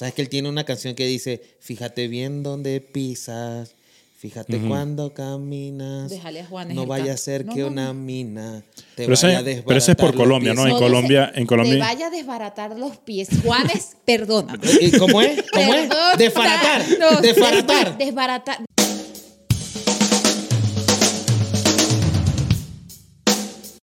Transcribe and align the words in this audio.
Sabes 0.00 0.14
que 0.14 0.22
él 0.22 0.30
tiene 0.30 0.48
una 0.48 0.64
canción 0.64 0.94
que 0.94 1.04
dice, 1.06 1.42
fíjate 1.60 2.08
bien 2.08 2.42
dónde 2.42 2.80
pisas, 2.80 3.74
fíjate 4.16 4.58
cuando 4.58 5.12
caminas. 5.12 6.08
Déjale 6.08 6.40
a 6.40 6.46
Juanes 6.46 6.74
no 6.74 6.86
vaya 6.86 7.12
a 7.12 7.16
ser 7.18 7.44
No, 7.44 7.52
que 7.54 7.60
no, 7.60 7.66
una 7.66 7.88
no. 7.88 7.92
mina 8.00 8.62
te 8.96 9.02
Pero 9.02 9.12
ese- 9.12 9.26
vaya 9.26 9.40
a 9.40 9.42
pero 9.62 9.76
ese 9.76 9.90
es 9.90 9.96
por 9.98 10.12
desbaratar 10.12 10.14
los 10.14 10.16
Colombia, 10.16 10.54
¿no? 10.54 10.62
pies". 10.62 10.72
En 10.72 10.78
Colombia- 10.78 11.32
en 11.34 11.46
Colombia- 11.46 11.74
Te 11.74 11.78
vaya 11.80 12.06
a 12.06 12.10
desbaratar 12.10 12.78
los 12.78 12.96
pies. 12.96 13.28
Juanes, 13.44 13.96
perdona. 14.06 14.58
¿Y 14.80 14.90
¿Cómo 14.92 15.20
es? 15.20 15.44
¿Cómo 15.52 15.74
es? 15.74 15.90
Desbaratar. 16.16 16.82
No, 16.98 17.20
Desbaratar. 17.20 17.98
Desbaratar. 17.98 18.64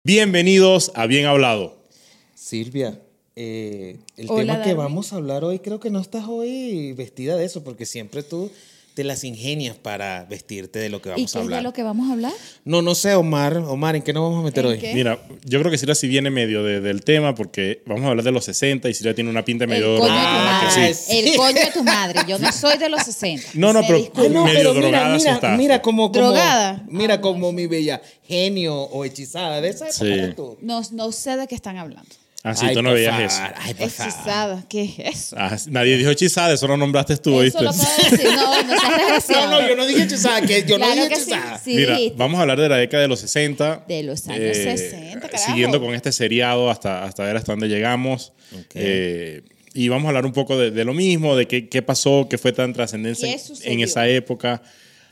Bienvenidos 0.03 0.91
a 0.95 1.07
Bien 1.07 1.25
Hablado. 1.25 1.87
Silvia, 2.35 2.99
eh, 3.35 3.97
el 4.17 4.29
Hola, 4.29 4.41
tema 4.41 4.53
que 4.63 4.69
Darwin. 4.69 4.77
vamos 4.77 5.13
a 5.13 5.15
hablar 5.17 5.43
hoy, 5.43 5.59
creo 5.59 5.79
que 5.79 5.89
no 5.89 5.99
estás 5.99 6.25
hoy 6.27 6.93
vestida 6.93 7.35
de 7.35 7.45
eso, 7.45 7.63
porque 7.63 7.85
siempre 7.85 8.23
tú 8.23 8.51
te 8.93 9.03
las 9.03 9.23
ingenias 9.23 9.75
para 9.75 10.25
vestirte 10.25 10.77
de 10.77 10.87
lo 10.89 11.01
que 11.01 11.09
¿Y 11.09 11.13
vamos 11.13 11.31
qué 11.31 11.37
a 11.39 11.41
es 11.41 11.43
hablar. 11.45 11.59
de 11.61 11.63
lo 11.63 11.73
que 11.73 11.81
vamos 11.81 12.09
a 12.11 12.13
hablar? 12.13 12.31
No, 12.63 12.83
no 12.83 12.93
sé, 12.93 13.15
Omar. 13.15 13.57
Omar, 13.57 13.95
¿en 13.95 14.03
qué 14.03 14.13
nos 14.13 14.21
vamos 14.21 14.41
a 14.41 14.43
meter 14.45 14.63
¿En 14.65 14.71
hoy? 14.73 14.77
qué? 14.77 14.93
Mira, 14.93 15.19
yo 15.45 15.57
creo 15.59 15.71
que 15.71 15.79
Sira 15.79 15.95
sí 15.95 16.07
viene 16.07 16.29
medio 16.29 16.61
de- 16.63 16.79
del 16.79 17.01
tema 17.03 17.33
porque 17.33 17.81
vamos 17.87 18.05
a 18.05 18.09
hablar 18.09 18.23
de 18.23 18.31
los 18.31 18.45
60 18.45 18.89
y 18.89 18.93
Sira 18.93 19.15
tiene 19.15 19.31
una 19.31 19.43
pinta 19.43 19.65
medio 19.65 19.95
El 19.95 19.99
coño 20.01 20.13
de 20.13 20.19
tu 20.19 20.25
madre. 20.27 20.93
sí. 20.93 21.03
sí. 21.11 21.17
El 21.31 21.37
coño 21.37 21.55
de 21.59 21.71
tu 21.73 21.83
madre. 21.83 22.19
Yo 22.27 22.37
no 22.37 22.51
soy 22.51 22.77
de 22.77 22.87
los 22.89 23.01
60. 23.01 23.47
No, 23.55 23.73
no, 23.73 23.81
pero- 23.81 23.97
disculpa. 23.97 24.21
Ay, 24.21 24.29
no, 24.29 24.45
medio 24.45 24.59
pero 24.59 24.73
mira, 24.75 24.87
drogada 24.89 25.15
sí 25.17 25.23
mira, 25.23 25.33
está. 25.33 25.57
mira 25.57 25.81
como, 25.81 26.11
como 26.11 26.25
¿Drogada? 26.27 26.85
mira 26.87 27.13
Ah, 27.15 27.21
como 27.21 27.51
mi 27.51 27.65
bella 27.65 27.99
genio 28.27 28.75
o 28.79 29.05
hechizada 29.05 29.59
de 29.59 29.69
esa 29.69 29.85
época 29.89 30.27
Sí. 30.27 30.33
tú. 30.35 30.57
No, 30.61 30.83
no 30.91 31.11
sé 31.11 31.35
de 31.35 31.47
qué 31.47 31.55
están 31.55 31.77
hablando. 31.77 32.09
Ah, 32.45 32.53
sí, 32.55 32.65
Ay, 32.67 32.73
tú 32.75 32.81
no 32.83 32.89
por 32.89 32.97
veías 32.97 33.11
favor, 33.13 33.25
eso. 33.25 33.41
Ay, 33.55 33.73
por 33.73 33.89
favor. 33.89 34.11
Hechizada. 34.13 34.65
¿Qué 34.67 34.83
es 34.83 34.99
eso? 35.15 35.35
Ah, 35.39 35.55
nadie 35.69 35.97
dijo 35.97 36.09
hechizada, 36.09 36.53
eso 36.53 36.67
lo 36.67 36.75
nombraste 36.75 37.15
tú. 37.15 37.31
No, 37.31 37.41
no 37.41 37.71
seas 37.73 38.11
No, 38.35 38.57
desgraciado. 38.57 39.61
no, 39.61 39.67
yo 39.69 39.75
no 39.77 39.85
dije 39.85 40.03
hechizada, 40.03 40.41
que 40.41 40.63
yo 40.63 40.77
no 40.77 40.85
Claro 40.85 40.93
dije 41.03 41.07
que 41.09 41.15
sí, 41.15 41.21
hechizada. 41.31 41.57
sí. 41.59 41.75
Mira, 41.77 41.97
vamos 42.17 42.39
a 42.39 42.41
hablar 42.41 42.59
de 42.59 42.67
la 42.67 42.75
década 42.77 43.01
de 43.03 43.07
los 43.07 43.21
60. 43.21 43.85
De 43.87 44.03
los 44.03 44.27
años 44.27 44.57
60, 44.57 45.21
carajo. 45.21 45.45
Siguiendo 45.45 45.79
con 45.79 45.93
este 45.95 46.11
seriado 46.11 46.69
hasta, 46.69 47.05
hasta 47.05 47.23
ver 47.23 47.37
hasta 47.37 47.53
dónde 47.53 47.69
llegamos. 47.69 48.33
Eh, 48.73 49.43
y 49.73 49.87
vamos 49.87 50.05
a 50.05 50.09
hablar 50.09 50.25
un 50.25 50.33
poco 50.33 50.57
de, 50.57 50.69
de 50.71 50.83
lo 50.83 50.93
mismo, 50.93 51.37
de 51.37 51.47
qué, 51.47 51.69
qué 51.69 51.81
pasó, 51.81 52.27
qué 52.29 52.37
fue 52.37 52.51
tan 52.51 52.73
trascendencia 52.73 53.25
¿Qué 53.25 53.33
en, 53.35 53.39
sucedió? 53.39 53.85
esa 53.85 54.07
época. 54.09 54.61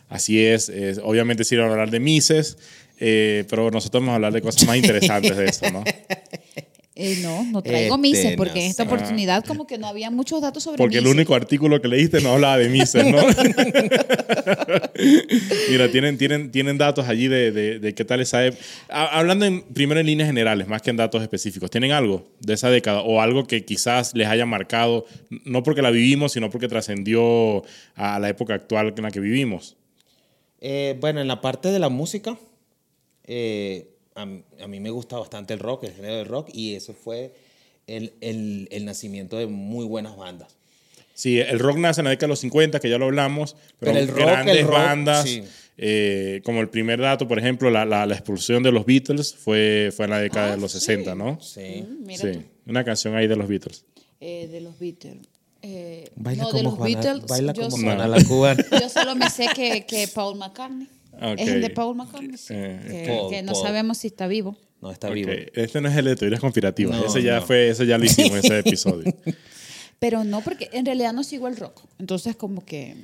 Así 0.09 0.43
es, 0.45 0.67
es- 0.67 0.99
obviamente 1.01 1.45
sí 1.45 1.55
vamos 1.55 1.69
a 1.69 1.73
hablar 1.75 1.91
de 1.91 2.01
Mises, 2.01 2.57
eh, 2.99 3.45
pero 3.49 3.71
nosotros 3.71 4.01
vamos 4.01 4.11
a 4.11 4.15
hablar 4.15 4.33
de 4.33 4.41
cosas 4.41 4.65
más 4.67 4.75
interesantes 4.75 5.37
de 5.37 5.45
eso, 5.45 5.71
¿no? 5.71 5.83
Eh, 7.03 7.17
no, 7.23 7.43
no 7.45 7.63
traigo 7.63 7.95
Este, 7.95 8.01
mises 8.01 8.31
no 8.31 8.37
porque 8.37 8.63
en 8.63 8.69
esta 8.69 8.83
sé. 8.83 8.87
oportunidad 8.93 9.43
como 9.43 9.65
que 9.65 9.77
no 9.79 9.87
había 9.87 10.11
muchos 10.11 10.39
datos 10.41 10.61
sobre 10.63 10.77
Porque 10.77 10.99
el 10.99 11.07
único 11.07 11.33
artículo 11.33 11.81
que 11.81 11.87
leíste 11.87 12.21
no 12.21 12.33
hablaba 12.33 12.57
de 12.59 12.69
Mises, 12.69 13.05
¿no? 13.07 13.17
Mira, 15.69 15.89
tienen, 15.91 16.17
tienen, 16.17 16.51
tienen 16.51 16.77
datos 16.77 17.07
allí 17.07 17.27
de, 17.27 17.51
de- 17.51 17.79
de 17.79 17.93
qué 17.95 18.05
tal 18.05 18.19
esa 18.21 18.45
época. 18.45 18.63
Hablando 18.89 19.45
en, 19.45 19.61
primero 19.63 19.99
en 19.99 20.05
líneas 20.05 20.27
generales, 20.27 20.67
más 20.67 20.81
que 20.81 20.89
en 20.89 20.97
datos 20.97 21.21
específicos. 21.21 21.71
¿Tienen 21.71 21.91
algo 21.91 22.27
de 22.39 22.53
esa 22.53 22.69
década 22.69 23.01
o 23.01 23.21
algo 23.21 23.45
que 23.47 23.65
quizás 23.65 24.13
les 24.15 24.27
haya 24.27 24.45
marcado, 24.45 25.05
no 25.45 25.63
porque 25.63 25.81
la 25.81 25.91
vivimos, 25.91 26.33
sino 26.33 26.49
porque 26.49 26.67
trascendió 26.67 27.63
a 27.95 28.19
la 28.19 28.29
época 28.29 28.53
actual 28.53 28.93
en 28.95 29.03
la 29.03 29.11
que 29.11 29.19
vivimos? 29.19 29.75
Eh, 30.59 30.95
bueno, 30.99 31.21
en 31.21 31.27
la 31.27 31.41
parte 31.41 31.69
de 31.71 31.79
la 31.79 31.89
música, 31.89 32.37
eh, 33.25 33.87
a, 34.15 34.21
a 34.23 34.67
mí 34.67 34.79
me 34.79 34.89
gusta 34.89 35.17
bastante 35.17 35.53
el 35.53 35.59
rock, 35.59 35.85
el 35.85 35.93
género 35.93 36.15
del 36.17 36.25
rock, 36.27 36.49
y 36.53 36.75
eso 36.75 36.93
fue 36.93 37.33
el, 37.87 38.13
el- 38.21 38.67
el 38.71 38.85
nacimiento 38.85 39.37
de 39.37 39.47
muy 39.47 39.85
buenas 39.85 40.15
bandas. 40.17 40.55
Sí, 41.13 41.39
el 41.39 41.59
rock 41.59 41.77
nace 41.77 42.01
en 42.01 42.05
la 42.05 42.11
década 42.11 42.27
de 42.27 42.31
los 42.31 42.39
50, 42.39 42.79
que 42.79 42.89
ya 42.89 42.97
lo 42.97 43.05
hablamos, 43.05 43.55
pero, 43.79 43.91
Pero 43.93 43.99
el 43.99 44.07
rock, 44.07 44.17
grandes 44.19 44.57
el 44.57 44.63
rock, 44.65 44.73
bandas, 44.73 45.23
sí. 45.29 45.43
eh, 45.77 46.41
como 46.43 46.61
el 46.61 46.69
primer 46.69 46.99
dato, 46.99 47.27
por 47.27 47.37
ejemplo, 47.37 47.69
la, 47.69 47.85
la, 47.85 48.05
la 48.05 48.15
expulsión 48.15 48.63
de 48.63 48.71
los 48.71 48.85
Beatles 48.85 49.35
fue, 49.35 49.91
fue 49.95 50.05
en 50.05 50.11
la 50.11 50.19
década 50.19 50.47
Ah, 50.53 50.55
de 50.55 50.61
los 50.61 50.71
sí. 50.71 50.79
60, 50.79 51.13
¿no? 51.15 51.39
Sí. 51.41 51.83
Mm, 51.87 52.05
Mira 52.05 52.21
sí, 52.21 52.39
tú. 52.39 52.43
una 52.71 52.83
canción 52.83 53.15
ahí 53.15 53.27
de 53.27 53.35
los 53.35 53.47
Beatles. 53.47 53.85
Eh, 54.19 54.47
de 54.51 54.61
los 54.61 54.79
Beatles. 54.79 55.17
Eh, 55.63 56.09
Baila 56.15 56.43
no, 56.43 56.47
de 56.47 56.51
como 56.53 56.69
los 56.69 56.73
Juana, 56.79 57.01
Beatles. 57.01 57.25
baila 57.27 57.53
yo, 57.53 57.61
como 57.63 57.77
solo, 57.77 57.83
Juana 57.93 58.07
la 58.07 58.23
cubana. 58.23 58.65
yo 58.81 58.89
solo 58.89 59.15
me 59.15 59.29
sé 59.29 59.47
que, 59.53 59.85
que 59.85 60.07
Paul 60.07 60.37
McCartney. 60.39 60.87
Ok. 61.13 61.39
Es 61.39 61.47
el 61.49 61.61
de 61.61 61.69
Paul 61.69 61.95
McCartney. 61.95 62.37
sí. 62.37 62.53
Eh, 62.55 62.79
que, 63.05 63.13
Paul, 63.13 63.29
que 63.29 63.41
no 63.43 63.51
Paul. 63.53 63.63
sabemos 63.65 63.97
si 63.97 64.07
está 64.07 64.27
vivo. 64.27 64.55
No, 64.81 64.91
está 64.91 65.09
vivo. 65.09 65.31
Este 65.53 65.79
no 65.81 65.89
es 65.89 65.95
el 65.97 66.05
de 66.05 66.15
teorías 66.15 66.41
conspirativas, 66.41 66.97
No, 66.99 67.05
ese 67.05 67.21
ya 67.21 67.39
no. 67.39 67.45
fue, 67.45 67.69
ese 67.69 67.85
ya 67.85 67.97
lo 67.97 68.05
hicimos, 68.05 68.39
ese 68.39 68.59
episodio. 68.65 69.13
Pero 69.99 70.23
no, 70.23 70.41
porque 70.41 70.69
en 70.73 70.85
realidad 70.85 71.13
no 71.13 71.23
sigo 71.23 71.47
el 71.47 71.55
rock. 71.57 71.81
Entonces, 71.99 72.35
como 72.35 72.65
que 72.65 72.95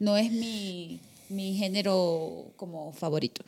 no 0.00 0.16
es 0.16 0.32
mi, 0.32 0.98
mi 1.28 1.54
género 1.54 2.46
como 2.56 2.92
favorito. 2.92 3.44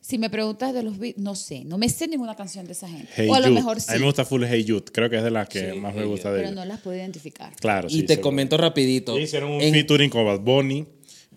Si 0.00 0.16
me 0.16 0.30
preguntas 0.30 0.72
de 0.72 0.82
los 0.82 0.98
Beatles, 0.98 1.22
no 1.22 1.34
sé, 1.34 1.62
no 1.64 1.76
me 1.76 1.88
sé 1.90 2.08
ninguna 2.08 2.34
canción 2.34 2.64
de 2.64 2.72
esa 2.72 2.88
gente. 2.88 3.08
Hey 3.14 3.28
o 3.28 3.34
a 3.34 3.40
lo 3.40 3.50
mejor 3.50 3.78
sí, 3.82 3.90
A 3.90 3.94
mí 3.94 4.00
me 4.00 4.06
gusta 4.06 4.24
full 4.24 4.42
Hey 4.48 4.64
Jude, 4.66 4.84
creo 4.90 5.10
que 5.10 5.18
es 5.18 5.22
de 5.22 5.30
las 5.30 5.46
que 5.50 5.72
Sí, 5.72 5.78
más 5.78 5.94
me 5.94 6.04
gusta 6.06 6.30
de 6.30 6.38
pero 6.38 6.48
ellos. 6.48 6.56
no 6.56 6.64
las 6.64 6.80
puedo 6.80 6.96
identificar. 6.96 7.52
Claro, 7.56 7.88
Y 7.88 7.92
sí, 7.92 8.02
te 8.04 8.14
seguro. 8.14 8.22
comento 8.30 8.56
rapidito. 8.56 9.18
Hicieron 9.18 9.52
un 9.52 9.60
En- 9.60 9.74
featuring 9.74 10.08
con 10.08 10.24
Bad 10.24 10.40
Bunny 10.40 10.86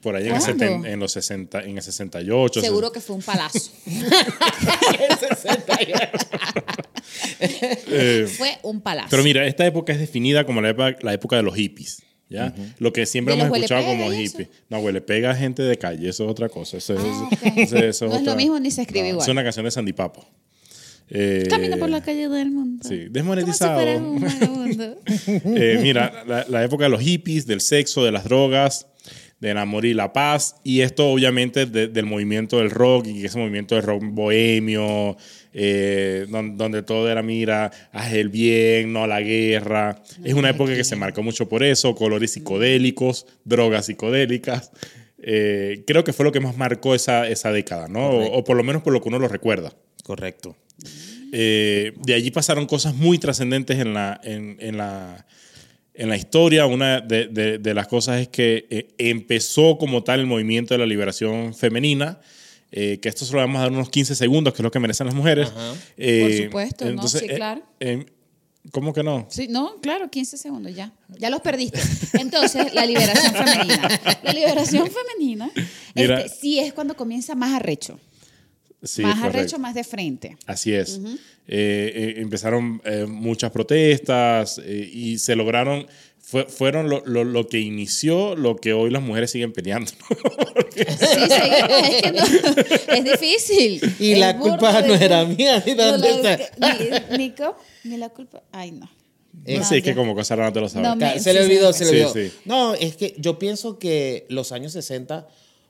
por 0.04 0.16
ahí 0.16 0.28
en, 0.28 0.36
el 0.36 0.86
en 0.86 1.00
los 1.00 1.14
60, 1.14 1.64
en 1.64 1.78
el 1.78 1.82
68. 1.82 2.62
Seguro 2.62 2.92
que 2.92 3.00
fue 3.00 3.16
un 3.16 3.24
palazo. 3.24 3.72
Eh, 7.40 8.28
fue 8.38 8.58
un 8.64 8.82
palazo. 8.82 9.08
Pero 9.10 9.24
mira, 9.24 9.46
esta 9.46 9.66
época 9.66 9.94
es 9.94 10.00
definida 10.00 10.46
como 10.46 10.62
la 10.62 10.70
época, 10.70 10.96
la 11.02 11.14
época 11.14 11.36
de 11.36 11.44
los 11.44 11.56
hippies. 11.56 12.02
¿ya? 12.30 12.54
Lo 12.80 12.94
que 12.94 13.06
siempre 13.06 13.36
¿De 13.36 13.42
hemos 13.42 13.56
escuchado 13.56 13.86
como 13.86 14.12
eso? 14.12 14.22
hippies. 14.22 14.50
No, 14.70 14.80
huele 14.80 15.02
pega 15.02 15.32
a 15.32 15.36
gente 15.36 15.62
de 15.64 15.78
calle, 15.78 16.10
eso 16.10 16.24
es 16.26 16.30
otra 16.32 16.50
cosa. 16.50 16.78
Eso, 16.78 16.94
es- 16.94 17.00
Ah, 17.02 17.30
eso- 17.58 17.78
eso 17.78 18.08
No 18.08 18.16
es 18.16 18.24
lo 18.24 18.36
mismo 18.36 18.60
ni 18.60 18.72
se 18.72 18.82
escribe 18.82 19.04
No, 19.04 19.10
igual. 19.10 19.26
Es 19.28 19.32
una 19.32 19.44
canción 19.44 19.66
de 19.66 19.72
Sandy 19.72 19.94
Papo. 19.94 20.26
Eh, 21.10 21.46
Camina 21.50 21.78
por 21.78 21.90
la 21.90 22.02
calle 22.02 22.30
del 22.30 22.50
mundo. 22.52 22.88
Sí, 22.88 23.08
desmonetizado. 23.10 23.98
Un. 23.98 24.26
Eh, 25.28 25.80
mira, 25.82 26.24
la, 26.26 26.46
la 26.50 26.64
época 26.64 26.86
de 26.86 26.90
los 26.90 27.02
hippies, 27.02 27.46
del 27.46 27.62
sexo, 27.62 28.04
de 28.04 28.12
las 28.12 28.24
drogas, 28.24 28.88
del 29.48 29.58
amor 29.58 29.86
y 29.86 29.94
la 29.94 30.14
paz, 30.14 30.56
y 30.64 30.82
esto 30.82 31.08
obviamente 31.10 31.66
de- 31.66 31.88
del 31.90 32.06
movimiento 32.06 32.58
del 32.60 32.70
rock 32.72 33.08
y 33.08 33.26
ese 33.26 33.38
movimiento 33.38 33.76
del 33.76 33.84
rock 33.84 34.02
bohemio, 34.06 35.18
eh, 35.54 36.26
don- 36.30 36.58
donde, 36.58 36.82
todo 36.82 37.10
era, 37.12 37.22
mira, 37.22 37.72
haz 37.92 38.14
el 38.14 38.30
bien, 38.30 38.94
no 38.94 39.06
la 39.06 39.22
guerra. 39.22 40.02
Es 40.24 40.34
una 40.34 40.50
época 40.50 40.74
que 40.76 40.84
se 40.84 40.96
marcó 40.96 41.22
mucho 41.24 41.48
por 41.50 41.62
eso, 41.64 41.94
colores 41.94 42.32
psicodélicos, 42.32 43.26
drogas 43.44 43.86
psicodélicas. 43.88 44.72
Eh, 45.26 45.84
creo 45.86 46.04
que 46.04 46.14
fue 46.14 46.26
lo 46.26 46.32
que 46.32 46.40
más 46.40 46.58
marcó 46.58 46.96
esa, 46.96 47.28
esa 47.28 47.52
década, 47.52 47.88
¿no? 47.88 48.10
O, 48.10 48.38
o 48.40 48.44
por 48.44 48.58
lo 48.58 48.64
menos 48.64 48.82
por 48.82 48.94
lo 48.94 49.02
que 49.02 49.10
uno 49.10 49.20
lo 49.20 49.28
recuerda. 49.28 49.74
Correcto. 50.04 50.56
Eh, 51.32 51.94
de 52.06 52.14
allí 52.14 52.32
pasaron 52.32 52.66
cosas 52.66 52.94
muy 52.96 53.18
trascendentes 53.18 53.80
en 53.80 53.94
la, 53.94 54.20
en, 54.24 54.58
en 54.60 54.78
la, 54.78 55.26
en 55.94 56.10
la 56.10 56.18
historia. 56.18 56.66
Una 56.66 57.02
de, 57.02 57.28
de- 57.28 57.58
de 57.60 57.74
las 57.74 57.88
cosas 57.88 58.22
es 58.22 58.28
que 58.30 58.66
eh, 58.70 58.88
empezó 58.98 59.78
como 59.78 60.04
tal 60.04 60.20
el 60.22 60.26
movimiento 60.26 60.74
de 60.74 60.78
la 60.80 60.86
liberación 60.86 61.54
femenina. 61.54 62.20
eh, 62.72 63.00
que 63.00 63.10
esto 63.10 63.24
solo 63.26 63.40
vamos 63.42 63.58
a 63.60 63.64
dar 63.64 63.72
unos 63.72 63.90
15 63.90 64.16
segundos, 64.16 64.52
que 64.54 64.62
es 64.62 64.64
lo 64.64 64.72
que 64.72 64.80
merecen 64.80 65.06
las 65.06 65.16
mujeres. 65.16 65.50
Ajá. 65.50 65.76
Eh, 65.98 66.22
Por 66.22 66.46
supuesto, 66.46 66.92
¿no? 66.92 67.08
Sí, 67.08 67.28
claro. 67.28 67.62
eh, 67.80 68.06
¿Cómo 68.72 68.94
que 68.94 69.04
no? 69.04 69.28
Sí, 69.30 69.48
no, 69.50 69.80
claro, 69.82 70.10
15 70.10 70.38
segundos 70.38 70.74
ya. 70.74 70.94
Ya 71.20 71.30
los 71.30 71.42
perdiste. 71.42 71.80
Entonces, 72.14 72.74
la 72.74 72.86
liberación 72.86 73.34
femenina. 73.34 74.02
La 74.24 74.32
liberación 74.34 74.90
femenina 74.90 75.52
Mira. 75.96 76.22
este, 76.22 76.40
sí 76.40 76.60
es 76.60 76.74
cuando 76.74 76.96
comienza 76.96 77.36
más 77.36 77.54
arrecho. 77.54 78.00
Sí, 78.82 79.02
más 79.02 79.16
correcto. 79.20 79.38
arrecho, 79.38 79.60
más 79.60 79.76
de 79.76 79.84
frente. 79.84 80.38
Así 80.46 80.74
es. 80.74 80.98
Eh, 81.04 81.18
eh, 81.48 82.16
empezaron 82.18 82.82
eh, 82.86 83.06
muchas 83.08 83.52
protestas 83.52 84.60
eh, 84.64 84.90
y 84.94 85.18
se 85.18 85.36
lograron, 85.36 85.88
fue- 86.20 86.46
fueron 86.46 86.90
lo, 86.90 87.04
lo- 87.06 87.24
lo 87.26 87.48
que 87.48 87.60
inició 87.60 88.36
lo 88.36 88.56
que 88.56 88.74
hoy 88.74 88.90
las 88.92 89.02
mujeres 89.02 89.32
siguen 89.32 89.52
peleando. 89.54 89.92
Sí, 90.74 90.84
seguimos, 91.30 91.82
es 91.90 92.02
que 92.02 92.12
no, 92.12 92.96
es 92.96 93.04
difícil. 93.04 93.96
Y 94.00 94.16
la 94.16 94.38
culpa 94.38 94.82
de- 94.82 94.88
no 94.88 94.96
era 94.96 95.24
mía. 95.26 95.62
¿ni 95.66 95.76
No, 95.76 95.92
dónde 95.92 96.22
la- 96.24 96.34
está? 96.34 96.78
ni, 97.12 97.18
ni 97.18 97.32
co- 97.32 97.56
ni 97.84 97.98
la 97.98 98.10
culpa. 98.10 98.44
Ay, 98.52 98.72
no. 98.72 98.90
Eh, 99.46 99.58
no 99.58 99.64
sé, 99.64 99.78
es 99.78 99.84
que 99.84 99.94
como 99.96 100.16
cosa 100.16 100.36
rara 100.36 100.50
no 100.50 100.54
te 100.54 100.62
lo 100.62 100.70
sabes. 100.70 100.88
No 100.88 100.96
me- 100.96 101.20
Se 101.20 101.32
sí, 101.32 101.34
le 101.34 101.40
sí, 101.40 101.46
olvidó, 101.46 101.74
sí. 101.74 101.86
se 101.86 101.86
le 101.86 101.92
Sí, 101.92 102.06
olvidó. 102.06 102.30
sí. 102.32 102.38
No, 102.46 102.74
es 102.76 102.96
que 102.96 103.14
yo 103.18 103.38
pienso 103.38 103.78
que 103.78 104.26
los 104.30 104.52
años 104.52 104.72
60 104.74 105.28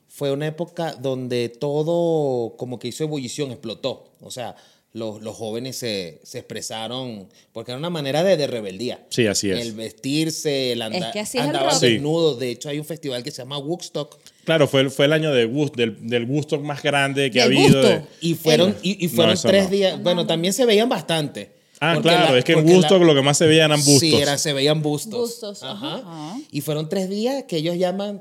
fue 0.08 0.30
una 0.32 0.46
época 0.46 0.92
donde 0.94 1.48
todo 1.50 2.56
como 2.56 2.78
que 2.78 2.88
hizo 2.88 3.04
ebullición, 3.04 3.50
explotó. 3.50 4.12
O 4.20 4.30
sea, 4.30 4.54
los, 4.94 5.20
los 5.22 5.36
jóvenes 5.36 5.76
se, 5.76 6.20
se 6.22 6.38
expresaron, 6.38 7.28
porque 7.52 7.72
era 7.72 7.78
una 7.78 7.90
manera 7.90 8.22
de, 8.22 8.36
de 8.36 8.46
rebeldía. 8.46 9.04
Sí, 9.10 9.26
así 9.26 9.50
es. 9.50 9.58
El 9.60 9.72
vestirse, 9.72 10.72
el 10.72 10.80
andar, 10.82 11.02
Es 11.02 11.12
que 11.12 11.20
así 11.20 11.36
es 11.36 11.44
el 11.44 11.80
desnudos. 11.80 12.38
De 12.38 12.50
hecho, 12.50 12.68
hay 12.68 12.78
un 12.78 12.84
festival 12.84 13.22
que 13.24 13.30
se 13.32 13.38
llama 13.42 13.58
Woodstock. 13.58 14.16
Claro, 14.44 14.68
fue, 14.68 14.82
el- 14.82 14.90
fue 14.92 15.06
el 15.06 15.12
año 15.12 15.32
de 15.32 15.46
Wood- 15.48 15.74
del, 15.74 16.06
del 16.08 16.24
gusto 16.26 16.60
más 16.60 16.80
grande 16.82 17.30
que 17.30 17.40
ha 17.42 17.44
habido. 17.44 17.82
de- 17.82 18.02
Y 18.20 18.34
fueron, 18.34 18.76
y, 18.82 19.04
y 19.04 19.08
fueron 19.08 19.34
eso 19.34 19.48
tres 19.48 19.64
no. 19.64 19.70
días. 19.70 20.02
Bueno, 20.02 20.26
también 20.26 20.52
se 20.54 20.64
veían 20.64 20.88
bastante. 20.88 21.50
Ah, 21.80 21.94
Porque 21.94 22.10
claro, 22.10 22.32
la- 22.32 22.38
es 22.38 22.44
que 22.44 22.52
en 22.52 22.80
la- 22.80 22.88
lo 22.98 23.14
que 23.16 23.22
más 23.22 23.36
se 23.36 23.46
veían 23.46 23.72
eran 23.72 23.84
bustos. 23.84 23.98
Sí, 24.00 24.14
era- 24.14 24.38
se 24.38 24.52
veían 24.52 24.80
bustos. 24.80 25.18
Bustos, 25.20 25.62
Ajá. 25.64 25.96
ajá. 25.96 26.38
Y 26.52 26.60
fueron 26.60 26.88
tres 26.88 27.10
días 27.10 27.44
que 27.48 27.56
ellos 27.56 27.76
llaman 27.76 28.20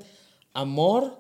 amor, 0.54 1.20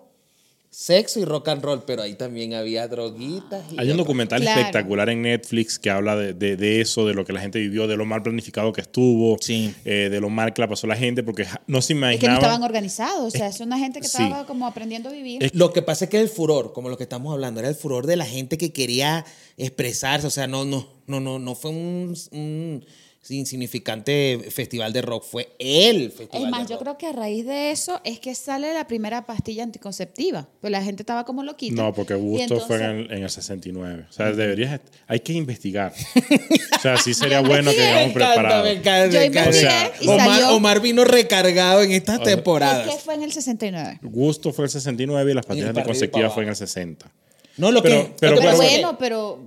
sexo 0.75 1.19
y 1.19 1.25
rock 1.25 1.49
and 1.49 1.61
roll, 1.63 1.83
pero 1.85 2.01
ahí 2.01 2.15
también 2.15 2.55
había 2.55 2.87
droguitas. 2.87 3.63
Y 3.71 3.79
Hay 3.79 3.91
un 3.91 3.97
documental 3.97 4.41
Claro. 4.41 4.59
espectacular 4.59 5.07
en 5.09 5.21
Netflix 5.21 5.77
que 5.77 5.91
habla 5.91 6.15
de, 6.15 6.33
de- 6.33 6.57
de 6.57 6.81
eso, 6.81 7.05
de 7.05 7.13
lo 7.13 7.25
que 7.25 7.31
la 7.31 7.41
gente 7.41 7.59
vivió, 7.59 7.87
de 7.87 7.95
lo 7.95 8.05
mal 8.05 8.23
planificado 8.23 8.73
que 8.73 8.81
estuvo, 8.81 9.37
Sí. 9.39 9.71
eh, 9.85 10.09
de 10.09 10.19
lo 10.19 10.29
mal 10.31 10.51
que 10.51 10.61
la 10.61 10.67
pasó 10.67 10.87
la 10.87 10.95
gente, 10.95 11.21
porque 11.21 11.45
no 11.67 11.79
se 11.81 11.93
Es 11.93 11.99
que 11.99 11.99
no 11.99 11.99
imaginaba. 12.13 12.37
estaban 12.39 12.63
organizados, 12.63 13.19
o 13.35 13.37
sea, 13.37 13.47
es 13.49 13.59
una 13.59 13.77
gente 13.77 14.01
que 14.01 14.07
sí. 14.07 14.23
estaba 14.23 14.47
como 14.47 14.65
aprendiendo 14.65 15.09
a 15.09 15.11
vivir. 15.11 15.51
Lo 15.53 15.71
que 15.73 15.83
pasa 15.83 16.05
es 16.05 16.09
que 16.11 16.19
el 16.19 16.27
furor, 16.27 16.73
como 16.73 16.89
lo 16.89 16.97
que 16.97 17.03
estamos 17.03 17.31
hablando, 17.31 17.59
era 17.59 17.69
el 17.69 17.75
furor 17.75 18.07
de 18.07 18.15
la 18.15 18.25
gente 18.25 18.57
que 18.57 18.73
quería 18.73 19.25
expresarse. 19.57 20.25
O 20.25 20.31
sea, 20.31 20.47
no, 20.47 20.65
no, 20.65 20.87
no, 21.05 21.19
no, 21.19 21.37
no 21.37 21.53
fue 21.53 21.69
un, 21.69 22.15
un 22.31 22.83
insignificante 23.29 24.39
festival 24.51 24.91
de 24.91 25.01
rock, 25.01 25.23
fue 25.23 25.55
el 25.59 26.11
festival 26.11 26.43
Es 26.45 26.49
más, 26.51 26.61
de 26.67 26.73
yo 26.73 26.75
rock. 26.75 26.83
creo 26.83 26.97
que 26.97 27.07
a 27.07 27.11
raíz 27.13 27.45
de 27.45 27.71
eso 27.71 28.01
es 28.03 28.19
que 28.19 28.35
sale 28.35 28.73
la 28.73 28.85
primera 28.87 29.25
pastilla 29.25 29.63
anticonceptiva. 29.63 30.47
Pues 30.61 30.71
la 30.71 30.83
gente 30.83 31.03
estaba 31.03 31.23
como 31.23 31.43
loquita. 31.43 31.81
No, 31.81 31.93
porque 31.93 32.15
Gusto 32.15 32.59
fue 32.61 32.77
en 32.77 32.81
entonces- 32.83 33.09
el, 33.11 33.17
en 33.17 33.23
el 33.23 33.29
69. 33.29 34.05
O 34.09 34.11
sea, 34.13 34.31
deberías. 34.31 34.81
Hay 35.07 35.21
que 35.21 35.33
investigar. 35.33 35.93
o 36.77 36.79
sea, 36.81 36.97
sí 36.97 37.13
sería 37.13 37.39
bueno 37.41 37.71
que 37.71 37.77
investigué. 37.77 37.87
llegamos 37.87 38.15
Me 38.15 38.21
encanta, 38.23 38.33
preparados. 38.35 38.63
me 38.65 38.71
encanta, 38.71 39.07
Yo 39.07 39.23
investigué 39.23 39.67
O 39.67 39.69
sea, 39.69 39.91
y 40.01 40.07
Omar, 40.07 40.27
salió. 40.41 40.55
Omar 40.55 40.79
vino 40.81 41.03
recargado 41.05 41.81
en 41.83 41.91
estas 41.91 42.19
¿Por 42.19 42.59
qué 42.61 42.91
fue 43.03 43.13
en 43.15 43.23
el 43.23 43.31
69? 43.31 43.99
Gusto 44.01 44.51
fue 44.51 44.65
el 44.65 44.71
69 44.71 45.31
y 45.31 45.33
las 45.33 45.45
pastillas 45.45 45.69
anticonceptivas 45.69 46.33
fue 46.33 46.43
en 46.43 46.49
el 46.49 46.53
abajo. 46.55 46.59
60. 46.67 47.11
No, 47.57 47.71
lo 47.71 47.81
Pero- 47.83 48.05
que, 48.07 48.13
pero 48.19 48.35
que 48.35 48.41
Pero 48.41 48.51
que- 48.51 48.57
bueno, 48.57 48.97
pero, 48.97 49.39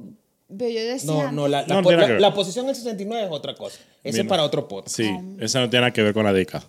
pero 0.48 0.70
yo 0.70 0.80
decía. 0.84 1.12
No, 1.12 1.32
no, 1.32 1.48
la, 1.48 1.62
la 1.66 1.74
No, 1.76 1.82
po- 1.82 1.92
la- 1.92 2.18
la 2.18 2.34
posición 2.34 2.66
del 2.66 2.74
69 2.76 3.26
es 3.26 3.30
otra 3.32 3.54
cosa. 3.54 3.78
Ese 4.04 4.20
es 4.22 4.26
para 4.26 4.42
otro 4.44 4.68
podcast. 4.68 4.96
Sí, 4.96 5.10
esa 5.40 5.60
no 5.60 5.68
tiene 5.70 5.82
nada 5.82 5.92
que 5.92 6.02
ver 6.02 6.14
con 6.14 6.24
la 6.24 6.32
década. 6.32 6.64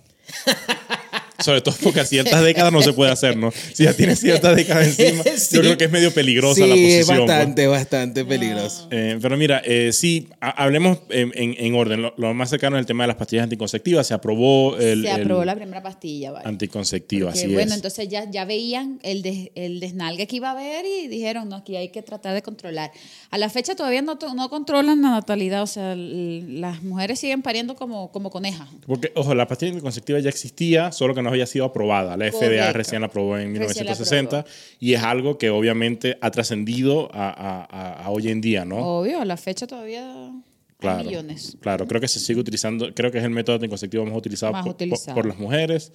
Sobre 1.40 1.62
todo 1.62 1.76
porque 1.84 2.00
a 2.00 2.06
ciertas 2.06 2.44
décadas 2.44 2.72
no 2.74 2.82
se 2.82 2.94
puede 2.94 3.12
hacer, 3.12 3.38
¿no? 3.38 3.52
Si 3.74 3.84
ya 3.84 3.94
tienes 3.94 4.20
ciertas 4.20 4.56
décadas 4.56 4.88
encima, 4.88 5.24
Sí. 5.38 5.56
yo 5.56 5.62
creo 5.62 5.78
que 5.78 5.86
es 5.86 5.92
medio 5.92 6.12
peligrosa 6.14 6.56
sí, 6.56 6.62
la 6.68 6.76
posición. 6.76 7.06
pues. 7.18 7.28
bastante, 7.28 7.68
bastante 7.68 8.26
peligroso. 8.26 8.88
Eh, 8.92 9.20
pero 9.22 9.38
mira, 9.38 9.62
eh, 9.66 9.92
sí, 9.94 10.28
ha- 10.42 10.64
hablemos 10.64 11.00
en, 11.10 11.32
en- 11.36 11.56
en 11.58 11.76
orden. 11.76 12.02
Lo, 12.02 12.14
lo 12.18 12.34
más 12.34 12.50
cercano 12.50 12.78
es 12.78 12.82
el 12.82 12.86
tema 12.86 13.04
de 13.04 13.08
las 13.10 13.18
pastillas 13.18 13.44
anticonceptivas. 13.44 14.08
Se 14.08 14.14
aprobó 14.14 14.78
el, 14.78 15.04
se 15.04 15.12
aprobó 15.12 15.42
el 15.42 15.48
la 15.48 15.56
primera 15.56 15.82
pastilla, 15.84 16.32
¿vale? 16.32 16.48
anticonceptivo, 16.48 17.28
Porque, 17.28 17.40
así 17.40 17.54
bueno, 17.54 17.72
es. 17.72 17.76
entonces 17.78 18.08
ya, 18.10 18.30
ya 18.30 18.46
veían 18.46 19.00
el, 19.04 19.22
des- 19.22 19.50
el 19.56 19.80
desnalgue 19.80 20.28
que 20.28 20.36
iba 20.38 20.50
a 20.50 20.52
haber 20.52 20.86
y 20.86 21.08
dijeron, 21.08 21.50
no, 21.50 21.58
aquí 21.58 21.76
hay 21.76 21.90
que 21.90 22.02
tratar 22.02 22.34
de 22.34 22.42
controlar. 22.42 22.92
A 23.30 23.38
la 23.38 23.50
fecha 23.50 23.76
todavía 23.76 24.02
no, 24.02 24.18
no 24.36 24.50
controlan 24.50 25.02
la 25.02 25.10
natalidad, 25.12 25.62
o 25.64 25.68
sea, 25.68 25.96
las 25.96 26.84
mujeres 26.84 27.20
siguen 27.20 27.42
pariendo 27.42 27.76
como, 27.76 28.12
como 28.12 28.30
conejas. 28.30 28.68
Porque, 28.86 29.12
ojo, 29.16 29.34
la 29.36 29.48
pastilla 29.48 29.72
anticonceptiva 29.72 30.20
ya 30.20 30.30
existía, 30.30 30.92
solo 30.92 31.14
que 31.16 31.22
no 31.22 31.27
había 31.30 31.46
sido 31.46 31.66
aprobada. 31.66 32.16
La 32.18 32.26
FDA 32.32 32.40
Correcto. 32.40 32.74
recién 32.74 33.02
la 33.02 33.08
aprobó 33.08 33.38
en 33.38 33.56
Recién 33.56 33.86
la 33.86 33.94
1960 33.94 34.46
y 34.80 34.94
es 34.94 35.04
algo 35.04 35.38
que 35.38 35.50
obviamente 35.50 36.18
ha 36.22 36.32
trascendido 36.32 37.10
a, 37.14 37.30
a- 37.30 38.04
a- 38.06 38.10
hoy 38.10 38.30
en 38.30 38.42
día, 38.42 38.66
¿no? 38.66 38.78
Obvio, 38.78 39.22
a 39.22 39.26
la 39.26 39.38
fecha 39.38 39.68
todavía 39.68 40.32
hay 40.80 41.06
millones. 41.06 41.58
Claro, 41.60 41.88
creo 41.88 42.00
que 42.02 42.08
se 42.08 42.20
sigue 42.20 42.40
utilizando, 42.40 42.94
creo 42.94 43.12
que 43.12 43.18
es 43.18 43.24
el 43.24 43.32
método 43.32 43.56
anticonceptivo 43.56 44.06
más 44.06 44.16
utilizado, 44.16 44.52
Más 44.54 44.64
por, 44.64 44.74
utilizado. 44.74 45.16
por 45.16 45.26
las 45.26 45.38
mujeres. 45.38 45.92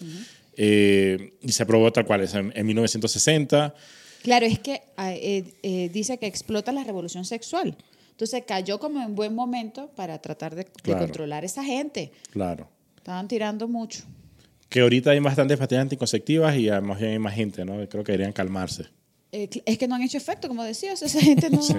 Eh, 0.56 1.32
y 1.40 1.52
se 1.52 1.62
aprobó 1.62 1.92
tal 1.92 2.04
cual, 2.04 2.28
en, 2.32 2.52
en 2.54 2.66
1960. 2.66 3.74
Claro, 4.22 4.46
es 4.46 4.58
que 4.58 4.82
ah, 4.96 5.12
eh, 5.14 5.54
eh, 5.62 5.88
dice 5.92 6.18
que 6.18 6.26
explota 6.26 6.72
la 6.72 6.84
revolución 6.84 7.24
sexual. 7.24 7.76
Entonces 8.10 8.44
cayó 8.46 8.78
como 8.78 9.00
en 9.02 9.14
buen 9.14 9.34
momento 9.34 9.90
para 9.96 10.20
tratar 10.20 10.54
de, 10.54 10.64
de 10.64 10.70
Claro. 10.82 11.00
controlar 11.00 11.42
a 11.42 11.46
esa 11.46 11.64
gente. 11.64 12.12
Claro. 12.30 12.68
Estaban 12.96 13.26
tirando 13.26 13.66
mucho. 13.66 14.04
Que 14.72 14.80
ahorita 14.80 15.10
hay 15.10 15.20
bastantes 15.20 15.58
pastillas 15.58 15.82
anticonceptivas 15.82 16.56
y 16.56 16.68
además 16.70 17.00
hay 17.02 17.18
más 17.18 17.34
gente, 17.34 17.64
¿no? 17.64 17.74
Creo 17.88 18.02
que 18.02 18.12
deberían 18.12 18.32
calmarse. 18.32 18.86
Eh, 19.30 19.48
es 19.64 19.78
que 19.78 19.86
no 19.86 19.94
han 19.94 20.02
hecho 20.02 20.16
efecto, 20.16 20.48
como 20.48 20.64
decía. 20.64 20.92
O 20.94 20.96
sea, 20.96 21.08
esa 21.08 21.20
gente 21.20 21.50
no, 21.50 21.62
Sí. 21.62 21.74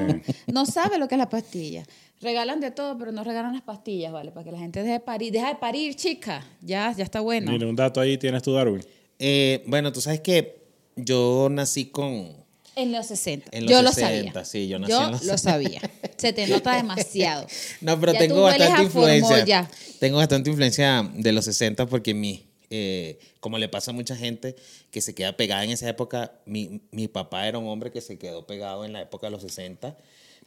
no 0.48 0.66
sabe 0.66 0.98
lo 1.00 1.07
que 1.07 1.16
es 1.16 1.19
la 1.19 1.30
pastilla. 1.30 1.84
Regalan 2.22 2.60
de 2.60 2.72
todo, 2.72 2.98
pero 2.98 3.12
no 3.12 3.24
regalan 3.24 3.54
las 3.54 3.63
pastillas, 3.63 4.12
¿vale? 4.12 4.31
Para 4.31 4.44
que 4.45 4.51
la 4.51 4.60
gente 4.60 4.80
deje 4.81 4.94
de 4.94 5.00
parir. 5.00 5.31
Deja 5.34 5.50
de 5.50 5.56
parir, 5.56 5.95
chica. 5.95 6.45
Ya, 6.62 6.94
ya 6.95 7.04
está 7.04 7.19
bueno. 7.19 7.51
Mira, 7.51 7.68
un 7.68 7.75
dato 7.75 8.00
ahí 8.00 8.18
tienes 8.18 8.44
tú, 8.44 8.54
Darwin. 8.54 8.84
Eh, 9.19 9.63
bueno, 9.68 9.92
tú 9.92 10.00
sabes 10.01 10.19
que 10.22 10.63
yo 10.96 11.48
nací 11.51 11.86
con... 11.86 12.44
En 12.75 12.92
los 12.92 13.06
60. 13.07 13.50
En 13.51 13.66
los 13.66 13.72
yo 13.72 13.84
60, 13.84 13.84
lo 13.84 13.94
sabía. 14.34 14.46
sí, 14.46 14.68
yo 14.68 14.80
nací 14.80 14.92
Yo 14.92 15.04
en 15.04 15.12
los 15.12 15.24
lo 15.25 15.38
sabía. 15.38 15.81
Se 16.18 16.34
te 16.34 16.48
nota 16.48 16.75
demasiado. 16.78 17.46
No, 17.81 18.00
pero 18.00 18.13
Ya 18.13 18.19
tengo 18.19 18.42
bastante 18.44 18.84
influencia. 18.84 19.46
ya. 19.46 19.69
Tengo 20.00 20.18
bastante 20.18 20.50
influencia 20.50 21.07
de 21.13 21.31
los 21.34 21.46
60 21.46 21.86
porque 21.86 22.13
mi, 22.16 22.46
eh, 22.75 23.20
como 23.40 23.58
le 23.60 23.70
pasa 23.70 23.92
a 23.92 23.94
mucha 23.94 24.16
gente 24.16 24.56
que 24.92 25.00
se 25.02 25.14
queda 25.14 25.38
pegada 25.38 25.64
en 25.64 25.70
esa 25.70 25.88
época, 25.88 26.34
mi, 26.46 26.81
mi 26.92 27.08
papá 27.08 27.48
era 27.48 27.60
un 27.60 27.68
hombre 27.68 27.92
que 27.92 28.02
se 28.02 28.18
quedó 28.18 28.48
pegado 28.48 28.84
en 28.84 28.94
la 28.94 29.02
época 29.02 29.28
de 29.28 29.31
los 29.31 29.42
60. 29.44 29.96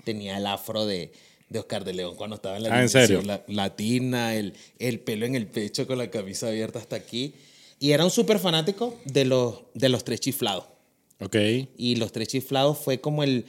Tenía 0.05 0.37
el 0.39 0.47
afro 0.47 0.87
de, 0.87 1.13
de 1.49 1.59
Oscar 1.61 1.85
de 1.85 1.95
León 1.95 2.17
cuando 2.17 2.37
estaba 2.37 2.57
en 2.57 2.65
la 2.65 2.75
Ah, 2.75 2.83
¿en 2.83 2.89
serio? 2.89 3.23
la- 3.23 3.45
latina, 3.47 4.35
el, 4.35 4.55
el 4.81 4.99
pelo 5.01 5.25
en 5.27 5.35
el 5.37 5.47
pecho 5.47 5.87
con 5.87 5.99
la 5.99 6.11
camisa 6.11 6.49
abierta 6.49 6.79
hasta 6.81 6.97
aquí. 6.97 7.35
Y 7.79 7.93
era 7.93 8.05
un 8.05 8.11
súper 8.11 8.39
fanático 8.39 8.99
de 9.05 9.25
los, 9.25 9.61
de 9.75 9.89
los 9.89 10.03
tres 10.05 10.19
chiflados. 10.21 10.65
Ok. 11.21 11.37
Y 11.79 11.97
Los 11.97 12.13
Tres 12.13 12.29
Chiflados 12.29 12.77
fue 12.79 13.01
como 13.01 13.23
el, 13.23 13.47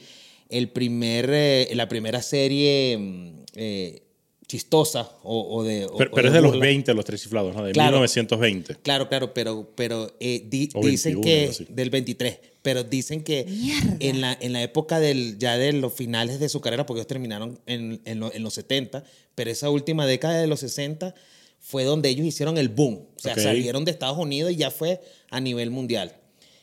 el 0.48 0.70
primer, 0.70 1.28
eh, 1.30 1.68
la 1.74 1.86
primera 1.86 2.22
serie 2.22 2.96
mm, 2.98 3.30
eh, 3.56 4.02
chistosa 4.48 5.10
o, 5.22 5.56
o 5.58 5.62
de. 5.62 5.84
o- 5.84 5.96
Pero, 5.96 6.10
o 6.10 6.14
pero 6.14 6.28
es 6.28 6.34
de 6.34 6.40
los 6.40 6.50
burla. 6.52 6.64
20 6.66 6.94
los 6.94 7.04
tres 7.04 7.22
chiflados, 7.22 7.54
¿no? 7.54 7.64
De 7.64 7.72
Claro. 7.72 7.98
1920. 7.98 8.76
Claro, 8.82 9.08
claro, 9.08 9.32
pero, 9.34 9.70
pero 9.76 10.10
eh, 10.20 10.42
di- 10.48 10.68
dicen 10.82 11.20
21, 11.20 11.20
que. 11.22 11.48
así. 11.50 11.66
Del 11.68 11.90
23. 11.90 12.38
Pero 12.62 12.82
dicen 12.82 13.22
que 13.22 13.44
Mierda. 13.44 13.96
en 14.00 14.20
la, 14.20 14.36
en 14.40 14.52
la 14.52 14.62
época 14.62 14.98
del, 15.00 15.38
ya 15.38 15.56
de 15.58 15.72
los 15.74 15.92
finales 15.92 16.40
de 16.40 16.48
su 16.48 16.60
carrera, 16.60 16.84
porque 16.86 17.00
ellos 17.00 17.06
terminaron 17.06 17.60
en, 17.66 18.00
en, 18.04 18.20
lo- 18.20 18.32
en 18.34 18.42
los 18.42 18.54
70, 18.54 19.04
pero 19.34 19.50
esa 19.50 19.70
última 19.70 20.06
década 20.06 20.38
de 20.40 20.46
los 20.46 20.60
60 20.60 21.14
fue 21.60 21.84
donde 21.84 22.08
ellos 22.08 22.26
hicieron 22.26 22.56
el 22.58 22.68
boom. 22.68 23.06
O 23.16 23.20
sea, 23.20 23.34
salieron 23.36 23.84
de 23.84 23.90
Estados 23.90 24.16
Unidos 24.18 24.50
y 24.52 24.56
ya 24.56 24.70
fue 24.70 25.00
a 25.30 25.40
nivel 25.40 25.70
mundial. 25.70 26.14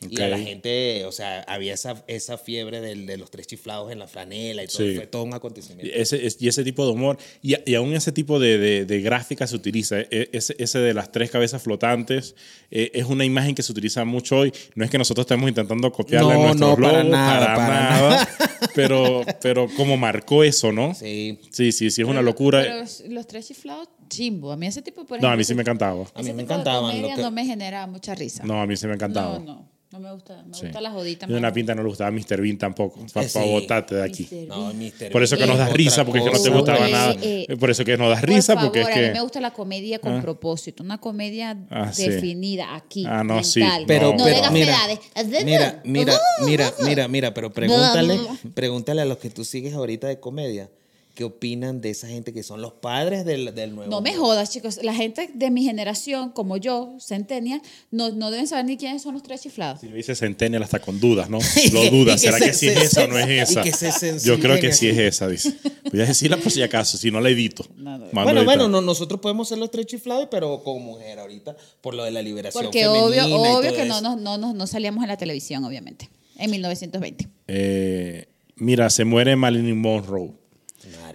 Y 0.08 0.20
a 0.20 0.28
la 0.28 0.38
gente, 0.38 1.04
o 1.06 1.12
sea, 1.12 1.40
había 1.48 1.72
esa, 1.74 2.04
esa 2.06 2.36
fiebre 2.38 2.80
del- 2.80 3.06
de 3.06 3.16
los 3.16 3.30
tres 3.30 3.46
chiflados 3.46 3.90
en 3.90 3.98
la 3.98 4.06
franela 4.06 4.62
y 4.62 4.66
todo. 4.66 4.78
Sí. 4.78 4.94
Fue 4.96 5.06
todo 5.06 5.22
un 5.22 5.30
Y 5.30 5.34
acontecimiento. 5.34 5.92
ese, 5.94 6.26
es- 6.26 6.36
y 6.40 6.48
ese 6.48 6.62
tipo 6.64 6.84
de 6.84 6.92
humor, 6.92 7.16
y, 7.42 7.54
y 7.70 7.74
aún 7.74 7.94
ese 7.94 8.12
tipo 8.12 8.38
de, 8.38 8.58
de, 8.58 8.84
de 8.84 9.00
gráfica 9.00 9.46
se 9.46 9.56
utiliza, 9.56 10.00
e- 10.00 10.28
ese, 10.32 10.54
ese 10.58 10.78
de 10.80 10.92
las 10.94 11.10
tres 11.12 11.30
cabezas 11.30 11.62
flotantes, 11.62 12.34
eh, 12.70 12.90
es 12.94 13.04
una 13.06 13.24
imagen 13.24 13.54
que 13.54 13.62
se 13.62 13.72
utiliza 13.72 14.04
mucho 14.04 14.36
hoy. 14.38 14.52
No 14.74 14.84
es 14.84 14.90
que 14.90 14.98
nosotros 14.98 15.24
estemos 15.24 15.48
intentando 15.48 15.90
copiarle 15.92 16.34
No, 16.34 16.40
a 16.42 16.46
nuestros 16.54 16.70
no, 16.78 16.84
para 16.84 16.98
logos, 16.98 17.10
nada, 17.12 17.54
para 17.56 17.80
nada, 17.90 18.28
pero, 18.74 19.22
pero 19.40 19.66
como 19.76 19.96
marcó 19.96 20.44
eso, 20.44 20.72
¿no? 20.72 20.94
Sí. 20.94 21.38
Sí, 21.50 21.72
sí, 21.72 21.90
sí, 21.90 22.02
es 22.02 22.08
una 22.08 22.22
locura. 22.22 22.62
Pero 22.62 22.84
los 23.14 23.26
tres 23.26 23.46
chiflados, 23.48 23.88
chimbo. 24.08 24.52
A 24.52 24.56
mí 24.56 24.66
ese 24.66 24.82
tipo, 24.82 25.04
por 25.06 25.20
no, 25.20 25.28
a 25.28 25.30
mí 25.36 25.42
ejemplo, 25.42 25.44
sí 25.46 25.54
me 25.54 25.62
encantaba. 25.62 26.02
A 26.14 26.22
mí 26.22 26.28
ese 26.28 26.30
me 26.32 26.36
de 26.36 26.42
encantaban, 26.42 26.82
lo 26.82 26.90
comedia 26.92 27.14
que- 27.16 27.22
no 27.22 27.30
me 27.30 27.44
genera 27.44 27.86
mucha 27.86 28.14
risa. 28.14 28.44
No, 28.44 28.60
a 28.60 28.66
mí 28.66 28.76
sí 28.76 28.86
me 28.86 28.94
encantaba. 28.94 29.38
no, 29.38 29.44
no. 29.44 29.75
No 29.96 30.00
me 30.02 30.12
gusta. 30.12 30.42
Me 30.46 30.52
Sí. 30.54 30.66
gusta 30.66 30.80
la 30.82 30.90
jodita. 30.90 31.24
Y 31.24 31.28
de 31.28 31.32
más. 31.34 31.38
una 31.38 31.52
pinta 31.54 31.74
no 31.74 31.82
le 31.82 31.88
gustaba 31.88 32.10
Mr. 32.10 32.40
Bean 32.42 32.58
tampoco, 32.58 33.00
para 33.14 33.24
Eh, 33.24 33.28
sí. 33.30 33.38
botarte 33.50 33.94
de 33.94 34.02
aquí. 34.04 34.28
No, 34.46 34.74
Mr. 34.74 35.10
Por 35.10 35.22
eso 35.22 35.38
que 35.38 35.46
nos 35.46 35.56
das 35.56 35.72
risa, 35.72 36.04
porque 36.04 36.18
es 36.18 36.24
que 36.26 36.32
no 36.36 36.42
te 36.42 36.50
gustaba 36.50 36.88
nada. 36.88 37.16
Eh, 37.22 37.56
Por 37.58 37.70
eso 37.70 37.82
que 37.84 37.96
nos 37.96 38.10
das 38.10 38.20
Por 38.20 38.28
risa, 38.28 38.54
favor, 38.54 38.68
porque 38.68 38.82
es 38.82 38.86
a 38.88 38.90
que... 38.92 39.06
mí 39.06 39.12
me 39.14 39.20
gusta 39.22 39.40
la 39.40 39.52
comedia 39.52 39.98
con 39.98 40.16
Ah. 40.18 40.20
propósito, 40.22 40.82
una 40.82 40.98
comedia 40.98 41.56
Ah, 41.70 41.90
sí. 41.92 42.08
definida 42.10 42.74
aquí. 42.74 43.04
Ah, 43.08 43.24
no, 43.24 43.42
sí. 43.42 43.60
mental. 43.60 43.84
Pero, 43.86 44.12
no 44.12 44.22
pero 44.24 44.42
gasedades. 44.42 44.98
mira, 45.44 45.80
mira, 45.84 46.20
mira, 46.44 46.72
mira, 46.84 47.08
mira, 47.08 47.32
pero 47.34 47.52
pregúntale, 47.52 48.18
pregúntale 48.54 49.00
a 49.00 49.04
los 49.06 49.16
que 49.16 49.30
tú 49.30 49.44
sigues 49.44 49.72
ahorita 49.72 50.08
de 50.08 50.20
comedia, 50.20 50.68
¿qué 51.16 51.24
opinan 51.24 51.80
de 51.80 51.90
esa 51.90 52.06
gente 52.06 52.32
que 52.32 52.42
son 52.42 52.60
los 52.60 52.74
padres 52.74 53.24
del, 53.24 53.52
del 53.54 53.74
nuevo? 53.74 53.90
No 53.90 54.02
me 54.02 54.14
jodas, 54.14 54.50
chicos. 54.50 54.78
La 54.82 54.94
gente 54.94 55.30
de 55.32 55.50
mi 55.50 55.64
generación, 55.64 56.30
como 56.30 56.58
yo, 56.58 56.94
Centennial, 57.00 57.62
no, 57.90 58.10
no 58.10 58.30
deben 58.30 58.46
saber 58.46 58.66
ni 58.66 58.76
quiénes 58.76 59.02
son 59.02 59.14
los 59.14 59.22
tres 59.22 59.40
chiflados. 59.40 59.80
Si 59.80 59.88
lo 59.88 59.96
dice 59.96 60.14
Centennial 60.14 60.62
hasta 60.62 60.78
con 60.78 61.00
dudas, 61.00 61.28
¿no? 61.30 61.38
Lo 61.72 61.90
dudas. 61.90 62.20
¿Será 62.20 62.38
se- 62.38 62.44
que 62.44 62.52
sí 62.52 62.68
es 62.68 62.76
esa 62.76 63.04
o 63.04 63.08
no 63.08 63.18
es 63.18 63.50
esa? 63.50 63.62
que 63.62 63.72
se 63.72 64.18
Yo 64.20 64.38
creo 64.38 64.60
que 64.60 64.72
sí 64.72 64.88
es 64.88 64.98
esa, 64.98 65.26
dice. 65.26 65.54
Voy 65.90 66.02
a 66.02 66.06
decirla 66.06 66.36
por 66.36 66.52
si 66.52 66.62
acaso, 66.62 66.98
si 66.98 67.10
no 67.10 67.20
la 67.20 67.30
edito. 67.30 67.64
No, 67.76 67.98
no. 67.98 68.06
Mando 68.12 68.22
Bueno, 68.22 68.44
bueno, 68.44 68.68
no, 68.68 68.82
nosotros 68.82 69.18
podemos 69.20 69.48
ser 69.48 69.56
los 69.58 69.70
tres 69.70 69.86
chiflados, 69.86 70.28
pero 70.30 70.62
como 70.62 70.80
mujer 70.80 71.18
ahorita, 71.18 71.56
por 71.80 71.94
lo 71.94 72.04
de 72.04 72.10
la 72.10 72.20
liberación 72.20 72.62
Porque 72.62 72.86
obvio, 72.86 73.24
obvio 73.34 73.74
que 73.74 73.86
no, 73.86 74.02
no, 74.02 74.16
no, 74.16 74.52
no 74.52 74.66
salíamos 74.66 75.02
en 75.02 75.08
la 75.08 75.16
televisión, 75.16 75.64
obviamente, 75.64 76.10
en 76.36 76.50
1920. 76.50 77.26
Eh, 77.48 78.28
mira, 78.56 78.90
se 78.90 79.06
muere 79.06 79.34
Marilyn 79.34 79.80
Monroe. 79.80 80.45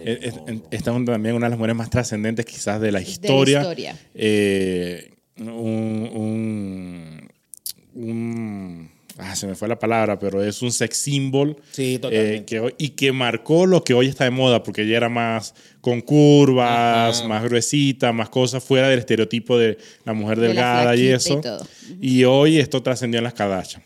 Mía. 0.04 0.62
Esta 0.70 0.90
es 0.90 0.96
una- 0.96 1.12
también 1.12 1.34
una 1.34 1.46
de 1.46 1.50
las 1.50 1.58
mujeres 1.58 1.76
más 1.76 1.90
trascendentes 1.90 2.44
quizás 2.46 2.80
de 2.80 2.92
la 2.92 3.00
historia. 3.00 3.60
historia. 3.60 3.96
Eh, 4.14 5.10
un, 5.38 6.10
un- 6.14 7.28
un- 7.94 8.90
ah, 9.18 9.34
se 9.36 9.46
me 9.46 9.54
fue 9.54 9.68
la 9.68 9.78
palabra, 9.78 10.18
pero 10.18 10.42
es 10.42 10.62
un 10.62 10.72
sex 10.72 10.96
symbol. 10.96 11.56
Sí, 11.72 12.00
eh, 12.10 12.44
que 12.46 12.74
y 12.78 12.90
que 12.90 13.12
marcó 13.12 13.66
lo 13.66 13.82
que 13.84 13.94
hoy 13.94 14.08
está 14.08 14.24
de 14.24 14.30
moda, 14.30 14.62
porque 14.62 14.82
ella 14.82 14.96
era 14.96 15.08
más 15.08 15.54
con 15.80 16.00
curvas, 16.00 17.18
Ajá. 17.20 17.28
más 17.28 17.44
gruesita, 17.44 18.12
más 18.12 18.28
cosas 18.28 18.62
fuera 18.62 18.88
del 18.88 18.98
estereotipo 19.00 19.58
de 19.58 19.78
la 20.04 20.12
mujer 20.12 20.38
De 20.38 20.48
la 20.48 20.52
delgada 20.54 20.96
y 20.96 21.08
eso. 21.08 21.38
y 21.38 21.40
todo. 21.42 21.66
Y 22.00 22.24
hoy 22.24 22.58
esto 22.58 22.82
trascendió 22.82 23.18
en 23.18 23.24
las 23.24 23.34
Kardashian. 23.34 23.82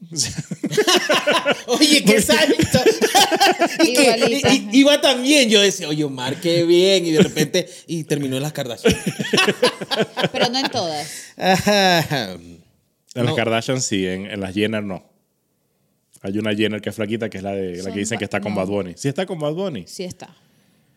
Oye, 1.66 2.04
qué 2.04 2.16
que, 3.84 3.90
Igualita. 3.90 4.54
y- 4.54 4.68
y- 4.72 4.78
iba 4.78 5.00
también. 5.00 5.48
Yo 5.50 5.60
decía, 5.60 5.88
oye, 5.88 6.04
Omar, 6.04 6.40
qué 6.40 6.62
bien. 6.64 7.04
Y 7.06 7.10
de 7.12 7.20
repente, 7.22 7.68
y 7.86 8.04
terminó 8.04 8.36
en 8.36 8.42
las 8.42 8.52
Kardashian. 8.52 8.94
Pero 10.32 10.48
no 10.50 10.58
en 10.58 10.70
todas. 10.70 11.08
Ajá. 11.36 12.32
En 12.32 12.60
No. 13.14 13.24
las 13.24 13.34
Kardashian 13.34 13.80
sí, 13.80 14.06
en, 14.06 14.26
en 14.26 14.40
las 14.40 14.54
Jenner 14.54 14.82
no. 14.82 15.04
Hay 16.22 16.38
una 16.38 16.54
Jenner 16.54 16.80
que 16.80 16.90
es 16.90 16.94
flaquita, 16.96 17.28
que 17.30 17.38
es 17.38 17.44
la, 17.44 17.52
de, 17.52 17.82
la 17.82 17.92
que 17.92 17.98
dicen 18.00 18.18
que 18.18 18.24
está 18.24 18.40
con 18.40 18.52
no. 18.54 18.58
Bad 18.60 18.66
Bunny. 18.68 18.94
¿Sí 18.96 19.08
está 19.08 19.26
con 19.26 19.38
Bad 19.38 19.54
Bunny? 19.54 19.84
Sí 19.86 20.04
está. 20.04 20.34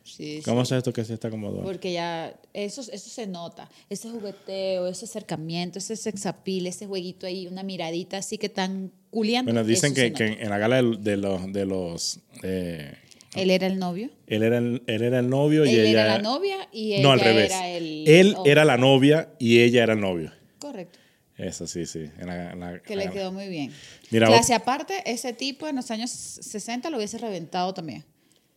Sí, 0.04 0.42
¿Cómo 0.44 0.66
sí. 0.66 0.70
sabes 0.70 0.84
tú 0.84 0.92
que 0.94 1.06
sí 1.06 1.14
está 1.14 1.30
Bunny? 1.52 1.64
Porque 1.64 1.94
ya, 1.94 2.34
eso, 2.54 2.82
eso 2.82 3.10
se 3.10 3.28
nota. 3.28 3.70
Ese 3.90 4.10
jugueteo, 4.10 4.88
ese 4.88 5.06
acercamiento, 5.06 5.78
ese 5.80 5.96
sex 5.96 6.26
appeal, 6.26 6.66
ese 6.68 6.88
jueguito 6.88 7.28
ahí, 7.28 7.46
una 7.48 7.62
miradita 7.64 8.18
así 8.18 8.38
que 8.38 8.50
tan 8.50 8.92
culiando. 9.12 9.52
Bueno, 9.52 9.66
dicen 9.68 9.94
que, 9.94 10.12
se 10.16 10.42
en 10.44 10.50
la 10.50 10.58
gala 10.58 10.82
de, 10.82 10.98
de 10.98 11.18
los... 11.18 11.54
De 11.54 11.66
los 11.66 12.20
eh, 12.42 12.94
Él 13.36 13.52
era 13.52 13.68
el 13.68 13.78
novio. 13.78 14.10
él, 14.28 14.44
era 14.44 14.58
el, 14.58 14.82
él 14.88 15.02
era 15.04 15.20
el 15.20 15.30
novio 15.30 15.66
y 15.66 15.70
Él 15.76 15.86
ella... 15.88 15.92
era 16.06 16.18
la 16.18 16.22
novia 16.22 16.68
y 16.72 16.94
ella 16.94 17.04
no, 17.04 17.12
al 17.12 17.20
revés. 17.20 17.46
era 17.52 17.70
el. 17.70 18.08
él 18.08 18.34
hombre. 18.36 18.52
era 18.52 18.66
la 18.66 18.78
novia 18.78 19.30
y 19.40 19.60
ella 19.62 19.84
era 19.84 19.94
el 19.94 20.00
novio. 20.02 20.32
Correcto. 20.60 20.98
Eso 21.38 21.66
sí, 21.68 21.86
sí. 21.86 22.06
en 22.20 22.28
la- 22.28 22.52
en 22.54 22.60
la- 22.60 22.80
Que 22.80 22.94
en 22.94 23.00
le 23.00 23.06
la- 23.06 23.12
quedó 23.12 23.32
muy 23.32 23.48
bien. 23.48 23.72
Mira, 24.10 24.28
Clase 24.28 24.54
aparte, 24.54 24.96
ese 25.06 25.34
tipo 25.34 25.68
en 25.68 25.76
los 25.76 25.90
años 25.92 26.10
60 26.12 26.90
lo 26.90 26.98
hubiese 26.98 27.18
reventado 27.20 27.74
también. 27.74 28.04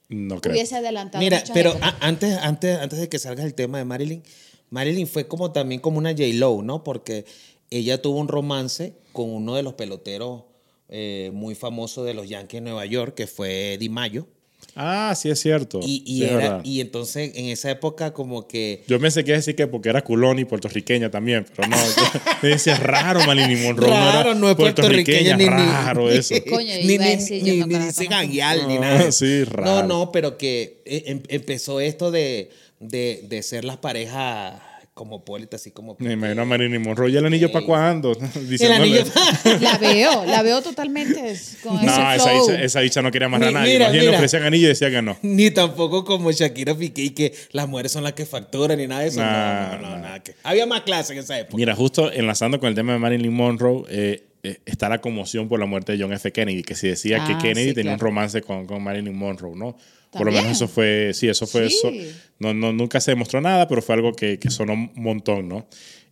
No 0.08 0.40
creo. 0.40 0.54
Hubiese 0.54 0.76
adelantado. 0.76 1.23
Mira, 1.23 1.42
pero 1.52 1.75
antes, 2.00 2.37
antes, 2.38 2.78
antes 2.78 2.99
de 2.99 3.08
que 3.08 3.18
salga 3.18 3.44
el 3.44 3.54
tema 3.54 3.78
de 3.78 3.84
Marilyn, 3.84 4.23
Marilyn 4.70 5.06
fue 5.06 5.28
como 5.28 5.52
también 5.52 5.80
como 5.80 5.99
una 5.99 6.11
J-Lo, 6.11 6.62
¿no? 6.62 6.84
Porque 6.84 7.25
ella 7.70 8.02
tuvo 8.02 8.18
un 8.18 8.28
romance 8.28 8.94
con 9.12 9.30
uno 9.30 9.54
de 9.54 9.62
los 9.62 9.75
peloteros 9.75 10.44
eh, 10.88 11.30
muy 11.32 11.54
famosos 11.54 12.04
de 12.04 12.14
los 12.14 12.28
Yankees 12.28 12.61
de 12.61 12.70
Nueva 12.70 12.84
York, 12.87 13.14
que 13.14 13.26
fue 13.26 13.76
Di 13.78 13.88
Mayo. 13.88 14.26
Ah, 14.76 15.14
sí 15.16 15.30
es 15.30 15.40
cierto. 15.40 15.80
Y, 15.82 16.02
y 16.04 16.18
Sí, 16.18 16.24
era, 16.24 16.60
y 16.64 16.80
entonces 16.80 17.32
en 17.34 17.46
esa 17.46 17.70
época 17.70 18.12
como 18.12 18.48
que... 18.48 18.82
Yo 18.88 18.98
pensé 18.98 19.22
que 19.22 19.30
iba 19.30 19.36
a 19.36 19.38
decir 19.38 19.54
que 19.54 19.66
porque 19.66 19.88
era 19.88 20.02
culón 20.02 20.38
y 20.38 20.44
puertorriqueña 20.44 21.10
también, 21.10 21.46
pero 21.54 21.68
no. 21.68 21.76
yo- 21.76 22.20
me 22.42 22.48
decía, 22.50 22.76
raro 22.76 23.20
Marilyn 23.24 23.62
Monroe. 23.62 23.88
Raro, 23.88 24.30
era 24.30 24.34
no 24.34 24.50
es 24.50 24.56
puertorriqueña 24.56 25.36
ni- 25.36 25.44
ni- 25.44 25.50
Raro 25.50 26.10
eso. 26.10 26.34
Coño, 26.50 26.74
ni, 26.82 26.94
iba 26.94 27.04
a 27.04 27.08
ni, 27.08 27.14
decir, 27.16 27.42
ni, 27.42 27.58
yo 27.58 27.66
no 27.66 27.78
ni 27.78 28.06
gangueal 28.06 28.66
ni 28.68 28.78
nada. 28.78 29.12
sí, 29.12 29.44
No, 29.46 29.52
raro. 29.52 29.86
no, 29.88 30.10
pero 30.12 30.36
que 30.38 30.82
eh, 30.84 31.04
em- 31.06 31.22
empezó 31.28 31.80
esto 31.80 32.10
de, 32.10 32.50
de, 32.80 33.24
de 33.28 33.42
ser 33.42 33.64
las 33.64 33.76
parejas 33.76 34.60
cosmopolitas, 34.94 35.60
así 35.60 35.72
como... 35.72 35.96
Me 35.98 36.12
imagino 36.12 36.42
a 36.42 36.44
Marilyn 36.44 36.80
Monroe. 36.80 37.10
¿Y 37.10 37.16
el 37.16 37.26
anillo 37.26 37.50
para 37.50 37.66
cuándo? 37.66 38.12
El 38.60 38.72
anillo... 38.72 39.02
La 39.60 39.76
veo, 39.78 40.24
la 40.24 40.42
veo 40.42 40.62
totalmente 40.62 41.14
con 41.62 41.76
ese 41.76 41.86
No, 41.86 42.12
esa 42.12 42.24
flow. 42.24 42.46
bicha, 42.48 42.62
esa 42.62 42.80
bicha 42.80 43.02
no 43.02 43.10
quería 43.10 43.26
amarrar 43.26 43.48
a 43.48 43.52
nadie. 43.52 43.72
mira, 43.74 43.86
Más 43.86 43.92
bien 43.92 44.04
le 44.04 44.10
mira. 44.10 44.18
ofrecían 44.18 44.42
anillo 44.44 44.66
y 44.66 44.68
decía 44.68 44.90
que 44.90 45.02
no. 45.02 45.16
Ni 45.22 45.50
tampoco 45.50 46.04
como 46.04 46.30
Shakira 46.32 46.74
Piqué 46.76 47.02
y 47.02 47.10
que 47.10 47.34
las 47.52 47.68
mujeres 47.68 47.92
son 47.92 48.04
las 48.04 48.12
que 48.14 48.24
facturan 48.24 48.78
ni 48.78 48.86
nada 48.86 49.02
de 49.02 49.08
eso. 49.08 49.20
Nah, 49.20 49.76
no, 49.76 49.76
no, 49.76 49.82
no, 49.82 49.90
nah. 49.96 50.02
nada 50.02 50.22
que. 50.22 50.34
Había 50.44 50.66
más 50.66 50.82
clase 50.82 51.12
en 51.12 51.18
esa 51.18 51.38
época. 51.38 51.56
Mira, 51.56 51.74
justo 51.74 52.12
enlazando 52.12 52.58
con 52.60 52.68
el 52.68 52.74
tema 52.74 52.92
de 52.92 52.98
Marilyn 53.00 53.32
Monroe, 53.32 53.82
eh, 53.90 54.24
está 54.64 54.88
la 54.88 55.00
conmoción 55.00 55.48
por 55.48 55.58
la 55.60 55.66
muerte 55.66 55.92
de 55.96 56.02
John 56.02 56.12
F. 56.12 56.32
Kennedy, 56.32 56.62
que 56.62 56.74
se 56.74 56.88
decía 56.88 57.18
Ah, 57.22 57.26
que 57.26 57.36
Kennedy 57.38 57.68
sí, 57.70 57.74
tenía 57.74 57.92
un 57.92 57.98
claro. 57.98 58.10
romance 58.10 58.40
con, 58.42 58.66
con 58.66 58.82
Marilyn 58.82 59.14
Monroe, 59.16 59.56
¿no? 59.56 59.76
Por 60.10 60.20
lo 60.20 60.26
¿También? 60.26 60.44
menos 60.44 60.56
eso 60.58 60.68
fue, 60.68 61.10
sí, 61.14 61.28
eso 61.28 61.46
fue 61.46 61.68
Sí. 61.68 61.76
eso. 61.78 61.90
No, 62.38 62.54
no, 62.54 62.72
nunca 62.72 63.00
se 63.00 63.10
demostró 63.10 63.40
nada, 63.40 63.66
pero 63.66 63.82
fue 63.82 63.94
algo 63.96 64.12
que, 64.12 64.38
que 64.38 64.50
sonó 64.50 64.74
un 64.74 64.90
montón, 64.94 65.48
¿no? 65.48 65.66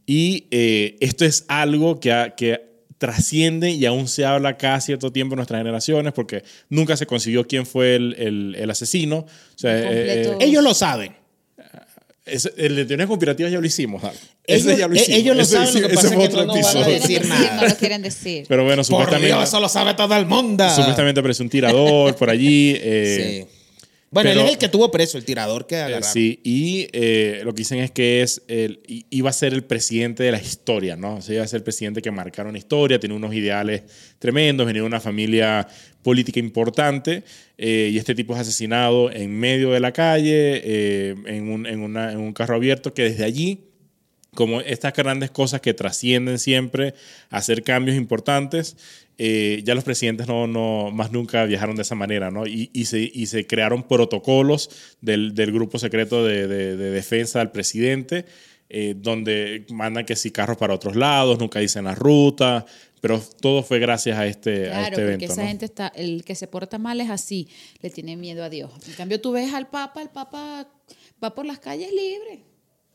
Y 0.07 0.49
eh, 0.51 0.97
esto 1.01 1.25
es 1.25 1.45
algo 1.49 2.01
que, 2.01 2.11
ha- 2.13 2.35
que 2.35 2.61
trasciende 2.99 3.71
y 3.71 3.85
aún 3.87 4.09
se 4.09 4.25
habla 4.25 4.57
cada 4.57 4.81
cierto 4.81 5.13
tiempo 5.13 5.35
en 5.35 5.37
nuestras 5.39 5.59
generaciones, 5.61 6.13
porque 6.13 6.43
nunca 6.69 6.97
se 6.97 7.07
consiguió 7.07 7.47
quién 7.47 7.67
fue 7.67 7.97
el, 7.97 8.15
el- 8.19 8.57
el 8.59 8.71
asesino. 8.71 9.19
O 9.19 9.27
sea, 9.57 9.77
eh, 9.77 10.23
eh, 10.25 10.37
Ellos 10.41 10.63
lo 10.65 10.73
saben. 10.75 11.15
Ese- 12.25 12.53
el 12.57 12.77
de 12.77 12.85
teorías 12.85 13.09
conspirativas 13.09 13.51
ya 13.53 13.59
lo 13.61 13.67
hicimos. 13.67 14.03
Ellos- 14.03 14.67
Ese 14.67 14.77
ya 14.79 14.89
lo 14.89 14.95
eh, 14.95 14.99
hicimos. 15.01 15.19
ellos 15.21 15.37
lo 15.37 15.43
Ese- 15.43 15.53
saben, 15.53 15.83
lo 15.83 15.89
que 15.89 15.95
ese 15.95 15.95
pasa 15.95 16.09
es 16.09 16.13
que 16.21 16.27
otro 16.27 16.41
no- 16.45 16.47
van 16.53 16.57
a 16.57 16.61
episodio. 16.61 16.85
quieren 16.85 17.01
decir 17.03 17.27
nada. 17.27 17.57
no 17.63 17.69
lo 17.69 17.77
quieren 17.77 18.03
decir. 18.03 18.45
Pero 18.49 18.63
bueno, 18.65 18.77
Por 18.79 18.85
supuestamente, 18.87 19.27
Dios, 19.29 19.43
eso 19.49 19.61
lo 19.61 19.69
sabe 19.69 19.95
todo 19.95 20.17
el 20.17 20.27
mundo. 20.27 20.69
supuestamente 20.71 21.21
apareció 21.21 21.43
un 21.45 21.51
tirador 21.51 22.15
por 22.17 22.31
allí. 22.31 22.77
eh, 22.81 23.45
Sí. 23.49 23.59
Bueno, 24.11 24.29
pero- 24.29 24.41
él 24.43 24.47
es 24.49 24.53
el 24.53 24.59
que 24.59 24.69
tuvo 24.69 24.91
preso, 24.91 25.17
el 25.17 25.25
tirador 25.25 25.67
que 25.67 25.77
eh, 25.77 25.79
agarraron. 25.85 26.13
sí, 26.13 26.39
y 26.45 26.87
eh, 26.93 27.41
lo 27.45 27.55
que 27.55 27.61
dicen 27.63 27.79
es 27.79 27.91
que 27.93 28.21
es 28.21 28.43
el, 28.47 28.81
iba 29.09 29.31
a 29.31 29.33
ser 29.33 29.55
el 29.55 29.65
presidente 29.65 30.23
de 30.23 30.31
la 30.33 30.39
historia, 30.39 30.97
¿no? 30.97 31.15
O 31.15 31.23
sea, 31.23 31.37
iba 31.37 31.45
a 31.45 31.47
ser 31.49 31.57
el 31.61 31.63
presidente 31.65 32.03
que 32.03 32.11
marcaron 32.11 32.55
historia, 32.55 33.01
tenía 33.01 33.17
unos 33.17 33.35
ideales 33.35 33.85
tremendos, 34.19 34.67
venía 34.67 34.83
de 34.83 34.87
una 34.87 35.01
familia 35.01 35.67
política 36.03 36.41
importante, 36.41 37.23
eh, 37.59 37.91
y 37.93 37.99
este 37.99 38.15
tipo 38.15 38.35
es 38.35 38.41
asesinado 38.41 39.11
en 39.13 39.39
medio 39.39 39.71
de 39.71 39.81
la 39.81 39.93
calle, 39.93 40.61
eh, 40.65 41.15
en, 41.27 41.49
un, 41.51 41.67
en 41.67 41.81
una- 41.81 42.13
en 42.13 42.19
un 42.19 42.33
carro 42.33 42.57
abierto, 42.57 42.93
que 42.95 43.03
desde 43.05 43.25
allí 43.25 43.61
como 44.35 44.63
estas 44.63 44.95
grandes 44.95 45.31
cosas 45.31 45.61
que 45.61 45.75
trascienden 45.75 46.39
siempre, 46.39 46.95
hacer 47.29 47.63
cambios 47.63 47.99
importantes, 47.99 48.77
eh, 49.19 49.61
ya 49.63 49.75
los 49.75 49.85
presidentes 49.85 50.27
no, 50.27 50.47
no, 50.47 50.91
más 50.91 51.13
nunca 51.13 51.45
viajaron 51.45 51.77
de 51.77 51.83
esa 51.83 51.95
manera, 51.95 52.31
¿no? 52.31 52.47
Y, 52.47 52.71
y 52.73 52.87
se, 52.87 53.11
y 53.13 53.27
se 53.27 53.47
crearon 53.47 53.83
protocolos 53.83 54.71
del, 55.03 55.35
del 55.35 55.53
grupo 55.53 55.79
secreto 55.79 56.25
de, 56.25 56.47
de- 56.49 56.77
de 56.79 56.91
defensa 56.91 57.41
del 57.41 57.51
presidente, 57.51 58.25
donde 58.97 59.67
mandan 59.71 60.07
que 60.07 60.17
si 60.17 60.31
carros 60.31 60.57
para 60.57 60.73
otros 60.73 60.97
lados, 60.97 61.39
nunca 61.39 61.61
dicen 61.61 61.85
la 61.85 61.95
ruta, 61.95 62.65
pero 63.03 63.21
todo 63.41 63.63
fue 63.63 63.79
gracias 63.81 64.17
a 64.19 64.27
este, 64.27 64.69
a 64.69 64.71
Claro, 64.71 64.83
este 64.85 64.91
porque 64.95 65.03
evento, 65.17 65.25
esa 65.35 65.43
¿no? 65.43 65.49
gente 65.49 65.65
está, 65.67 65.89
el 65.89 66.25
que 66.25 66.35
se 66.35 66.47
porta 66.47 66.79
mal 66.79 66.99
es 67.03 67.11
así, 67.11 67.49
le 67.83 67.91
tiene 67.91 68.17
miedo 68.17 68.43
a 68.43 68.49
Dios. 68.49 68.71
En 68.89 68.95
cambio, 68.95 69.21
tú 69.21 69.33
ves 69.33 69.53
al 69.53 69.69
Papa, 69.69 70.01
el 70.01 70.09
Papa 70.09 70.67
va 71.23 71.35
por 71.35 71.45
las 71.45 71.59
calles 71.59 71.91
libre. 71.93 72.45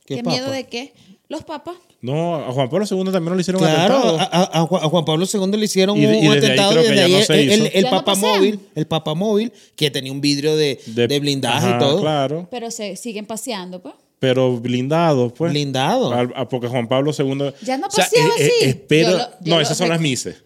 ¿Qué 0.05 0.15
¿Qué, 0.15 0.23
papa? 0.23 0.35
miedo 0.37 0.49
de 0.51 0.63
qué? 0.63 0.93
Los 1.27 1.43
papas. 1.43 1.75
No, 1.99 2.35
a 2.37 2.53
Juan 2.53 2.69
Pablo 2.69 2.85
II 2.89 3.11
también 3.11 3.33
lo 3.35 3.39
hicieron 3.41 3.61
Claro, 3.61 3.95
atentado. 3.97 4.19
a, 4.19 4.23
a- 4.23 4.61
a 4.61 4.65
Juan 4.87 5.01
a 5.01 5.05
Pablo 5.05 5.25
II 5.31 5.57
le 5.57 5.65
hicieron 5.65 5.97
Y 5.97 6.01
de- 6.05 6.07
un, 6.07 6.15
y 6.23 6.27
desde 6.29 6.37
atentado 6.45 6.75
desde 6.75 6.95
no 6.95 7.01
el, 7.01 7.11
hizo. 7.21 7.33
el, 7.33 7.49
el 7.73 7.83
¿Ya 7.83 7.91
no 7.91 7.97
papamóvil, 7.97 8.59
el 8.75 8.87
papamóvil 8.87 9.51
que 9.75 9.91
tenía 9.91 10.13
un 10.13 10.21
vidrio 10.21 10.55
de, 10.55 10.79
de, 10.85 11.19
blindaje 11.19 11.67
Ajá, 11.67 11.75
y 11.75 11.79
todo. 11.79 11.99
Claro. 11.99 12.47
Pero 12.49 12.71
se 12.71 12.95
siguen 12.95 13.25
paseando, 13.25 13.81
pues. 13.81 13.95
Pero 14.19 14.57
blindado, 14.57 15.33
pues. 15.33 15.51
Blindado. 15.51 16.13
Al- 16.13 16.33
a- 16.35 16.47
porque 16.49 16.67
Juan 16.67 16.87
Pablo 16.87 17.11
II. 17.17 17.53
Ya 17.61 17.77
no 17.77 17.87
paseaba 17.87 18.33
así. 18.35 18.51
espero- 18.61 19.11
Yo 19.11 19.17
lo- 19.17 19.29
yo 19.29 19.35
no, 19.51 19.55
lo 19.57 19.61
esas 19.61 19.77
son 19.77 19.89
las 19.89 19.99
mises. 20.01 20.43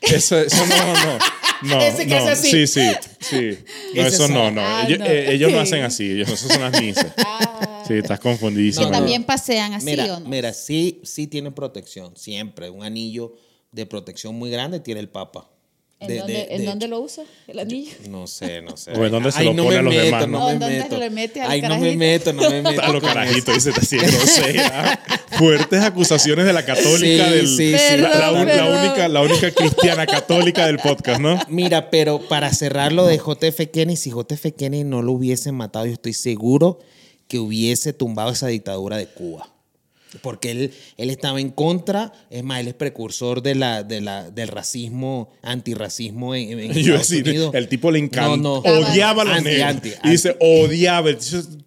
Eso, 0.00 0.38
eso 0.38 0.64
no, 0.66 0.76
no. 0.94 1.18
No, 1.62 1.80
Ese 1.80 2.06
que 2.06 2.14
no. 2.14 2.16
hace 2.16 2.30
así. 2.32 2.50
Sí, 2.50 2.66
sí, 2.66 2.80
sí. 3.20 3.58
No, 3.94 4.02
eso 4.06 4.28
no, 4.28 4.50
no. 4.50 4.60
Ah, 4.60 4.84
ellos, 4.86 4.98
no. 4.98 5.06
eh, 5.06 5.32
ellos 5.32 5.50
no 5.50 5.58
hacen 5.60 5.82
así. 5.84 6.10
Ellos, 6.12 6.28
esas 6.28 6.52
son 6.52 6.60
las 6.60 6.80
mises. 6.80 7.06
Ah, 7.18 7.84
Sí, 7.86 7.94
estás 7.94 8.18
confundidísimo. 8.18 8.86
que 8.86 8.92
también 8.92 9.22
pasean 9.22 9.72
así, 9.72 9.86
Mira, 9.86 10.16
¿o 10.16 10.20
no? 10.20 10.28
mira, 10.28 10.52
sí, 10.52 11.00
sí 11.04 11.28
tiene 11.28 11.52
protección, 11.52 12.16
siempre. 12.16 12.68
Un 12.68 12.82
anillo 12.82 13.34
de 13.70 13.86
protección 13.86 14.34
muy 14.34 14.50
grande 14.50 14.80
tiene 14.80 15.00
el 15.00 15.08
Papa. 15.08 15.48
¿En, 15.98 16.08
De- 16.08 16.18
dónde, 16.18 16.32
de- 16.34 16.40
¿en 16.54 16.60
de 16.60 16.66
dónde 16.66 16.84
hecho. 16.86 16.94
lo 16.94 17.00
usa 17.00 17.24
el 17.48 17.58
anillo? 17.58 17.90
No 18.10 18.26
sé, 18.26 18.60
no 18.60 18.76
sé. 18.76 18.92
O 18.92 19.06
en 19.06 19.10
dónde 19.10 19.32
se 19.32 19.38
Ay, 19.38 19.46
lo 19.46 19.54
no 19.54 19.62
pone 19.64 19.74
me 19.76 19.78
a 19.78 19.82
los 19.82 19.94
meto, 19.94 20.04
demás, 20.04 20.28
¿no? 20.28 20.38
No 20.38 20.44
¿O 20.44 20.46
me 20.48 20.52
en 20.52 20.58
dónde 20.60 20.76
meto. 20.78 20.88
se 20.94 21.00
lo 21.04 21.10
mete 21.10 21.40
al 21.40 21.50
Ay, 21.50 21.62
no 21.62 21.68
me 21.68 21.74
carajito? 21.74 21.98
meto, 21.98 22.32
no 22.34 22.50
me 22.50 22.62
meto. 22.70 22.82
A 22.82 22.88
lo 22.88 23.00
con 23.00 23.08
carajito, 23.08 23.52
eso. 23.52 23.70
dice, 23.80 23.96
grosera. 23.96 25.00
Fuertes 25.38 25.82
acusaciones 25.82 26.44
de 26.44 26.52
la 26.52 26.64
católica 26.66 26.98
Sí, 27.28 27.32
del. 27.32 27.46
sí, 27.48 27.74
sí. 27.78 27.96
la, 27.96 28.08
la 28.10 28.30
un- 28.32 28.46
la 28.46 28.52
Perdón, 28.52 28.78
única, 28.84 29.08
la 29.08 29.22
única 29.22 29.50
cristiana 29.52 30.06
católica 30.06 30.66
del 30.66 30.78
podcast, 30.80 31.18
¿no? 31.20 31.38
Mira, 31.48 31.88
pero 31.88 32.20
para 32.28 32.52
cerrar 32.52 32.92
lo 32.92 33.06
de 33.06 33.16
JF 33.16 33.70
Kennedy, 33.72 33.96
si 33.96 34.10
JF 34.10 34.52
Kennedy 34.54 34.84
no 34.84 35.00
lo 35.00 35.12
hubiesen 35.12 35.54
matado, 35.54 35.86
yo 35.86 35.94
estoy 35.94 36.12
seguro 36.12 36.78
que 37.26 37.38
hubiese 37.38 37.94
tumbado 37.94 38.30
esa 38.32 38.48
dictadura 38.48 38.98
de 38.98 39.06
Cuba. 39.06 39.48
Porque 40.22 40.50
él, 40.50 40.72
él 40.96 41.10
estaba 41.10 41.40
en 41.40 41.50
contra, 41.50 42.12
es 42.30 42.42
más, 42.44 42.60
él 42.60 42.68
es 42.68 42.74
precursor 42.74 43.42
de 43.42 43.54
la, 43.54 43.82
de 43.82 44.00
la, 44.00 44.30
del 44.30 44.48
racismo, 44.48 45.28
antirracismo 45.42 46.34
en, 46.34 46.58
en 46.58 46.72
Yo 46.72 46.94
Estados 46.94 47.08
decir, 47.08 47.28
Unidos. 47.28 47.54
el 47.54 47.68
tipo 47.68 47.90
le 47.90 47.98
encantó, 47.98 48.36
No, 48.36 48.62
no. 48.62 48.80
odiaba 48.80 49.22
a 49.22 49.24
los 49.26 49.34
Anti, 49.38 49.48
negros. 49.50 49.68
anti, 49.68 49.92
y 50.04 50.10
dice, 50.10 50.36
odiaba. 50.40 51.10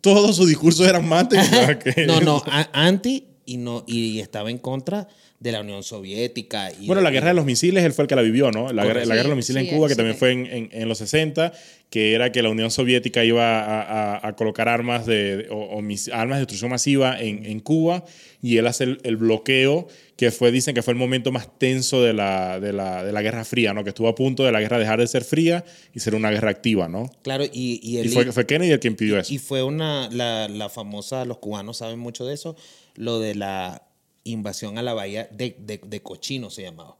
Todos 0.01 0.35
sus 0.35 0.47
discursos 0.47 0.87
eran 0.87 1.07
mates. 1.07 1.39
No, 2.07 2.19
no, 2.21 2.43
anti 2.73 3.25
y, 3.45 3.57
no, 3.57 3.83
y 3.87 4.19
estaba 4.19 4.49
en 4.51 4.57
contra 4.59 5.07
de 5.39 5.51
la 5.53 5.62
Unión 5.62 5.84
Soviética. 5.84 6.69
Y 6.79 6.86
Bueno, 6.88 7.01
la 7.01 7.12
guerra 7.12 7.29
de 7.29 7.34
los 7.34 7.46
misiles, 7.46 7.84
él 7.86 7.93
fue 7.93 8.03
el 8.03 8.08
que 8.10 8.15
la 8.15 8.22
vivió, 8.22 8.51
¿no? 8.51 8.74
La, 8.74 8.84
guerra, 8.86 9.00
la 9.00 9.05
Sí, 9.05 9.10
guerra 9.12 9.24
de 9.24 9.29
los 9.29 9.38
misiles 9.38 9.63
sí, 9.63 9.69
en 9.69 9.75
Cuba, 9.75 9.88
que 9.88 9.93
sí. 9.93 9.98
también 9.98 10.17
fue 10.17 10.31
en, 10.31 10.46
en- 10.46 10.69
en 10.74 10.89
los 10.89 10.98
60, 10.98 11.53
que 11.89 12.13
era 12.13 12.31
que 12.34 12.41
la 12.43 12.50
Unión 12.50 12.69
Soviética 12.72 13.24
iba 13.24 13.62
a, 13.62 13.81
a- 14.17 14.27
a 14.27 14.36
colocar 14.36 14.67
armas 14.67 15.05
de, 15.05 15.48
o, 15.50 15.55
o 15.55 15.81
mis- 15.81 16.10
armas 16.10 16.38
de 16.38 16.41
destrucción 16.41 16.69
masiva 16.72 17.19
en, 17.19 17.46
en 17.46 17.62
Cuba 17.62 18.03
y 18.41 18.58
él 18.58 18.67
hace 18.67 18.84
el, 18.84 19.00
el 19.03 19.15
bloqueo 19.15 19.88
que 20.17 20.31
fue, 20.31 20.51
dicen 20.51 20.75
que 20.75 20.81
fue 20.84 20.91
el 20.91 21.00
momento 21.00 21.31
más 21.31 21.48
tenso 21.58 22.03
de 22.03 22.12
la, 22.12 22.60
de, 22.60 22.74
la, 22.74 23.05
de 23.05 23.13
la 23.13 23.22
Guerra 23.22 23.46
Fría, 23.46 23.74
¿no? 23.74 23.84
Que 23.86 23.91
estuvo 23.91 24.10
a 24.10 24.15
punto 24.15 24.43
de 24.43 24.51
la 24.51 24.60
guerra 24.60 24.77
dejar 24.77 25.00
de 25.00 25.08
ser 25.08 25.24
fría 25.24 25.63
y 25.96 26.01
ser 26.01 26.15
una 26.15 26.29
guerra 26.31 26.50
activa, 26.50 26.89
¿no? 26.89 27.10
Claro, 27.24 27.46
y, 27.46 27.79
y, 27.81 27.96
Y 27.96 27.98
el- 28.00 28.10
fue, 28.10 28.29
fue 28.34 28.46
Kennedy 28.46 28.72
el 28.72 28.79
que 28.81 28.89
impidió 28.89 29.17
eso. 29.17 29.34
y 29.34 29.38
fue 29.38 29.63
una, 29.63 30.10
la, 30.12 30.50
la 30.50 30.67
famosa, 30.67 31.24
los 31.24 31.38
cubanos 31.38 31.77
saben 31.77 31.98
mucho 31.98 32.25
de 32.25 32.34
eso, 32.34 32.58
lo 32.96 33.19
de 33.22 33.36
la 33.36 33.84
invasión 34.31 34.77
a 34.77 34.81
la 34.81 34.93
bahía 34.93 35.27
de, 35.31 35.55
de, 35.59 35.79
de 35.86 36.01
Cochino 36.01 36.50
se 36.50 36.63
llamaba. 36.63 36.98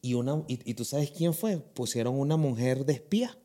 Y, 0.00 0.14
una, 0.14 0.42
y, 0.48 0.58
y 0.68 0.74
tú 0.74 0.84
sabes 0.84 1.10
quién 1.10 1.32
fue? 1.34 1.58
Pusieron 1.58 2.18
una 2.18 2.36
mujer 2.36 2.84
de 2.84 2.94
espía 2.94 3.36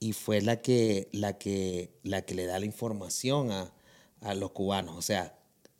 y 0.00 0.12
fue 0.12 0.40
la 0.42 0.60
que, 0.60 1.08
la 1.12 1.38
que, 1.38 1.90
la 2.02 2.22
que 2.22 2.34
le 2.34 2.44
da 2.46 2.58
la 2.58 2.66
información 2.66 3.50
a, 3.50 3.72
a 4.20 4.34
los 4.34 4.50
cubanos. 4.52 4.96
O 4.96 5.02
sea, 5.02 5.34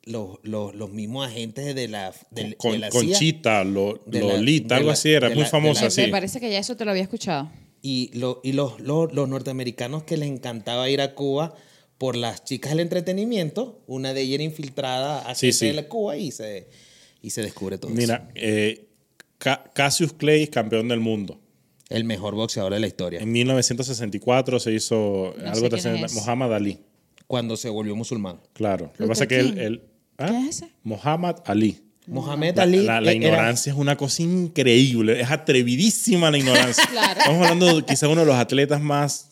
los, 0.04 0.38
los, 0.42 0.74
los 0.74 0.90
mismos 0.90 1.26
agentes 1.26 1.74
de 1.74 1.86
la, 1.88 2.14
de, 2.30 2.56
Con- 2.56 2.72
de 2.72 2.78
la 2.78 2.90
CIA. 2.90 3.00
Conchita, 3.00 3.64
lo, 3.64 4.00
de 4.06 4.20
la- 4.22 4.34
Lolita, 4.34 4.74
de 4.74 4.78
algo 4.78 4.88
la- 4.88 4.92
así, 4.94 5.10
era 5.12 5.28
muy 5.28 5.40
la- 5.40 5.46
famosa 5.46 5.82
la- 5.82 5.86
así. 5.88 6.00
Me 6.02 6.08
parece 6.08 6.40
que 6.40 6.50
ya 6.50 6.58
eso 6.58 6.76
te 6.76 6.84
lo 6.84 6.90
había 6.90 7.02
escuchado. 7.02 7.50
Y, 7.82 8.10
lo- 8.18 8.40
y 8.42 8.52
los, 8.52 8.80
los, 8.80 9.12
los 9.12 9.28
norteamericanos 9.28 10.02
que 10.04 10.16
les 10.16 10.28
encantaba 10.28 10.88
ir 10.88 11.00
a 11.00 11.14
Cuba 11.14 11.54
por 11.98 12.16
las 12.16 12.44
chicas 12.44 12.70
del 12.72 12.80
entretenimiento, 12.80 13.82
una 13.86 14.14
de 14.14 14.20
ellas 14.22 14.34
era 14.36 14.44
infiltrada 14.44 15.28
a 15.28 15.34
Sí, 15.34 15.46
gente 15.48 15.58
sí. 15.58 15.66
de 15.66 15.72
la 15.74 15.88
Cuba 15.88 16.16
y 16.16 16.30
se, 16.30 16.68
y 17.22 17.30
se 17.30 17.42
descubre 17.42 17.76
todo 17.78 17.90
eso. 17.90 18.00
Mira, 18.00 18.30
eh, 18.34 18.86
Ca- 19.38 19.64
Cassius 19.74 20.12
Clay, 20.12 20.46
campeón 20.48 20.88
del 20.88 21.00
mundo. 21.00 21.40
El 21.88 22.04
mejor 22.04 22.34
boxeador 22.34 22.72
de 22.74 22.80
la 22.80 22.86
historia. 22.86 23.20
En 23.20 23.32
1964 23.32 24.60
se 24.60 24.72
hizo 24.72 25.34
No 25.38 25.50
algo 25.50 25.68
trascendente. 25.68 26.12
Muhammad 26.14 26.54
Ali, 26.54 26.78
Cuando 27.26 27.56
se 27.56 27.68
volvió 27.68 27.94
musulmán. 27.96 28.40
claro. 28.52 28.86
Lo 28.86 28.92
que 28.92 28.98
¿Luther 29.04 29.08
pasa 29.08 29.24
es 29.24 29.28
que 29.28 29.64
él... 29.66 29.82
¿ah? 30.18 30.26
¿Qué 30.28 30.38
es 30.48 30.56
ese? 30.56 30.70
Muhammad 30.82 31.36
Ali. 31.46 31.80
Mohamed 32.06 32.56
La, 32.56 32.62
Ali. 32.62 32.78
la- 32.84 33.00
la 33.02 33.12
eh, 33.12 33.16
era- 33.16 33.26
ignorancia 33.26 33.70
es 33.72 33.78
una 33.78 33.96
cosa 33.96 34.22
increíble, 34.22 35.20
es 35.20 35.30
atrevidísima 35.30 36.30
la 36.30 36.38
ignorancia. 36.38 36.84
Claro. 36.90 37.20
Estamos 37.20 37.42
hablando 37.42 37.76
de 37.76 37.84
quizá 37.84 38.08
uno 38.08 38.22
de 38.22 38.26
los 38.26 38.36
atletas 38.36 38.80
más, 38.80 39.27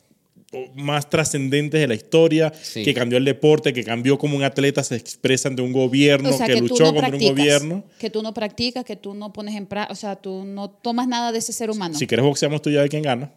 más 0.75 1.09
trascendentes 1.11 1.81
de 1.81 1.87
la 1.87 1.95
historia, 1.95 2.53
Sí. 2.63 2.85
que 2.85 2.95
cambió 2.95 3.19
el 3.19 3.25
deporte, 3.25 3.73
que 3.73 3.85
cambió 3.85 4.19
como 4.19 4.37
un 4.37 4.43
atleta 4.45 4.83
se 4.83 4.97
expresa 4.97 5.49
ante 5.49 5.63
un 5.63 5.73
gobierno, 5.73 6.31
O 6.31 6.33
sea, 6.33 6.47
que, 6.47 6.57
luchó 6.61 6.85
no 6.85 6.93
contra 6.93 7.09
practicas, 7.09 7.31
un 7.31 7.37
gobierno. 7.39 7.85
que 7.99 8.11
tú 8.11 8.23
no 8.23 8.35
practicas, 8.35 8.85
que 8.85 8.97
tú 8.97 9.15
no 9.15 9.33
pones 9.33 9.55
en 9.55 9.67
práctica, 9.67 9.93
o 9.93 9.97
sea, 9.97 10.17
tú 10.17 10.45
no 10.45 10.71
tomas 10.71 11.09
nada 11.09 11.33
de 11.33 11.39
ese 11.39 11.53
ser 11.53 11.71
humano. 11.71 11.97
Si 11.99 12.07
quieres 12.07 12.25
boxeamos 12.25 12.63
tú 12.63 12.71
ya 12.71 12.83
de 12.83 12.89
quién 12.89 13.03
gana. 13.03 13.31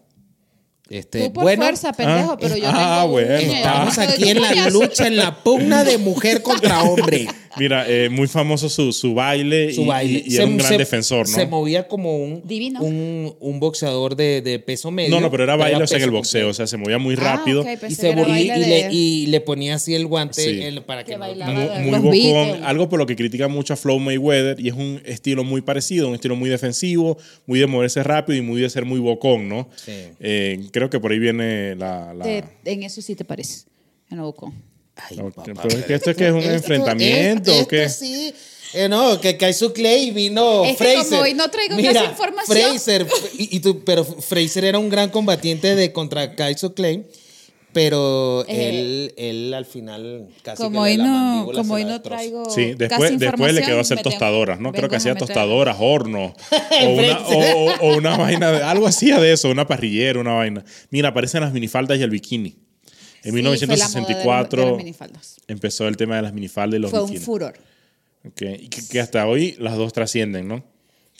este, 0.90 1.28
tú 1.28 1.34
por 1.34 1.44
bueno, 1.44 1.62
fuerza, 1.64 1.94
pendejo, 1.94 2.32
ah, 2.32 2.38
pero 2.40 2.58
yo 2.58 2.64
ah, 2.68 3.02
tengo 3.02 3.12
bueno, 3.14 3.34
estamos 3.36 3.98
aquí 4.00 4.30
en 4.30 4.42
la 4.42 4.70
lucha, 4.72 5.06
en 5.06 5.18
la 5.18 5.36
pugna 5.44 5.84
de 5.84 6.00
mujer 6.00 6.42
contra 6.42 6.82
hombre. 6.82 7.28
Mira, 7.58 7.86
eh, 7.90 8.10
muy 8.10 8.28
famoso 8.28 8.70
su, 8.70 8.92
su 8.94 9.14
baile, 9.14 9.74
Su 9.74 9.82
y, 9.82 9.86
baile. 9.86 10.24
y- 10.26 10.34
y 10.34 10.36
era 10.36 10.46
un 10.46 10.58
gran 10.58 10.78
defensor, 10.78 11.28
¿no? 11.28 11.34
Se 11.36 11.46
movía 11.48 11.88
como 11.88 12.18
un, 12.18 12.42
Divino. 12.46 12.82
un, 12.82 13.36
un 13.40 13.60
boxeador 13.60 14.16
de, 14.16 14.42
de 14.42 14.60
peso 14.60 14.92
medio. 14.92 15.10
No, 15.10 15.20
no, 15.22 15.32
pero 15.32 15.44
era 15.44 15.56
baile, 15.56 15.84
o 15.84 15.88
sea, 15.88 15.98
en 15.98 16.04
el 16.04 16.12
boxeo, 16.12 16.50
o 16.50 16.54
sea, 16.54 16.68
se 16.68 16.78
movía 16.78 16.98
muy 16.98 17.16
Ah, 17.18 17.38
rápido. 17.38 17.62
ok, 17.62 17.68
y, 17.90 17.96
se 17.96 18.10
y- 18.12 18.14
de- 18.16 18.58
le, 18.58 18.90
y 18.94 19.26
le 19.28 19.42
ponía 19.42 19.76
así 19.76 19.96
el 19.96 20.06
guante 20.08 20.44
Sí. 20.44 20.62
el- 20.62 20.84
para 20.84 21.04
que, 21.04 21.14
Que 21.14 21.18
bailaba. 21.18 21.54
Muy, 21.80 21.90
muy 22.00 22.00
bocón, 22.00 22.12
Beatles. 22.12 22.62
algo 22.66 22.90
por 22.90 23.00
lo 23.00 23.06
que 23.06 23.16
critica 23.16 23.48
mucho 23.48 23.74
a 23.74 23.78
Flow 23.78 24.00
Mayweather, 24.00 24.60
y 24.60 24.68
es 24.70 24.74
un 24.76 25.02
estilo 25.06 25.44
muy 25.44 25.62
parecido, 25.62 26.08
un 26.10 26.16
estilo 26.16 26.36
muy 26.36 26.50
defensivo, 26.50 27.18
muy 27.46 27.60
de 27.60 27.68
moverse 27.68 28.04
rápido 28.04 28.38
y 28.38 28.42
muy 28.42 28.62
de 28.62 28.70
ser 28.70 28.86
muy 28.86 29.00
bocón, 29.00 29.50
¿no? 29.50 29.70
Sí. 29.76 29.92
Eh, 30.20 30.60
creo 30.72 30.90
que 30.90 31.00
por 31.00 31.12
ahí 31.12 31.20
viene 31.20 31.76
la... 31.76 32.14
la- 32.14 32.24
Te- 32.26 32.44
en 32.66 32.84
eso 32.84 33.02
sí 33.02 33.16
te 33.16 33.26
parece. 33.26 33.66
En 34.12 34.20
Bocón. 34.22 34.54
Ay, 35.10 35.20
Ok, 35.20 35.36
papá, 35.36 35.62
pero 35.64 35.78
es 35.80 35.86
que 35.86 35.94
esto 35.96 36.12
es 36.12 36.18
que 36.18 36.26
es 36.28 36.32
un 36.34 36.40
esto- 36.40 36.52
enfrentamiento, 36.54 37.52
esto- 37.52 37.64
¿o 37.64 37.68
qué? 37.68 37.84
esto 37.84 38.06
sí. 38.06 38.34
Eh, 38.74 38.88
no, 38.88 39.20
que 39.20 39.36
cae 39.36 39.52
su 39.54 39.74
Clay 39.74 40.10
y 40.10 40.12
vino 40.12 40.64
Es 40.64 40.78
que 40.78 40.84
Fraser. 40.84 41.10
como 41.10 41.22
hoy 41.24 41.34
no 41.34 41.50
traigo 41.50 41.76
casi 41.76 42.06
información. 42.06 42.58
Fraser, 42.70 43.08
y, 43.38 43.58
y 43.58 43.60
tú, 43.62 43.84
pero 43.84 44.06
Fraser 44.06 44.64
era 44.66 44.78
un 44.78 44.90
gran 44.90 45.10
combatiente 45.10 45.76
de 45.76 45.92
contra 45.92 46.36
Kaiso 46.36 46.76
Clay, 46.76 47.04
pero 47.74 48.46
Eh, 48.48 48.70
él, 48.70 49.14
él 49.18 49.54
al 49.56 49.66
final 49.66 50.28
casi 50.44 50.62
Como 50.62 50.84
que 50.84 50.92
hoy 50.92 50.98
la 50.98 51.04
no, 51.06 51.50
como 51.54 51.74
hoy 51.76 51.86
no 51.86 52.02
traigo 52.02 52.46
Sí, 52.50 52.72
casi 52.72 52.76
después, 52.76 53.20
después 53.20 53.54
le 53.54 53.62
quedó 53.64 53.78
a 53.80 53.82
hacer 53.82 54.02
tostadoras, 54.04 54.60
¿no? 54.60 54.72
Creo 54.72 54.88
que 54.90 54.98
hacía 54.98 55.16
tostadoras, 55.16 55.78
horno, 55.80 56.34
o 56.84 56.90
una, 56.90 57.20
o, 57.22 57.40
o- 57.40 57.76
o 57.92 57.98
una 57.98 58.18
vaina, 58.18 58.52
de, 58.52 58.64
algo 58.64 58.86
hacía 58.88 59.20
de 59.20 59.34
eso, 59.34 59.50
una 59.50 59.66
parrillera, 59.68 60.20
una 60.20 60.34
vaina. 60.34 60.64
Mira, 60.92 61.10
aparecen 61.10 61.42
las 61.42 61.54
minifaldas 61.54 61.98
y 61.98 62.04
el 62.04 62.10
bikini. 62.12 62.56
En 63.24 63.34
Sí, 63.34 63.42
fue 63.42 63.42
la 63.42 63.50
moda 63.50 63.56
de 63.60 63.68
los- 63.68 63.94
de 63.94 64.02
1964 64.78 64.78
las 65.14 65.38
empezó 65.48 65.88
el 65.88 65.98
tema 65.98 66.16
de 66.18 66.22
las 66.22 66.34
minifaldas 66.34 66.78
y 66.78 66.82
los 66.82 66.92
Fue 66.92 67.00
un 67.02 67.06
bikinis. 67.08 67.26
furor. 67.26 67.54
Ok, 68.26 68.42
Y 68.60 68.68
que, 68.70 68.88
que 68.88 69.00
hasta 69.00 69.26
hoy 69.28 69.56
las 69.60 69.76
dos 69.78 69.94
trascienden, 69.94 70.48
¿no? 70.48 70.64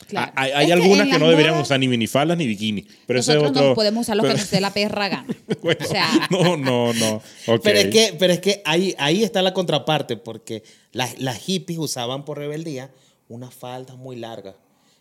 Claro. 0.08 0.32
Hay, 0.36 0.52
hay 0.52 0.68
que 0.68 0.74
algunas 0.74 1.08
que, 1.08 1.14
no 1.14 1.20
las 1.20 1.30
deberían 1.32 1.54
modas, 1.56 1.68
usar 1.68 1.80
ni 1.80 1.88
minifaldas 1.90 2.38
ni 2.38 2.48
bikini. 2.48 2.88
Pero 3.06 3.20
eso 3.20 3.32
es 3.34 3.38
Nosotros 3.38 3.58
otro. 3.58 3.70
no 3.70 3.76
podemos 3.76 4.02
usar 4.04 4.16
lo 4.16 4.24
que 4.24 4.30
pero- 4.30 4.40
nos 4.40 4.50
dé 4.52 4.62
la 4.62 4.74
perra 4.74 5.10
gana. 5.10 5.28
Bueno, 5.62 5.86
o 5.86 5.88
sea, 5.90 6.10
no, 6.32 6.56
no, 6.58 6.94
no. 6.94 7.22
Pero 7.62 7.80
es 7.80 7.88
que, 7.88 8.16
pero 8.18 8.32
es 8.32 8.40
que 8.40 8.62
ahí, 8.64 8.96
ahí 8.98 9.24
está 9.24 9.42
la 9.42 9.54
contraparte, 9.54 10.16
porque 10.16 10.64
las, 10.94 11.20
las 11.20 11.38
hippies 11.40 11.80
usaban 11.80 12.24
por 12.24 12.38
rebeldía 12.38 12.92
unas 13.28 13.54
faldas 13.54 13.98
muy 13.98 14.16
largas 14.16 14.56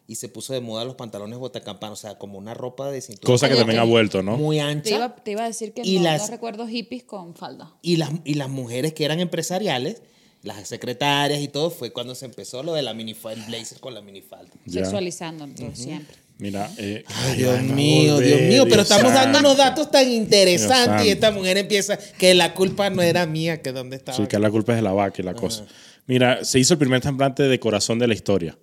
y 0.08 0.14
se 0.16 0.28
puso 0.28 0.52
de 0.54 0.60
moda 0.60 0.84
los 0.84 0.94
pantalones 0.96 1.38
botacampana, 1.38 1.92
o 1.92 1.96
sea, 1.96 2.16
como 2.18 2.38
una 2.38 2.54
ropa 2.54 2.90
de 2.90 3.00
cintura. 3.02 3.26
Cosa 3.26 3.48
que 3.48 3.54
también 3.54 3.78
ha 3.78 3.84
vuelto, 3.84 4.22
¿no? 4.22 4.36
Muy 4.38 4.56
te 4.56 4.62
ancha. 4.62 4.96
iba, 4.96 5.14
te 5.16 5.30
iba 5.32 5.44
a 5.44 5.46
decir 5.46 5.72
que 5.74 5.82
Y 5.84 5.98
no, 5.98 6.04
las- 6.04 6.22
no 6.22 6.28
recuerdo 6.28 6.66
hippies 6.66 7.04
con 7.04 7.34
falda. 7.36 7.74
Y 7.82 7.96
las, 7.96 8.10
y 8.24 8.34
las 8.34 8.48
mujeres 8.48 8.94
que 8.94 9.04
eran 9.04 9.20
empresariales, 9.20 10.02
las 10.42 10.66
secretarias 10.66 11.40
y 11.40 11.48
todo, 11.48 11.70
fue 11.70 11.92
cuando 11.92 12.14
se 12.14 12.24
empezó 12.24 12.62
lo 12.62 12.72
de 12.72 12.82
la 12.82 12.94
minifalda, 12.94 13.40
el 13.44 13.46
blazer 13.50 13.80
con 13.80 13.92
la 13.92 14.00
minifalda. 14.00 14.50
Ya. 14.64 14.82
Sexualizando 14.84 15.46
todo 15.48 15.74
siempre. 15.74 16.16
Mira. 16.38 16.70
eh, 16.78 17.04
Ay, 17.06 17.36
Dios 17.36 17.60
mío, 17.62 18.14
volver, 18.14 18.28
Dios 18.28 18.40
mío, 18.48 18.64
pero 18.64 18.76
Dios 18.84 18.90
estamos 18.90 19.12
dando 19.12 19.40
unos 19.40 19.56
santo. 19.56 19.62
datos 19.82 19.90
tan 19.90 20.10
interesantes 20.10 21.06
y 21.06 21.10
esta 21.10 21.32
mujer 21.32 21.58
empieza 21.58 21.98
que 21.98 22.32
la 22.34 22.54
culpa 22.54 22.88
no 22.88 23.02
era 23.02 23.26
mía, 23.26 23.60
que 23.60 23.72
dónde 23.72 23.96
estaba. 23.96 24.16
Sí, 24.16 24.26
que 24.26 24.38
la 24.38 24.50
culpa 24.50 24.72
es 24.72 24.76
de 24.76 24.82
la 24.82 24.92
vaca 24.92 25.20
y 25.20 25.24
la 25.24 25.34
cosa. 25.34 25.66
Mira, 26.06 26.44
se 26.44 26.58
hizo 26.60 26.72
el 26.74 26.78
primer 26.78 27.00
trasplante 27.02 27.42
de 27.42 27.60
corazón 27.60 27.98
de 27.98 28.06
la 28.06 28.14
historia. 28.14 28.56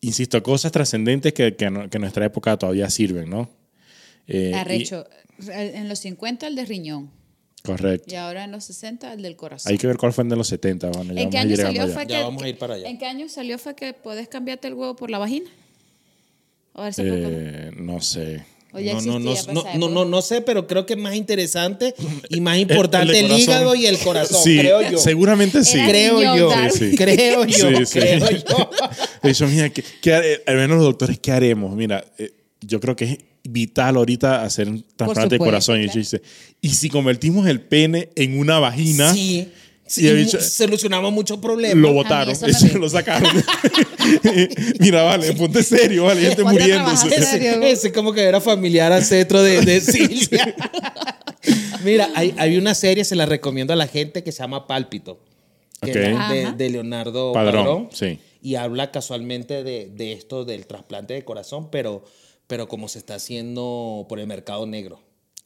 Insisto, 0.01 0.43
cosas 0.43 0.71
trascendentes 0.71 1.33
que, 1.33 1.57
que, 1.57 1.71
no- 1.71 1.89
que 1.89 1.97
en 1.97 2.03
nuestra 2.03 2.25
época 2.27 2.57
todavía 2.57 2.89
sirven, 2.91 3.31
¿no? 3.31 3.49
Eh, 4.27 4.51
y- 4.53 4.55
Arrecho. 4.55 5.07
En 5.51 5.89
los 5.89 6.01
50 6.01 6.47
el 6.49 6.57
de 6.57 6.65
riñón. 6.65 7.11
correcto. 7.65 8.13
Y 8.13 8.17
ahora 8.17 8.45
en 8.45 8.51
los 8.53 8.65
60 8.65 9.13
el 9.13 9.23
del 9.23 9.37
corazón. 9.37 9.71
Hay 9.73 9.79
que 9.79 9.87
ver 9.87 9.97
cuál 9.97 10.13
fue 10.13 10.25
el 10.25 10.31
de 10.31 10.37
los 10.37 10.49
70. 10.49 10.91
Bueno, 10.91 11.15
ya 11.15 11.23
¿En 11.23 11.31
qué 11.31 11.39
año 11.39 11.57
salió 11.57 11.87
fue 11.89 12.07
Ya 12.07 12.19
que, 12.19 12.23
vamos 12.25 12.43
a 12.43 12.49
ir 12.49 12.59
para 12.59 12.75
allá. 12.75 12.89
¿En 12.89 12.99
qué 12.99 13.07
año 13.07 13.29
salió 13.29 13.57
fue 13.59 13.75
que 13.77 13.93
puedes 13.95 14.29
cambiarte 14.29 14.67
el 14.69 14.75
huevo 14.75 14.97
por 14.97 15.11
la 15.11 15.19
vagina? 15.19 15.49
A 16.75 16.83
ver 16.85 16.95
si 16.95 17.03
Eh, 17.05 17.71
no 17.77 18.01
sé. 18.01 18.45
O 18.73 18.79
ya 18.81 18.95
no, 18.95 19.01
no, 19.01 19.19
no, 19.19 19.35
no, 19.53 19.65
no, 19.79 19.89
no, 19.89 20.05
no 20.05 20.23
sé, 20.23 20.43
pero 20.43 20.67
creo 20.67 20.85
que 20.85 20.93
es 20.95 20.99
más 20.99 21.15
interesante 21.15 21.95
y 22.29 22.41
más 22.41 22.59
importante 22.59 23.19
el, 23.19 23.27
corazón. 23.27 23.41
hígado 23.41 23.75
y 23.75 23.87
el 23.87 23.99
corazón, 23.99 24.43
Sí, 24.43 24.59
creo 24.59 24.91
yo. 24.91 24.99
seguramente 24.99 25.65
sí. 25.65 25.79
Creo 25.87 26.21
yo, 26.37 26.49
Darwin. 26.51 26.71
Sí, 26.73 26.91
sí. 26.91 26.97
creo 26.99 27.45
yo, 27.45 27.69
Sí, 27.79 27.87
sí. 27.87 27.99
creo 27.99 28.31
yo. 28.31 28.71
De 29.23 29.31
hecho, 29.31 29.47
mira, 29.47 29.71
¿qué, 29.71 29.83
qué 30.03 30.13
hare- 30.15 30.43
al 30.47 30.57
menos 30.57 30.77
los 30.77 30.85
doctores, 30.87 31.19
¿qué 31.19 31.33
haremos? 31.33 31.75
Mira, 31.75 32.05
eh, 32.19 32.33
yo 32.61 32.79
creo 32.81 32.95
que 32.95 33.05
es 33.05 33.19
vital 33.45 33.97
ahorita 33.97 34.43
hacer 34.43 34.69
un 34.69 34.85
trasplante 34.97 35.37
de 35.37 35.39
corazón. 35.39 35.81
Y 35.81 35.89
dice, 35.89 36.21
y 36.61 36.69
si 36.71 36.91
convertimos 36.91 37.47
el 37.47 37.61
pene 37.63 38.11
en 38.17 38.39
una 38.39 38.59
vagina, 38.59 39.13
Sí, 39.15 39.49
sí, 39.89 40.07
dicho- 40.13 40.41
solucionamos 40.41 41.13
muchos 41.13 41.39
problemas. 41.39 41.77
lo 41.77 41.93
eso 42.47 42.67
me- 42.75 42.79
lo 42.81 42.89
sacaron. 42.89 43.31
mira, 44.81 45.03
vale, 45.03 45.33
ponte 45.35 45.63
serio, 45.63 46.05
vale, 46.05 46.21
gente 46.23 46.45
muriéndose. 46.45 47.09
Ese, 47.09 47.25
serio? 47.27 47.63
ese 47.63 47.93
como 47.93 48.13
que 48.13 48.23
era 48.23 48.41
familiar 48.41 48.93
al 48.93 49.05
cetro 49.05 49.43
de, 49.43 49.61
de 49.63 49.81
Silvia. 49.81 50.55
Mira, 51.85 52.09
hay, 52.15 52.35
hay 52.39 52.57
una 52.57 52.75
serie, 52.75 53.05
se 53.05 53.17
la 53.17 53.27
recomiendo 53.27 53.73
a 53.73 53.77
la 53.77 53.87
gente, 53.87 54.23
que 54.23 54.33
se 54.33 54.39
llama 54.43 54.67
Pálpito. 54.67 55.21
Que 55.81 55.91
Ok. 55.91 55.97
es 55.97 56.59
de, 56.59 56.71
Leonardo 56.71 57.33
Padrón, 57.33 57.65
Padrón. 57.65 57.89
sí. 57.93 58.19
Y 58.43 58.55
habla 58.55 58.91
casualmente 58.93 59.63
de, 59.65 59.87
de 59.93 60.13
esto 60.13 60.45
del 60.45 60.67
trasplante 60.67 61.15
de 61.15 61.25
corazón, 61.25 61.71
pero, 61.71 62.05
pero 62.47 62.69
como 62.69 62.89
se 62.89 62.99
está 62.99 63.17
haciendo 63.17 64.07
por 64.09 64.21
el 64.21 64.27
mercado 64.29 64.65
negro. 64.67 65.01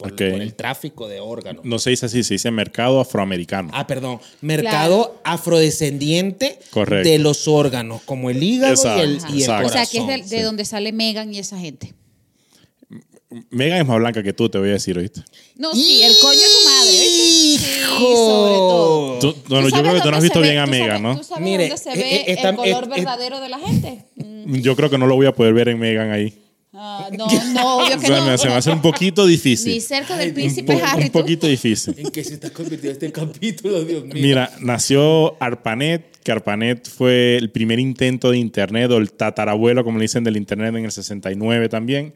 Por, 0.09 0.21
el 0.21 0.53
tráfico 0.55 1.07
de 1.07 1.19
órganos. 1.19 1.63
No 1.65 1.79
se 1.79 1.89
dice 1.91 2.05
así, 2.07 2.23
se 2.23 2.35
dice 2.35 2.51
mercado 2.51 2.99
afroamericano. 2.99 3.69
Ah, 3.73 3.87
perdón. 3.87 4.19
Mercado 4.41 5.19
afrodescendiente 5.23 6.59
Correcto. 6.71 7.09
de 7.09 7.19
los 7.19 7.47
órganos, 7.47 8.01
como 8.03 8.29
el 8.29 8.41
hígado 8.43 8.97
y 8.97 8.99
el, 9.01 9.19
y 9.33 9.43
el. 9.43 9.49
O 9.65 9.69
sea, 9.69 9.85
que 9.85 9.97
es 9.99 10.07
de, 10.29 10.35
de 10.37 10.43
donde 10.43 10.65
sale 10.65 10.91
Megan 10.91 11.33
y 11.33 11.39
esa 11.39 11.57
gente. 11.59 11.93
Megan 13.49 13.79
es 13.81 13.87
más 13.87 13.97
blanca 13.97 14.21
que 14.21 14.31
tú, 14.31 14.47
te 14.47 14.59
voy 14.59 14.69
a 14.69 14.73
decir, 14.73 14.95
¿oíste? 14.95 15.23
No, 15.55 15.73
sí, 15.73 16.03
el 16.03 16.13
coño 16.21 16.39
de 16.39 16.45
tu 16.45 16.69
madre. 16.69 16.91
¿oíste? 16.99 17.79
Hijo 17.81 18.15
sobre 18.15 18.53
todo. 18.53 19.19
Tú- 19.19 19.35
no, 19.49 19.61
no, 19.61 19.69
yo 19.69 19.81
creo 19.81 19.93
que 19.95 20.01
tú 20.01 20.11
no 20.11 20.17
has 20.17 20.23
visto 20.23 20.39
ve- 20.39 20.49
bien 20.49 20.59
a 20.59 20.67
Megan, 20.67 21.01
¿no? 21.01 21.17
¿Tú 21.17 21.23
sabes 21.23 21.43
Mire, 21.43 21.67
dónde 21.69 21.77
se 21.83 21.89
eh, 21.93 21.95
ve 21.95 22.15
eh, 22.15 22.23
está- 22.27 22.49
el 22.49 22.55
color 22.57 22.83
eh, 22.83 22.87
eh, 22.87 22.89
verdadero 22.89 23.39
de 23.39 23.49
la 23.49 23.57
gente? 23.57 24.05
Yo 24.45 24.75
creo 24.75 24.91
que 24.91 24.99
no 24.99 25.07
lo 25.07 25.15
voy 25.15 25.25
a 25.25 25.31
poder 25.33 25.53
ver 25.55 25.69
en 25.69 25.79
Megan 25.79 26.11
ahí. 26.11 26.42
Ah, 26.75 27.07
no, 27.15 27.27
no, 27.53 27.77
obvio 27.77 27.95
O 27.97 27.99
que 27.99 28.07
sea, 28.07 28.17
no. 28.17 28.25
me, 28.31 28.37
se 28.37 28.47
me 28.47 28.53
hace 28.55 28.71
un 28.71 28.81
poquito 28.81 29.25
Ni 29.25 29.31
difícil. 29.33 29.79
cerca 29.81 30.17
del 30.17 30.29
Un, 30.29 30.33
príncipe 30.33 30.73
Harry. 30.83 31.03
un 31.03 31.07
tú. 31.11 31.19
poquito 31.19 31.45
difícil. 31.47 31.93
¿En 31.99 32.09
qué 32.09 32.23
se 32.23 32.33
está 32.33 32.49
convirtiendo 32.49 32.93
este 32.93 33.11
capítulo, 33.11 33.83
Dios 33.85 34.03
mío? 34.05 34.13
Mira, 34.15 34.49
nació 34.59 35.37
ARPANET, 35.41 36.17
que 36.23 36.31
ARPANET 36.31 36.89
fue 36.89 37.37
el 37.37 37.51
primer 37.51 37.79
intento 37.79 38.31
de 38.31 38.37
Internet, 38.39 38.89
o 38.91 38.97
el 38.97 39.11
tatarabuelo, 39.11 39.83
como 39.83 39.99
le 39.99 40.05
dicen, 40.05 40.23
del 40.23 40.35
Internet 40.37 40.73
en 40.75 40.85
el 40.85 40.91
69 40.91 41.69
también, 41.69 42.13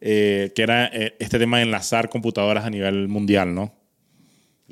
eh, 0.00 0.50
que 0.56 0.62
era 0.62 0.86
eh, 0.86 1.14
este 1.20 1.38
tema 1.38 1.58
de 1.58 1.64
enlazar 1.64 2.08
computadoras 2.08 2.64
a 2.64 2.70
nivel 2.70 3.06
mundial, 3.06 3.54
¿no? 3.54 3.72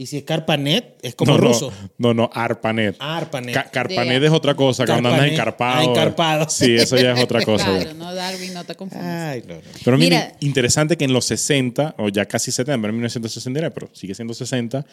Y 0.01 0.07
si 0.07 0.19
es 0.19 0.23
Carpanet, 0.23 0.97
es 1.03 1.17
como 1.17 1.33
no, 1.33 1.39
ruso. 1.39 1.73
No, 1.99 2.15
no, 2.15 2.23
no, 2.23 2.31
ARPANET. 2.33 2.95
ARPANET. 3.01 3.53
Ca- 3.53 3.69
Carpanet 3.69 4.23
es 4.23 4.31
otra 4.31 4.55
cosa, 4.55 4.87
cuando 4.87 5.09
andas 5.09 5.23
Carpanet. 5.23 5.33
encarpado. 5.35 5.81
Ah, 5.81 5.85
encarpado. 5.85 6.49
Sí, 6.49 6.77
eso 6.77 6.97
ya 6.97 7.15
es 7.15 7.21
otra 7.25 7.43
cosa. 7.43 7.67
ya. 7.67 7.81
Claro, 7.83 7.95
no, 7.99 8.15
Darwin, 8.15 8.55
no 8.55 8.63
te 8.63 8.77
confundas. 8.77 9.33
Ay, 9.33 9.43
no, 9.49 9.57
no. 9.57 9.61
Pero 9.85 9.99
Mira. 9.99 10.37
interesante 10.39 10.97
que 10.97 11.05
en 11.05 11.13
los 11.13 11.25
60, 11.25 11.97
o 11.99 12.11
ya 12.11 12.27
casi 12.27 12.53
70, 12.53 12.81
pero 12.81 12.91
en 12.91 12.95
1969, 12.95 13.73
pero 13.75 13.91
sigue 13.93 14.15
siendo 14.15 14.35
60, 14.35 14.87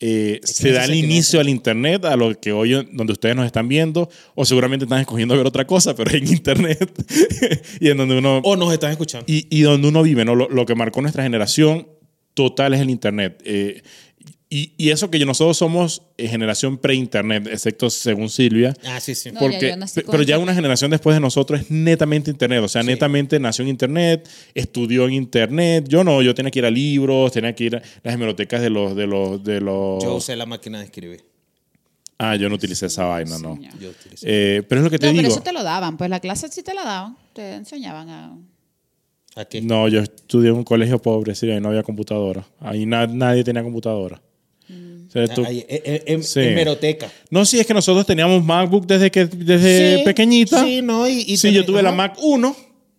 eh, 0.00 0.40
se 0.42 0.72
da 0.72 0.80
el 0.86 0.90
69. 0.90 1.06
inicio 1.06 1.38
al 1.38 1.48
Internet, 1.48 2.04
a 2.04 2.16
lo 2.16 2.34
que 2.40 2.50
hoy, 2.50 2.72
donde 2.92 3.12
ustedes 3.12 3.36
nos 3.36 3.46
están 3.46 3.68
viendo, 3.68 4.10
o 4.34 4.44
seguramente 4.44 4.86
están 4.86 4.98
escogiendo 4.98 5.36
ver 5.36 5.46
otra 5.46 5.68
cosa, 5.68 5.94
pero 5.94 6.10
en 6.10 6.26
Internet, 6.26 6.90
y 7.80 7.90
en 7.90 7.96
donde 7.96 8.18
uno... 8.18 8.38
O 8.42 8.56
nos 8.56 8.72
están 8.72 8.90
escuchando. 8.90 9.24
Y, 9.28 9.46
y 9.56 9.62
donde 9.62 9.86
uno 9.86 10.02
vive, 10.02 10.24
¿no? 10.24 10.34
Lo, 10.34 10.48
lo 10.48 10.66
que 10.66 10.74
marcó 10.74 11.00
nuestra 11.00 11.22
generación 11.22 11.86
total 12.34 12.74
es 12.74 12.80
el 12.80 12.90
Internet. 12.90 13.40
Eh, 13.44 13.82
y, 14.50 14.72
y 14.78 14.90
eso 14.90 15.10
que 15.10 15.24
nosotros 15.26 15.56
somos 15.58 16.02
eh, 16.16 16.26
generación 16.28 16.78
pre-Internet, 16.78 17.46
excepto 17.52 17.90
según 17.90 18.30
Silvia. 18.30 18.74
Ah, 18.86 18.98
sí, 19.00 19.14
sí. 19.14 19.30
No, 19.30 19.40
ya 19.40 19.46
Porque, 19.46 19.66
pero 20.06 20.22
ya 20.22 20.36
internet. 20.36 20.42
una 20.42 20.54
generación 20.54 20.90
después 20.90 21.14
de 21.14 21.20
nosotros 21.20 21.60
es 21.60 21.70
netamente 21.70 22.30
internet, 22.30 22.62
o 22.62 22.68
sea, 22.68 22.80
Sí. 22.82 22.88
netamente 22.88 23.38
nació 23.38 23.62
en 23.64 23.68
internet, 23.68 24.28
estudió 24.54 25.06
en 25.06 25.12
internet. 25.14 25.86
Yo 25.88 26.02
no, 26.02 26.22
yo 26.22 26.34
tenía 26.34 26.50
que 26.50 26.60
ir 26.60 26.64
a 26.64 26.70
libros, 26.70 27.32
tenía 27.32 27.54
que 27.54 27.64
ir 27.64 27.76
a 27.76 27.82
las 28.02 28.14
hemerotecas 28.14 28.62
de 28.62 28.70
los 28.70 28.96
de 28.96 29.06
los 29.06 29.44
de 29.44 29.60
los 29.60 30.02
Yo 30.02 30.14
usé 30.16 30.34
la 30.34 30.46
máquina 30.46 30.78
de 30.78 30.84
escribir. 30.86 31.24
Ah, 32.20 32.34
yo 32.34 32.48
no 32.48 32.56
utilicé 32.56 32.86
esa 32.86 33.04
vaina, 33.04 33.38
no. 33.38 33.58
Yo 33.78 33.90
utilicé. 33.90 34.26
Eh, 34.28 34.62
pero 34.68 34.80
es 34.80 34.84
lo 34.84 34.90
que 34.90 34.98
te 34.98 35.06
No, 35.06 35.12
pero 35.12 35.22
digo. 35.28 35.34
eso 35.34 35.42
te 35.44 35.52
lo 35.52 35.62
daban. 35.62 35.96
Pues 35.96 36.10
la 36.10 36.18
clase 36.20 36.48
sí 36.48 36.62
te 36.64 36.74
la 36.74 36.82
daban. 36.84 37.16
Te 37.32 37.54
enseñaban 37.54 38.08
a... 38.08 38.36
¿A 39.36 39.44
qué? 39.44 39.60
No, 39.60 39.86
yo 39.86 40.00
estudié 40.00 40.48
en 40.50 40.56
un 40.56 40.64
colegio 40.64 41.00
pobre, 41.00 41.36
sí, 41.36 41.48
ahí 41.48 41.60
no 41.60 41.68
había 41.68 41.84
computadora. 41.84 42.44
Ahí 42.58 42.86
na- 42.86 43.06
nadie 43.06 43.44
tenía 43.44 43.62
computadora. 43.62 44.20
O 45.08 45.10
sea, 45.10 45.26
tú- 45.26 45.44
Ahí, 45.44 45.60
eh, 45.68 45.82
eh, 45.84 46.02
en, 46.06 46.22
Sí. 46.22 46.40
en 46.40 46.54
Meroteca. 46.54 47.10
No, 47.30 47.44
sí, 47.46 47.58
es 47.58 47.66
que 47.66 47.72
nosotros 47.74 48.04
teníamos 48.06 48.44
MacBook 48.44 48.86
desde 48.86 49.10
que 49.10 49.24
desde 49.24 49.98
Sí, 49.98 50.04
pequeñita. 50.04 50.62
sí, 50.62 50.82
no, 50.82 51.08
y- 51.08 51.24
y 51.26 51.36
sí, 51.38 51.50
yo 51.52 51.64
tuve 51.64 51.82
la. 51.82 51.92
Mac 51.92 52.16
1. 52.22 52.54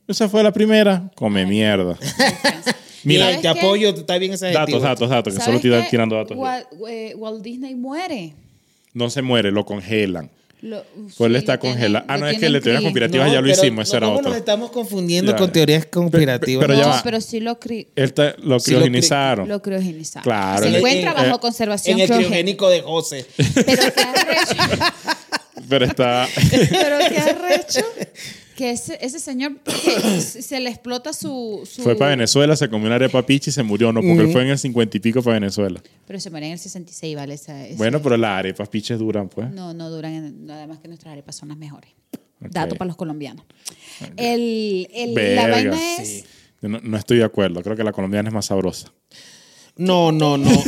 Esa 0.07 0.27
fue 0.27 0.41
la 0.41 0.51
primera. 0.51 1.11
Come 1.15 1.45
mierda. 1.45 1.97
Mira, 3.03 3.25
¿Sabes 3.25 3.41
te 3.41 3.47
apoyo, 3.47 3.89
está 3.89 4.17
bien 4.17 4.33
ese 4.33 4.51
datos, 4.51 4.81
datos, 4.81 5.09
datos, 5.09 5.33
que 5.33 5.39
solo 5.39 5.59
¿Sabes 5.59 5.73
estoy 5.73 5.89
tirando 5.89 6.15
datos. 6.15 6.35
Walt, 6.35 6.65
eh, 6.89 7.13
Walt 7.15 7.41
Disney 7.43 7.75
muere. 7.75 8.33
No 8.93 9.09
se 9.09 9.21
muere, 9.21 9.51
lo 9.51 9.65
congelan. 9.65 10.31
Lo- 10.61 10.83
Pues 11.17 11.27
él 11.29 11.31
sí, 11.33 11.37
está 11.37 11.57
congelado. 11.57 12.05
Ah, 12.09 12.17
no, 12.17 12.27
es 12.27 12.37
que 12.37 12.49
le 12.49 12.59
teorías 12.59 12.83
conspirativas 12.83 13.27
ya 13.31 13.35
lo 13.39 13.47
pero 13.47 13.53
hicimos, 13.53 13.87
ese 13.87 13.95
era 13.97 14.07
¿cómo 14.07 14.19
otro. 14.19 14.29
nos 14.31 14.37
estamos 14.39 14.71
confundiendo 14.71 15.31
Ya. 15.31 15.37
con 15.37 15.51
teorías 15.53 15.85
conspirativas? 15.85 16.61
pero 16.65 16.73
ya 16.77 16.83
No, 16.85 16.89
va. 16.89 17.01
pero 17.01 17.21
sí 17.21 17.39
lo, 17.39 17.57
cri- 17.59 17.87
lo 17.95 18.59
Sí, 18.59 18.71
lo 18.71 18.77
criogenizaron. 18.79 19.47
lo 19.47 19.61
criogenizaron. 19.61 20.23
Claro, 20.23 20.63
Se 20.69 20.77
encuentra 20.77 21.11
en- 21.11 21.15
bajo 21.15 21.37
eh, 21.37 21.39
conservación 21.39 21.99
En 22.01 22.11
el 22.11 22.17
criogénico 22.17 22.69
de 22.69 22.81
José. 22.81 23.25
Pero 23.37 23.93
qué 23.93 24.01
arrecho, 24.01 24.83
Pero 25.69 25.85
está. 25.85 26.27
pero 26.51 26.97
qué 27.09 27.17
arrecho 27.19 27.85
que 28.59 28.71
ese, 28.71 28.97
ese 29.01 29.19
señor 29.19 29.53
se 30.19 30.59
le 30.59 30.69
explota 30.69 31.13
su... 31.13 31.61
su- 31.69 31.81
fue 31.81 31.95
para 31.95 32.11
Venezuela, 32.11 32.55
se 32.57 32.69
comió 32.69 32.87
una 32.87 32.95
arepa 32.95 33.25
pichi 33.25 33.49
y 33.51 33.53
se 33.53 33.63
murió, 33.63 33.93
¿no? 33.93 34.01
Porque 34.01 34.21
él 34.23 34.31
fue 34.33 34.41
en 34.43 34.49
el 34.49 34.59
cincuenta 34.59 34.97
y 34.97 34.99
pico 34.99 35.23
para 35.23 35.35
Venezuela. 35.35 35.81
Pero 36.05 36.19
se 36.19 36.29
muere 36.29 36.47
en 36.47 36.51
el 36.53 36.59
66, 36.59 37.15
¿vale? 37.15 37.35
Esa- 37.35 37.65
esa- 37.65 37.77
Bueno, 37.77 38.01
pero 38.01 38.17
las 38.17 38.31
arepas 38.39 38.67
piches 38.67 38.99
duran, 38.99 39.29
pues. 39.29 39.49
No, 39.51 39.73
no 39.73 39.89
duran, 39.89 40.13
en- 40.13 40.51
además 40.51 40.79
que 40.79 40.89
nuestras 40.89 41.13
arepas 41.13 41.37
son 41.37 41.47
las 41.49 41.57
mejores. 41.57 41.91
Dato 42.41 42.75
para 42.75 42.87
los 42.87 42.97
colombianos. 42.97 43.45
El, 44.17 44.87
el- 44.93 45.35
la 45.35 45.47
vaina 45.47 45.77
es... 45.99 46.07
sí. 46.07 46.23
Yo 46.61 46.67
No, 46.69 46.79
no 46.83 46.97
estoy 46.97 47.17
de 47.19 47.23
acuerdo. 47.23 47.61
Creo 47.63 47.77
que 47.77 47.83
la 47.85 47.93
colombiana 47.93 48.27
es 48.29 48.33
más 48.35 48.47
sabrosa. 48.47 48.91
No, 49.77 50.11
no, 50.11 50.37
no. 50.37 50.49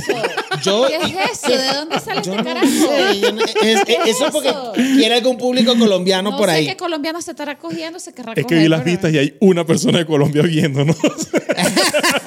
Yo, 0.63 0.87
¿Qué 0.87 0.95
es 0.95 1.43
eso? 1.43 1.49
¿De 1.57 1.73
dónde 1.73 1.99
sale 1.99 2.21
yo 2.21 2.33
este 2.33 2.37
no 2.37 2.43
carajo? 2.43 2.67
sé, 2.67 3.19
yo 3.19 3.31
no- 3.31 3.43
es- 3.43 3.55
es- 3.61 3.83
¿Qué 3.85 3.93
es 4.05 4.09
eso 4.15 4.29
porque 4.31 4.49
eso? 4.49 4.73
quiere 4.73 5.15
algún 5.15 5.37
público 5.37 5.75
colombiano 5.77 6.31
No 6.31 6.37
por 6.37 6.49
sé 6.49 6.55
ahí. 6.55 6.65
qué 6.67 6.77
colombiano 6.77 7.21
se 7.21 7.31
estará 7.31 7.57
cogiendo, 7.57 7.99
se 7.99 8.13
querrá 8.13 8.33
Es 8.35 8.45
que 8.45 8.55
vi 8.55 8.67
las 8.67 8.83
vistas 8.83 9.13
y 9.13 9.17
hay 9.17 9.37
una 9.39 9.65
persona 9.65 9.99
de 9.99 10.05
Colombia 10.05 10.41
viéndonos. 10.43 10.95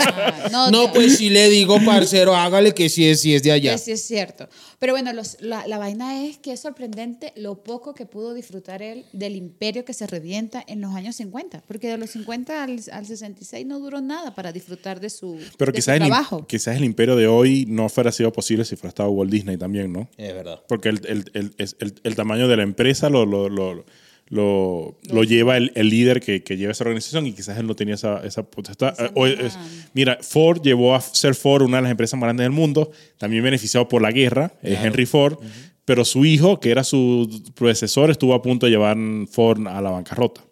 No, 0.71 0.93
pues 0.93 1.19
sí 1.19 1.31
le 1.31 1.49
digo, 1.49 1.79
parcero, 1.85 2.35
hágale 2.37 2.73
que 2.73 2.89
sí 2.89 3.07
es, 3.07 3.21
sí 3.21 3.35
es 3.35 3.43
de 3.43 3.53
allá. 3.53 3.73
que 3.73 3.79
sí 3.79 3.93
es 3.93 4.03
cierto. 4.07 4.49
Pero 4.79 4.93
bueno, 4.93 5.13
los- 5.13 5.37
la, 5.41 5.67
la 5.67 5.79
vaina 5.79 6.25
es 6.27 6.39
que 6.39 6.53
es 6.53 6.61
sorprendente 6.61 7.33
lo 7.37 7.63
poco 7.63 7.95
que 7.95 8.07
pudo 8.07 8.35
disfrutar 8.35 8.83
él 8.83 9.05
del 9.13 9.37
imperio 9.37 9.85
que 9.85 9.93
se 9.95 10.07
revienta 10.07 10.63
en 10.67 10.81
los 10.81 10.95
años 10.95 11.17
50. 11.17 11.63
Porque 11.67 11.89
de 11.89 11.99
los 11.99 12.11
50 12.11 12.63
al, 12.63 12.81
al 12.93 13.07
66 13.07 13.67
no 13.67 13.79
duró 13.81 14.01
nada 14.01 14.35
para 14.35 14.53
disfrutar 14.53 15.01
de 15.01 15.11
su, 15.11 15.39
Pero 15.59 15.73
de 15.73 15.81
su 15.81 15.85
quizás 15.85 15.95
el, 16.01 16.07
trabajo. 16.09 16.47
quizás 16.47 16.77
el 16.77 16.85
imperio 16.85 17.17
de 17.17 17.27
hoy 17.27 17.65
no 17.69 17.89
fuera 17.89 18.13
sido 18.13 18.33
posible 18.33 18.65
si 18.65 18.77
fuera 18.77 18.89
estado 18.91 19.11
Walt 19.11 19.31
Disney 19.33 19.57
también, 19.57 19.93
¿no? 19.93 20.09
Es 20.17 20.35
verdad. 20.35 20.61
Porque 20.69 20.89
el, 20.91 21.01
el- 21.07 21.31
el- 21.35 21.55
el- 21.79 21.95
el 22.03 22.15
tamaño 22.17 22.49
de 22.49 22.57
la 22.57 22.63
empresa 22.63 23.09
lo, 23.11 23.25
lo, 23.27 23.49
lo, 23.49 23.85
lo- 24.29 24.99
lo 25.11 25.23
lleva 25.25 25.57
el, 25.57 25.71
el 25.75 25.89
líder 25.91 26.21
que, 26.21 26.43
que 26.43 26.57
lleva 26.57 26.73
esa 26.73 26.85
organización 26.85 27.27
y 27.27 27.33
quizás 27.33 27.59
él 27.59 27.67
no 27.67 27.77
tenía 27.77 27.95
esa, 27.95 28.25
esa 28.25 28.43
potestad. 28.43 28.95
Esa 28.95 29.07
Eh, 29.07 29.11
o 29.15 29.27
es- 29.27 29.39
misma- 29.57 29.67
mira, 29.93 30.19
Ford 30.23 30.63
llevó 30.63 30.95
a 30.95 31.01
ser 31.01 31.35
Ford 31.35 31.63
una 31.63 31.77
de 31.79 31.83
las 31.83 31.91
empresas 31.91 32.19
más 32.19 32.27
grandes 32.29 32.45
del 32.45 32.53
mundo, 32.53 32.91
también 33.19 33.43
beneficiado 33.45 33.87
por 33.89 34.01
la 34.03 34.11
guerra, 34.11 34.53
es 34.63 34.79
Henry 34.83 35.07
Ford, 35.07 35.39
pero 35.85 36.05
su 36.05 36.25
hijo, 36.25 36.59
que 36.61 36.71
era 36.71 36.83
su 36.85 37.43
predecesor, 37.55 38.11
estuvo 38.11 38.33
a 38.35 38.41
punto 38.43 38.67
de 38.67 38.73
llevar 38.73 38.97
Ford 39.31 39.67
a 39.69 39.81
la 39.83 39.91
bancarrota. 39.91 40.43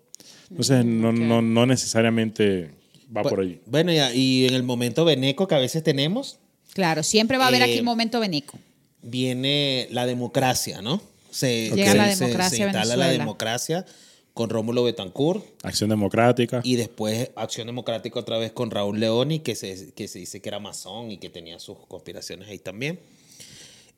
Entonces, 0.51 0.85
no, 0.85 1.09
ok. 1.11 1.17
no, 1.17 1.41
no 1.41 1.65
necesariamente 1.65 2.71
va 3.15 3.23
Bu- 3.23 3.29
por 3.31 3.41
allí. 3.41 3.59
Bueno, 3.65 3.91
ya, 3.93 4.13
y 4.15 4.47
en 4.47 4.55
el 4.55 4.63
momento 4.63 5.05
veneco 5.07 5.49
que 5.49 5.55
a 5.55 5.59
veces 5.59 5.83
tenemos, 5.83 6.39
Claro, 6.75 7.03
siempre 7.03 7.37
va 7.39 7.45
a 7.45 7.49
haber 7.49 7.61
Eh, 7.63 7.65
aquí 7.65 7.79
un 7.81 7.85
momento 7.85 8.19
benico. 8.21 8.59
viene 9.03 9.89
la 9.91 10.07
democracia, 10.07 10.81
¿no? 10.83 11.03
Se, 11.33 11.71
la 11.75 12.07
democracia 12.14 12.64
instala 12.66 12.85
la 12.85 12.95
Venezuela. 12.95 13.11
democracia 13.12 13.87
con 14.35 14.49
Rómulo 14.49 14.85
Betancourt 14.85 15.45
Acción 15.64 15.90
Democrática. 15.90 16.61
y 16.64 16.77
después 16.77 17.31
Acción 17.37 17.66
Democrática 17.66 18.18
otra 18.21 18.38
vez 18.38 18.53
con 18.53 18.71
Raúl 18.71 19.01
Leoni, 19.01 19.40
que 19.40 19.55
se, 19.57 19.92
que 19.92 20.07
se 20.09 20.21
dice 20.21 20.40
que 20.40 20.49
era 20.49 20.59
masón 20.61 21.11
y 21.11 21.18
que 21.18 21.29
tenía 21.31 21.59
sus 21.59 21.77
conspiraciones 21.88 22.49
ahí 22.49 22.59
también. 22.59 23.01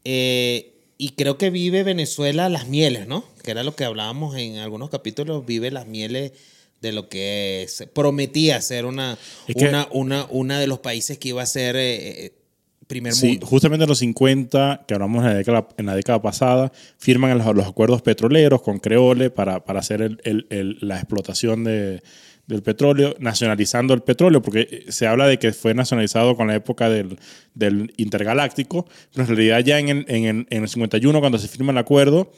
Eh, 0.05 0.73
y 0.99 1.11
creo 1.11 1.39
que 1.39 1.51
vive 1.51 1.83
Venezuela 1.83 2.49
las 2.49 2.69
mieles, 2.69 3.07
¿no? 3.07 3.25
Que 3.43 3.51
era 3.51 3.63
lo 3.65 3.75
que 3.75 3.85
hablábamos 3.85 4.37
en 4.37 4.59
algunos 4.59 4.91
capítulos, 4.91 5.45
vive 5.45 5.71
las 5.71 5.87
mieles 5.87 6.33
de 6.81 6.93
lo 6.93 7.09
que 7.09 7.67
se 7.69 7.87
prometía 7.87 8.61
ser 8.61 8.85
una, 8.85 9.19
Es 9.49 9.57
que- 9.57 9.67
una, 9.69 9.89
una, 9.91 10.27
una 10.31 10.61
de 10.61 10.67
los 10.67 10.81
países 10.81 11.19
que 11.19 11.31
iba 11.31 11.43
a 11.43 11.47
ser 11.47 11.77
eh, 11.77 12.33
eh, 13.11 13.13
Sí, 13.15 13.41
justamente 13.43 13.85
en 13.85 13.89
los 13.89 13.99
50, 13.99 14.85
que 14.87 14.95
hablamos 14.95 15.25
en 15.25 15.31
la 15.31 15.35
década, 15.35 15.69
en 15.77 15.87
la 15.87 15.95
década 15.97 16.21
pasada, 16.23 16.73
firman 16.99 17.37
los, 17.39 17.55
los 17.55 17.67
acuerdos 17.67 18.03
petroleros 18.03 18.63
con 18.63 18.79
Creole 18.79 19.31
para, 19.31 19.65
para 19.65 19.81
hacer 19.81 20.03
el- 20.03 20.21
el- 20.25 20.47
el- 20.51 20.79
la 20.81 20.97
explotación 20.97 21.65
de- 21.65 22.03
del 22.47 22.63
petróleo, 22.63 23.17
nacionalizando 23.21 23.95
el 23.95 24.03
petróleo, 24.03 24.43
porque 24.43 24.85
se 24.89 25.07
habla 25.07 25.27
de 25.27 25.39
que 25.39 25.53
fue 25.55 25.73
nacionalizado 25.73 26.37
con 26.37 26.49
la 26.49 26.55
época 26.55 26.91
del, 26.91 27.19
del 27.55 27.93
intergaláctico, 27.97 28.87
pero 29.15 29.23
en 29.27 29.29
realidad 29.35 29.61
ya 29.61 29.79
en 29.79 29.89
en 30.09 30.47
en 30.51 30.63
el 30.63 30.69
51, 30.69 31.21
cuando 31.21 31.39
se 31.39 31.49
firma 31.49 31.73
el 31.73 31.79
acuerdo, 31.79 32.31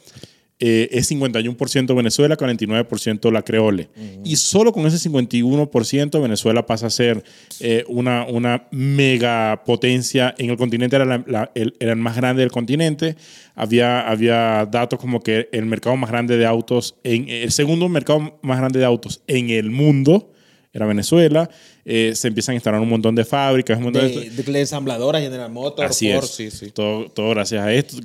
eh, 0.59 0.89
es 0.91 1.11
51% 1.11 1.95
Venezuela, 1.95 2.35
49% 2.35 3.31
la 3.31 3.43
Creole. 3.43 3.89
Y 4.23 4.37
solo 4.37 4.71
con 4.73 4.85
ese 4.87 4.97
51% 5.09 6.21
Venezuela 6.21 6.65
pasa 6.65 6.87
a 6.87 6.89
ser 6.89 7.23
eh, 7.59 7.83
una, 7.87 8.25
una 8.25 8.67
megapotencia 8.71 10.33
en 10.37 10.49
el 10.49 10.57
continente, 10.57 10.95
era, 10.95 11.05
la- 11.05 11.23
la- 11.27 11.51
el, 11.55 11.75
era 11.79 11.91
el 11.91 11.99
más 11.99 12.15
grande 12.15 12.41
del 12.41 12.51
continente. 12.51 13.15
Había, 13.55 14.07
había 14.07 14.65
datos 14.65 14.99
como 14.99 15.21
que 15.21 15.49
el 15.51 15.65
mercado 15.65 15.95
más 15.97 16.09
grande 16.09 16.37
de 16.37 16.45
autos, 16.45 16.95
en, 17.03 17.27
el 17.29 17.51
segundo 17.51 17.87
mercado 17.89 18.39
más 18.41 18.57
grande 18.59 18.79
de 18.79 18.85
autos 18.85 19.21
en 19.27 19.49
el 19.49 19.69
mundo 19.69 20.31
era 20.73 20.85
Venezuela. 20.85 21.49
Eh, 21.89 22.13
se 22.15 22.27
empiezan 22.27 22.51
a 22.51 22.55
instalar 22.57 22.81
un 22.81 22.89
montón 22.89 23.15
de 23.15 23.23
fábricas, 23.23 23.77
un 23.77 23.85
montón 23.85 24.01
de, 24.11 24.29
De, 24.29 24.43
de 24.43 24.59
ensambladora, 24.59 25.21
General 25.21 25.49
Motors, 25.49 25.91
Así 25.91 26.11
Ford, 26.11 26.25
es. 26.25 26.31
sí, 26.31 26.51
sí. 26.51 26.71
Todo, 26.71 27.09
todo 27.09 27.29
gracias 27.29 27.63
a 27.63 27.71
esto. 27.73 27.95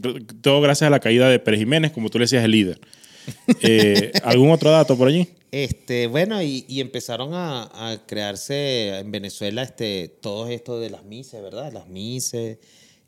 Todo 0.40 0.60
gracias 0.60 0.86
a 0.86 0.90
la 0.90 1.00
caída 1.00 1.28
de 1.28 1.40
Pérez 1.40 1.58
Jiménez, 1.58 1.90
como 1.90 2.08
tú 2.08 2.18
le 2.18 2.24
decías, 2.24 2.44
el 2.44 2.52
líder. 2.52 2.80
Eh, 3.60 4.12
¿Algún 4.24 4.50
otro 4.50 4.70
dato 4.70 4.96
por 4.96 5.08
allí? 5.08 5.26
Este, 5.50 6.06
bueno, 6.06 6.40
y, 6.42 6.64
y 6.68 6.80
empezaron 6.80 7.34
a, 7.34 7.62
a 7.92 8.06
crearse 8.06 8.98
en 8.98 9.10
Venezuela 9.10 9.62
este, 9.62 10.08
todo 10.20 10.48
esto 10.48 10.78
de 10.80 10.90
las 10.90 11.04
mises, 11.04 11.42
¿verdad? 11.42 11.72
Las 11.72 11.88
mises, 11.88 12.58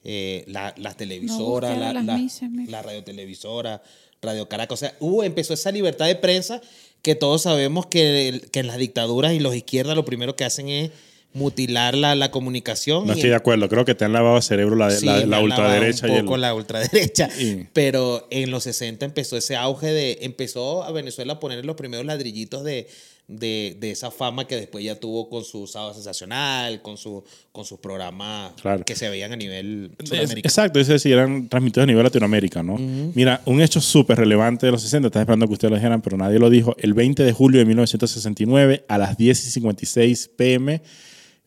eh, 0.05 0.45
la- 0.47 0.75
las 0.77 0.97
televisoras, 0.97 1.79
la, 1.79 1.93
las 1.93 2.05
la- 2.05 2.17
misas, 2.17 2.51
mi- 2.51 2.67
la 2.67 2.83
radiotelevisora, 2.83 3.83
Radio 4.25 4.49
Caracas. 4.49 4.75
O 4.75 4.81
sea, 4.81 4.95
hubo, 5.01 5.23
empezó 5.25 5.55
esa 5.55 5.71
libertad 5.73 6.07
de 6.07 6.17
prensa 6.17 6.61
que 7.03 7.15
todos 7.15 7.43
sabemos 7.43 7.87
que, 7.87 8.29
el- 8.29 8.51
que 8.51 8.61
en 8.61 8.67
las 8.67 8.79
dictaduras 8.79 9.33
y 9.35 9.39
los 9.41 9.55
izquierdas 9.55 9.95
lo 9.95 10.05
primero 10.05 10.37
que 10.37 10.45
hacen 10.45 10.69
es 10.69 10.91
mutilar 11.33 11.97
la, 11.97 12.15
la 12.15 12.31
comunicación. 12.31 13.07
No 13.07 13.13
y 13.13 13.17
estoy 13.17 13.31
de 13.31 13.37
acuerdo, 13.37 13.69
creo 13.69 13.85
que 13.85 13.95
te 13.97 14.05
han 14.05 14.13
lavado 14.13 14.37
el 14.37 14.43
cerebro 14.43 14.77
la, 14.77 14.91
Sí, 14.93 15.05
la, 15.07 15.27
la 15.27 15.41
ultraderecha 15.41 16.07
y 16.07 16.13
el... 16.13 16.21
un 16.21 16.25
poco 16.27 16.37
la 16.37 16.55
ultraderecha. 16.55 17.29
Y- 17.41 17.67
Pero 17.73 18.27
en 18.31 18.51
los 18.51 18.63
60 18.65 19.05
empezó 19.05 19.37
ese 19.37 19.57
auge 19.57 19.89
de. 19.89 20.19
Empezó 20.23 20.85
a 20.85 20.93
Venezuela 20.93 21.35
a 21.35 21.41
poner 21.41 21.65
los 21.67 21.75
primeros 21.77 22.07
ladrillitos 22.07 22.63
de, 22.63 22.87
de, 23.27 23.77
de 23.81 23.91
esa 23.91 24.11
fama 24.11 24.47
que 24.47 24.55
después 24.57 24.85
ya 24.85 25.01
tuvo 25.01 25.31
con 25.31 25.45
su 25.45 25.67
sábado 25.67 25.95
sensacional, 25.95 26.83
con, 26.83 26.99
su, 26.99 27.25
con 27.53 27.65
sus 27.65 27.79
programas 27.79 28.53
Claro. 28.61 28.85
que 28.85 28.95
se 28.95 29.09
veían 29.09 29.33
a 29.33 29.37
nivel 29.37 29.93
sudamericano. 30.05 30.41
Exacto, 30.41 30.79
es 30.79 30.89
decir, 30.89 31.13
eran 31.15 31.49
transmitidos 31.49 31.85
a 31.85 31.87
nivel 31.87 32.03
Latinoamérica, 32.05 32.63
¿no? 32.63 32.77
Mira, 33.15 33.41
un 33.47 33.63
hecho 33.63 33.81
súper 33.81 34.19
relevante 34.19 34.67
de 34.67 34.73
los 34.73 34.83
60, 34.83 35.09
estaba 35.09 35.23
esperando 35.23 35.47
que 35.47 35.55
ustedes 35.55 35.71
lo 35.71 35.77
dijeran, 35.77 36.03
pero 36.03 36.17
nadie 36.19 36.39
lo 36.39 36.51
dijo. 36.51 36.77
El 36.79 36.93
20 36.93 37.23
de 37.25 37.33
julio 37.33 37.61
de 37.61 37.65
1969, 37.67 38.85
a 38.89 38.99
las 38.99 39.17
10 39.17 39.47
y 39.47 39.51
56 39.51 40.31
pm, 40.37 40.83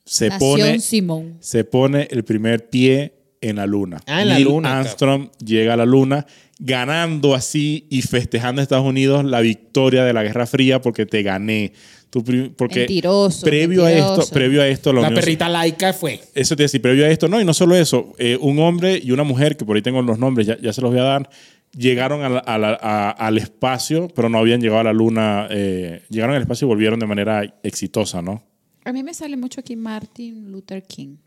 se 0.04 0.32
pone, 0.32 0.80
Simón. 0.80 1.38
se 1.42 1.63
pone 1.63 2.08
el 2.10 2.24
primer 2.24 2.70
pie 2.70 3.13
en 3.42 3.58
la 3.58 3.68
luna. 3.68 4.02
Ah, 4.08 4.22
en 4.24 4.30
la 4.30 4.34
Neil 4.36 4.46
luna, 4.48 4.80
Armstrong 4.80 5.30
llega 5.46 5.74
a 5.74 5.78
la 5.78 5.86
luna 5.86 6.26
ganando 6.60 7.36
así 7.36 7.86
y 7.89 8.02
festejando 8.02 8.62
a 8.62 8.63
Estados 8.63 8.86
Unidos 8.86 9.24
la 9.26 9.41
victoria 9.41 10.04
de 10.04 10.13
la 10.13 10.24
Guerra 10.24 10.46
Fría 10.48 10.82
porque 10.82 11.06
te 11.06 11.22
gané. 11.24 11.74
Tú 12.10 12.24
porque 12.56 12.80
Mentiroso, 12.80 13.46
previo 13.46 13.84
a 13.86 13.91
esto, 13.91 14.06
mentiroso. 14.08 14.34
previo 14.34 14.62
a 14.62 14.67
esto, 14.67 14.93
la 14.93 15.02
La 15.02 15.08
Unión- 15.10 15.20
perrita 15.20 15.50
laica 15.50 15.91
fue. 15.93 16.22
eso 16.34 16.56
te 16.56 16.63
decía, 16.63 16.82
previo 16.82 17.06
a 17.06 17.10
esto, 17.10 17.28
no, 17.28 17.39
y 17.41 17.46
no 17.46 17.54
solo 17.54 17.76
eso, 17.76 18.13
eh, 18.17 18.38
un 18.39 18.60
hombre 18.60 19.00
y 19.04 19.12
una 19.12 19.24
mujer, 19.24 19.58
que 19.58 19.65
por 19.65 19.76
ahí 19.76 19.82
tengo 19.82 20.02
los 20.02 20.17
nombres, 20.17 20.48
ya, 20.48 20.58
ya 20.60 20.72
se 20.72 20.80
los 20.82 20.91
voy 20.91 21.02
a 21.02 21.04
dar, 21.04 21.30
llegaron 21.78 22.24
a 22.24 22.30
la- 22.30 22.39
a 22.39 22.58
la- 22.58 22.80
a- 22.82 23.12
al 23.12 23.38
espacio, 23.38 24.08
pero 24.15 24.30
no 24.30 24.38
habían 24.38 24.62
llegado 24.62 24.80
a 24.80 24.84
la 24.86 24.93
luna, 24.93 25.48
eh, 25.52 26.04
llegaron 26.10 26.34
al 26.36 26.41
espacio 26.41 26.65
y 26.65 26.70
volvieron 26.70 26.98
de 26.98 27.06
manera 27.08 27.60
exitosa, 27.62 28.22
¿no? 28.22 28.41
A 28.86 28.93
mí 28.93 29.04
me 29.04 29.13
sale 29.13 29.36
mucho 29.36 29.60
aquí 29.60 29.76
Martin 29.76 30.50
Luther 30.50 30.84
King. 30.84 31.17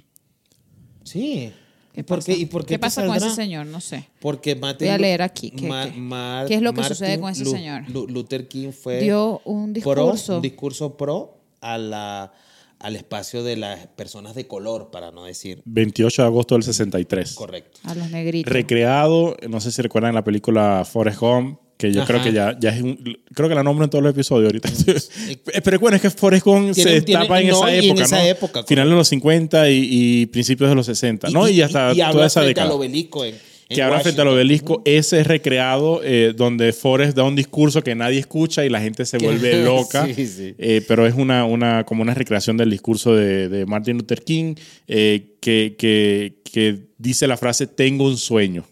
Sí. 1.04 1.52
¿Qué 1.92 2.00
¿Y 2.00 2.02
por 2.04 2.18
pasa? 2.18 2.26
qué, 2.32 2.38
y 2.38 2.46
por 2.46 2.64
qué 2.66 2.78
pasa 2.78 3.00
con 3.02 3.10
saldrá? 3.12 3.26
ese 3.28 3.36
señor? 3.36 3.66
No 3.66 3.80
sé. 3.80 4.08
Porque 4.20 4.54
Martin 4.54 4.86
Voy 4.86 4.94
a 4.94 4.98
leer 4.98 5.22
aquí, 5.22 5.50
¿qué- 5.50 5.66
Ma- 5.66 5.90
qué? 5.90 5.98
Mar- 5.98 6.46
¿Qué 6.46 6.54
es 6.54 6.62
lo 6.62 6.72
que 6.72 6.80
Martin 6.82 6.96
sucede 6.96 7.18
con 7.20 7.30
ese 7.32 7.44
Lu- 7.44 7.50
señor? 7.50 7.90
Lu- 7.90 8.06
Luther 8.06 8.46
King 8.48 8.70
fue 8.72 9.00
Dio 9.00 9.40
un 9.44 9.72
pro, 9.72 10.04
discurso. 10.04 10.36
un 10.36 10.42
discurso 10.42 10.96
pro 10.96 11.38
a 11.60 11.78
la, 11.78 12.32
al 12.78 12.96
espacio 12.96 13.42
de 13.42 13.56
las 13.56 13.86
personas 13.88 14.34
de 14.36 14.46
color, 14.46 14.90
para 14.92 15.10
no 15.10 15.24
decir 15.24 15.62
28 15.64 16.22
de 16.22 16.26
agosto 16.28 16.54
del 16.54 16.62
63. 16.62 17.34
correcto. 17.34 17.80
A 17.84 17.94
los 17.94 18.08
negritos. 18.10 18.52
Recreado, 18.52 19.36
no 19.48 19.60
sé 19.60 19.72
si 19.72 19.82
recuerdan 19.82 20.14
la 20.14 20.22
película 20.24 20.84
Forrest 20.90 21.18
Gump, 21.20 21.58
que 21.80 21.90
yo 21.90 22.02
Ajá. 22.02 22.12
creo 22.12 22.22
que 22.22 22.32
ya, 22.32 22.58
ya 22.60 22.70
es 22.70 22.82
un, 22.82 23.18
creo 23.34 23.48
que 23.48 23.54
la 23.54 23.62
nombro 23.62 23.84
en 23.84 23.90
todos 23.90 24.04
los 24.04 24.12
episodios 24.12 24.52
ahorita. 24.52 24.68
Pero 25.64 25.78
bueno, 25.78 25.96
es 25.96 26.02
que 26.02 26.10
Forrest 26.10 26.44
Gump 26.44 26.74
se 26.74 27.00
destapa 27.00 27.40
en 27.40 27.48
no, 27.48 27.66
esa 27.66 27.74
y 27.74 27.78
en 27.78 27.84
época, 27.86 28.04
esa 28.04 28.18
¿no? 28.18 28.24
época, 28.24 28.62
Final 28.64 28.90
de 28.90 28.94
los 28.94 29.08
50 29.08 29.70
y, 29.70 29.88
y 29.90 30.26
principios 30.26 30.68
de 30.68 30.76
los 30.76 30.84
60, 30.84 31.30
¿no? 31.30 31.48
Y, 31.48 31.62
hasta 31.62 31.94
toda 32.12 32.26
esa 32.26 32.42
década. 32.42 32.66
al 32.66 32.72
obelisco 32.74 33.24
en, 33.24 33.34
en 33.34 33.76
que 33.76 33.82
ahora 33.82 34.00
frente 34.00 34.20
al 34.20 34.28
obelisco, 34.28 34.82
ese 34.84 35.20
es 35.20 35.26
recreado 35.26 36.02
eh, 36.04 36.34
donde 36.36 36.74
Forrest 36.74 37.16
da 37.16 37.22
un 37.22 37.34
discurso 37.34 37.82
que 37.82 37.94
nadie 37.94 38.18
escucha 38.18 38.66
y 38.66 38.68
la 38.68 38.80
gente 38.82 39.06
se 39.06 39.16
vuelve 39.16 39.62
loca. 39.64 40.06
Sí, 40.14 40.26
sí. 40.26 40.54
Eh, 40.58 40.84
pero 40.86 41.06
es 41.06 41.14
una, 41.14 41.46
una, 41.46 41.84
como 41.84 42.02
una 42.02 42.12
recreación 42.12 42.58
del 42.58 42.68
discurso 42.68 43.14
de, 43.14 43.48
de 43.48 43.64
Martin 43.64 43.96
Luther 43.96 44.22
King 44.22 44.54
eh, 44.86 45.36
que, 45.40 45.76
que, 45.78 46.34
que 46.44 46.78
dice 46.98 47.26
la 47.26 47.38
frase, 47.38 47.66
tengo 47.66 48.04
un 48.04 48.18
sueño. 48.18 48.66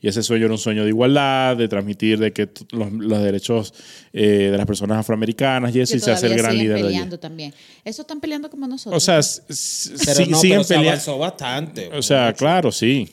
Y 0.00 0.06
ese 0.08 0.22
sueño 0.22 0.44
era 0.44 0.54
un 0.54 0.58
sueño 0.58 0.84
de 0.84 0.90
igualdad, 0.90 1.56
de 1.56 1.66
transmitir 1.66 2.18
de 2.20 2.32
que 2.32 2.48
los, 2.70 2.92
los 2.92 3.20
derechos 3.22 3.74
eh, 4.12 4.48
de 4.50 4.56
las 4.56 4.64
personas 4.66 4.98
afroamericanas 4.98 5.74
y 5.74 5.80
eso, 5.80 5.92
que 5.92 5.96
y 5.98 6.00
se 6.00 6.12
hace 6.12 6.26
el 6.28 6.36
gran 6.36 6.56
líder 6.56 6.74
de 6.74 6.80
allí. 6.82 6.88
peleando 6.88 7.18
también. 7.18 7.52
Eso 7.84 8.02
están 8.02 8.20
peleando 8.20 8.48
como 8.48 8.68
nosotros. 8.68 8.96
O 8.96 9.04
sea, 9.04 9.16
Pero 9.16 10.24
sí- 10.24 10.30
no, 10.30 10.38
siguen 10.40 10.62
se 10.64 10.68
peleando. 10.74 10.90
avanzó 10.90 11.18
bastante. 11.18 11.88
O 11.92 12.02
sea, 12.02 12.32
claro, 12.32 12.70
sí. 12.70 13.08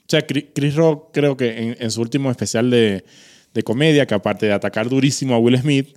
O 0.00 0.04
sea, 0.10 0.26
Chri- 0.26 0.48
Chris 0.54 0.74
Rock 0.74 1.10
creo 1.14 1.36
que 1.36 1.56
en, 1.58 1.76
en 1.80 1.90
su 1.90 2.00
último 2.02 2.30
especial 2.30 2.70
de, 2.70 3.04
de 3.54 3.62
comedia, 3.62 4.06
que 4.06 4.14
aparte 4.14 4.44
de 4.46 4.52
atacar 4.52 4.88
durísimo 4.90 5.34
a 5.34 5.38
Will 5.38 5.58
Smith, 5.58 5.96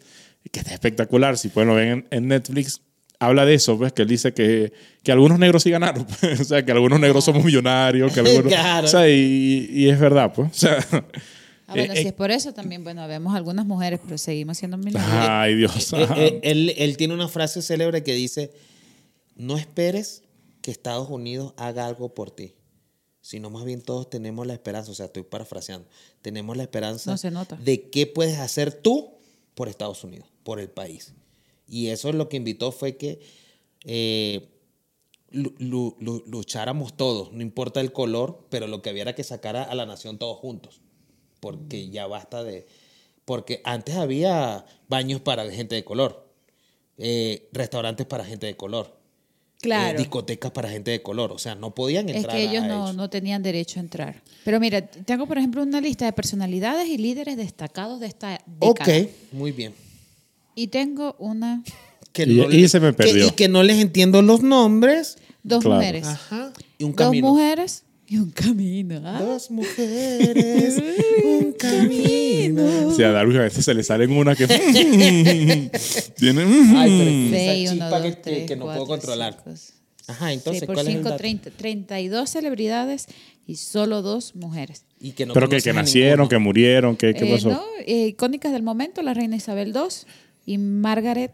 que 0.52 0.60
está 0.60 0.74
espectacular, 0.74 1.38
si 1.38 1.50
pueden 1.50 1.68
lo 1.70 1.76
ven 1.76 1.88
en, 1.90 2.08
en 2.10 2.28
Netflix, 2.30 2.82
habla 3.22 3.46
de 3.46 3.54
eso, 3.54 3.78
pues, 3.78 3.94
que 3.94 4.02
él 4.02 4.08
dice 4.08 4.34
que, 4.34 4.74
que 5.04 5.12
algunos 5.12 5.40
negros 5.40 5.64
sí 5.64 5.70
ganaron. 5.72 6.06
pues. 6.20 6.40
o 6.40 6.44
sea, 6.44 6.66
que 6.66 6.72
algunos 6.72 7.00
negros 7.00 7.24
somos 7.24 7.44
millonarios, 7.44 8.12
que 8.14 8.20
algunos... 8.20 8.44
Claro. 8.52 8.86
O 8.88 8.90
sea, 8.90 9.10
y, 9.10 9.70
y 9.72 9.90
es 9.90 10.00
verdad, 10.00 10.34
pues. 10.34 10.50
O 10.52 10.54
sea, 10.54 10.78
Ah, 11.68 11.74
bueno, 11.76 11.94
eh, 11.94 11.98
si 11.98 12.04
eh, 12.04 12.08
es 12.10 12.14
por 12.14 12.32
eso 12.32 12.54
también, 12.54 12.84
bueno, 12.84 13.08
vemos 13.08 13.34
algunas 13.34 13.66
mujeres, 13.66 14.02
pero 14.04 14.18
seguimos 14.18 14.58
siendo 14.58 14.76
millonarios. 14.78 15.26
ay, 15.30 15.56
Dios. 15.56 15.94
Eh, 15.94 16.08
eh, 16.18 16.40
él, 16.44 16.74
él 16.78 16.98
tiene 16.98 17.14
una 17.14 17.30
frase 17.30 17.62
célebre 17.62 18.04
que 18.04 18.14
dice, 18.14 18.52
no 19.38 19.58
esperes 19.58 20.24
que 20.62 20.70
Estados 20.70 21.10
Unidos 21.10 21.54
haga 21.56 21.86
algo 21.88 22.14
por 22.14 22.30
ti, 22.30 22.56
sino 23.22 23.50
más 23.50 23.64
bien 23.64 23.82
todos 23.82 24.10
tenemos 24.10 24.46
la 24.46 24.52
esperanza, 24.54 24.92
o 24.92 24.96
sea, 24.96 25.06
estoy 25.06 25.24
parafraseando, 25.24 25.88
tenemos 26.22 26.58
la 26.58 26.64
esperanza 26.64 27.10
No 27.12 27.18
se 27.18 27.32
nota. 27.32 27.56
de 27.56 27.90
qué 27.90 28.06
puedes 28.06 28.38
hacer 28.40 28.74
tú 28.74 29.14
por 29.56 29.70
Estados 29.70 30.04
Unidos, 30.04 30.28
por 30.44 30.60
el 30.60 30.70
país. 30.70 31.14
Y 31.72 31.88
eso 31.88 32.10
es 32.10 32.16
lo 32.16 32.28
que 32.28 32.36
invitó 32.38 32.72
fue 32.74 32.98
que 32.98 33.22
eh, 33.86 34.50
lu- 35.32 35.56
lu- 35.58 35.96
lu- 36.02 36.24
lucháramos 36.28 36.98
todos, 36.98 37.32
no 37.32 37.42
importa 37.42 37.80
el 37.80 37.94
color, 37.94 38.46
pero 38.50 38.68
lo 38.68 38.82
que 38.82 38.90
había 38.90 39.04
era 39.04 39.16
que 39.16 39.24
sacar 39.24 39.56
a, 39.56 39.74
la 39.74 39.86
nación 39.86 40.20
todos 40.20 40.38
juntos, 40.38 40.82
porque 41.40 41.90
ya 41.90 42.06
basta 42.08 42.44
de... 42.44 42.68
Porque 43.24 43.62
antes 43.64 43.96
había 43.96 44.66
baños 44.90 45.22
para 45.22 45.50
gente 45.50 45.76
de 45.76 45.84
color, 45.86 46.28
eh, 46.98 47.48
restaurantes 47.54 48.06
para 48.06 48.26
gente 48.26 48.48
de 48.48 48.58
color, 48.58 49.00
Claro. 49.62 49.94
eh, 49.96 50.02
discotecas 50.02 50.52
para 50.52 50.70
gente 50.70 50.92
de 50.92 51.02
color, 51.02 51.32
o 51.32 51.38
sea, 51.38 51.56
no 51.56 51.74
podían 51.74 52.10
Es 52.10 52.16
entrar 52.18 52.36
que 52.36 52.44
ellos 52.44 52.64
a 52.64 52.68
no, 52.68 52.86
eso. 52.90 52.94
no 52.94 53.10
tenían 53.10 53.42
derecho 53.44 53.80
a 53.80 53.84
entrar. 53.84 54.22
Pero 54.44 54.60
mira, 54.60 54.86
tengo 54.90 55.28
por 55.28 55.38
ejemplo 55.38 55.62
una 55.64 55.80
lista 55.80 56.04
de 56.06 56.12
personalidades 56.14 56.90
y 56.90 56.98
líderes 56.98 57.38
destacados 57.38 58.00
de 58.02 58.08
esta 58.08 58.44
Ok, 58.60 58.80
década. 58.80 59.08
muy 59.32 59.52
bien. 59.52 59.74
Y 60.56 60.68
tengo 60.68 61.16
una, 61.20 61.64
Que 62.14 62.24
Y- 62.24 62.42
y 62.64 62.68
se 62.68 62.80
me 62.82 62.88
que- 62.90 62.94
perdió. 62.94 63.28
y 63.28 63.32
que 63.32 63.48
no 63.48 63.64
les 63.64 63.80
entiendo 63.80 64.22
los 64.22 64.42
nombres. 64.44 65.18
dos 65.44 65.64
Claro. 65.64 65.78
mujeres. 65.78 66.06
Ajá. 66.08 66.52
Y 66.78 66.84
un 66.84 66.92
Dos 66.92 67.06
camino. 67.08 67.30
mujeres 67.30 67.84
y 68.08 68.18
un 68.18 68.32
camino. 68.32 69.02
¿ah? 69.06 69.22
Dos 69.22 69.50
mujeres, 69.50 70.76
un 71.24 71.54
camino. 71.54 72.88
O 72.88 72.94
sea, 72.94 73.10
a 73.10 73.12
Darwin 73.14 73.38
a 73.38 73.42
veces 73.44 73.64
se 73.64 73.74
le 73.74 73.82
salen 73.84 74.12
una 74.12 74.36
que... 74.36 74.46
tiene... 76.18 76.42
Ay, 76.76 76.98
pero 76.98 77.10
es 77.10 77.32
Seis, 77.32 77.64
esa 77.70 77.74
uno, 77.74 77.86
chispa 77.86 77.90
dos, 77.90 78.02
que, 78.02 78.10
que- 78.10 78.16
tres, 78.22 78.48
que 78.48 78.56
no 78.56 78.66
cuatro, 78.66 78.86
puedo 78.86 79.00
controlar. 79.00 79.38
cinco, 79.44 79.56
Ajá, 80.08 80.34
entonces, 80.34 80.60
sí, 80.62 80.66
por 80.66 80.76
¿cuál 80.76 80.88
es 80.88 80.94
el 80.96 81.00
5, 81.00 81.10
dato? 81.10 81.18
30, 81.20 81.52
32 81.52 82.30
celebridades 82.30 83.06
y 83.48 83.56
solo 83.56 84.02
dos 84.02 84.36
mujeres. 84.36 84.84
Y 85.00 85.12
que 85.12 85.26
no 85.26 85.34
Pero 85.34 85.48
que, 85.48 85.62
que 85.62 85.72
nacieron, 85.74 86.28
que 86.28 86.38
murieron, 86.38 86.98
que, 86.98 87.14
¿qué 87.14 87.26
Eh, 87.30 87.32
pasó? 87.34 87.50
no, 87.52 87.64
eh, 87.86 88.08
icónicas 88.08 88.52
del 88.52 88.64
momento, 88.64 89.02
la 89.02 89.14
reina 89.14 89.36
Isabel 89.38 89.70
II 89.74 89.82
y 90.46 90.58
Margaret 90.58 91.32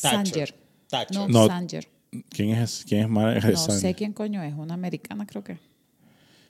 Thatcher. 0.00 0.24
Sanger. 0.24 0.54
Thatcher. 0.88 1.16
No, 1.16 1.28
No. 1.28 1.46
Sanger. 1.46 1.88
¿Quién 2.30 2.50
es, 2.50 2.84
quién 2.88 3.02
es 3.02 3.08
Margaret 3.08 3.44
No 3.54 3.56
Sanger? 3.58 3.80
sé 3.80 3.94
quién 3.94 4.12
coño 4.12 4.42
es, 4.42 4.54
una 4.54 4.74
americana 4.74 5.26
creo 5.26 5.44
que. 5.44 5.58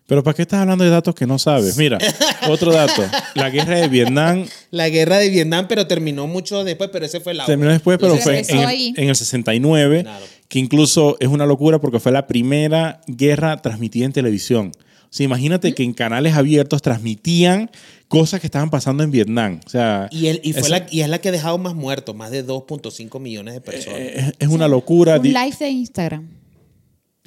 Pero 0.06 0.22
¿para 0.22 0.34
qué 0.36 0.42
estás 0.42 0.60
hablando 0.60 0.84
de 0.84 0.90
datos 0.90 1.14
que 1.16 1.26
no 1.26 1.36
sabes? 1.36 1.76
Mira, 1.76 1.98
otro 2.48 2.72
dato. 2.72 3.02
La 3.34 3.50
guerra 3.50 3.76
de 3.80 3.88
Vietnam 3.88 4.46
La 4.70 4.88
guerra 4.88 5.18
de 5.18 5.30
Vietnam, 5.30 5.66
pero 5.68 5.88
terminó 5.88 6.28
mucho 6.28 6.62
después, 6.62 6.90
pero 6.92 7.06
ese 7.06 7.18
fue 7.18 7.34
la 7.34 7.44
terminó 7.44 7.70
después, 7.72 7.98
pero 7.98 8.16
fue 8.16 8.38
en 8.48 8.58
el, 8.58 8.66
ahí. 8.66 8.94
en 8.96 9.08
el 9.08 9.16
69, 9.16 10.02
Claro. 10.04 10.24
que 10.48 10.60
incluso 10.60 11.16
es 11.18 11.26
una 11.26 11.44
locura 11.44 11.80
porque 11.80 11.98
fue 11.98 12.12
la 12.12 12.28
primera 12.28 13.00
guerra 13.08 13.60
transmitida 13.60 14.04
en 14.04 14.12
televisión. 14.12 14.70
O 15.06 15.12
sea, 15.16 15.24
imagínate 15.24 15.74
que 15.74 15.82
en 15.82 15.92
canales 15.94 16.34
abiertos 16.34 16.82
transmitían 16.82 17.70
cosas 18.08 18.40
que 18.40 18.46
estaban 18.46 18.70
pasando 18.70 19.02
en 19.02 19.10
Vietnam. 19.10 19.60
O 19.66 19.68
sea, 19.68 20.08
Y, 20.10 20.26
él, 20.26 20.40
y, 20.44 20.52
fue 20.52 20.62
es, 20.62 20.68
la, 20.70 20.86
y 20.90 21.00
es 21.00 21.08
la 21.08 21.18
que 21.20 21.28
ha 21.28 21.32
dejado 21.32 21.56
más 21.58 21.74
muertos, 21.74 22.14
más 22.14 22.30
de 22.30 22.44
2.5 22.46 23.18
millones 23.20 23.54
de 23.54 23.60
personas. 23.60 23.98
es- 24.00 24.32
es 24.38 24.48
una 24.48 24.68
locura. 24.68 25.16
Un 25.16 25.22
live 25.24 25.56
de 25.58 25.68
Instagram. 25.70 26.28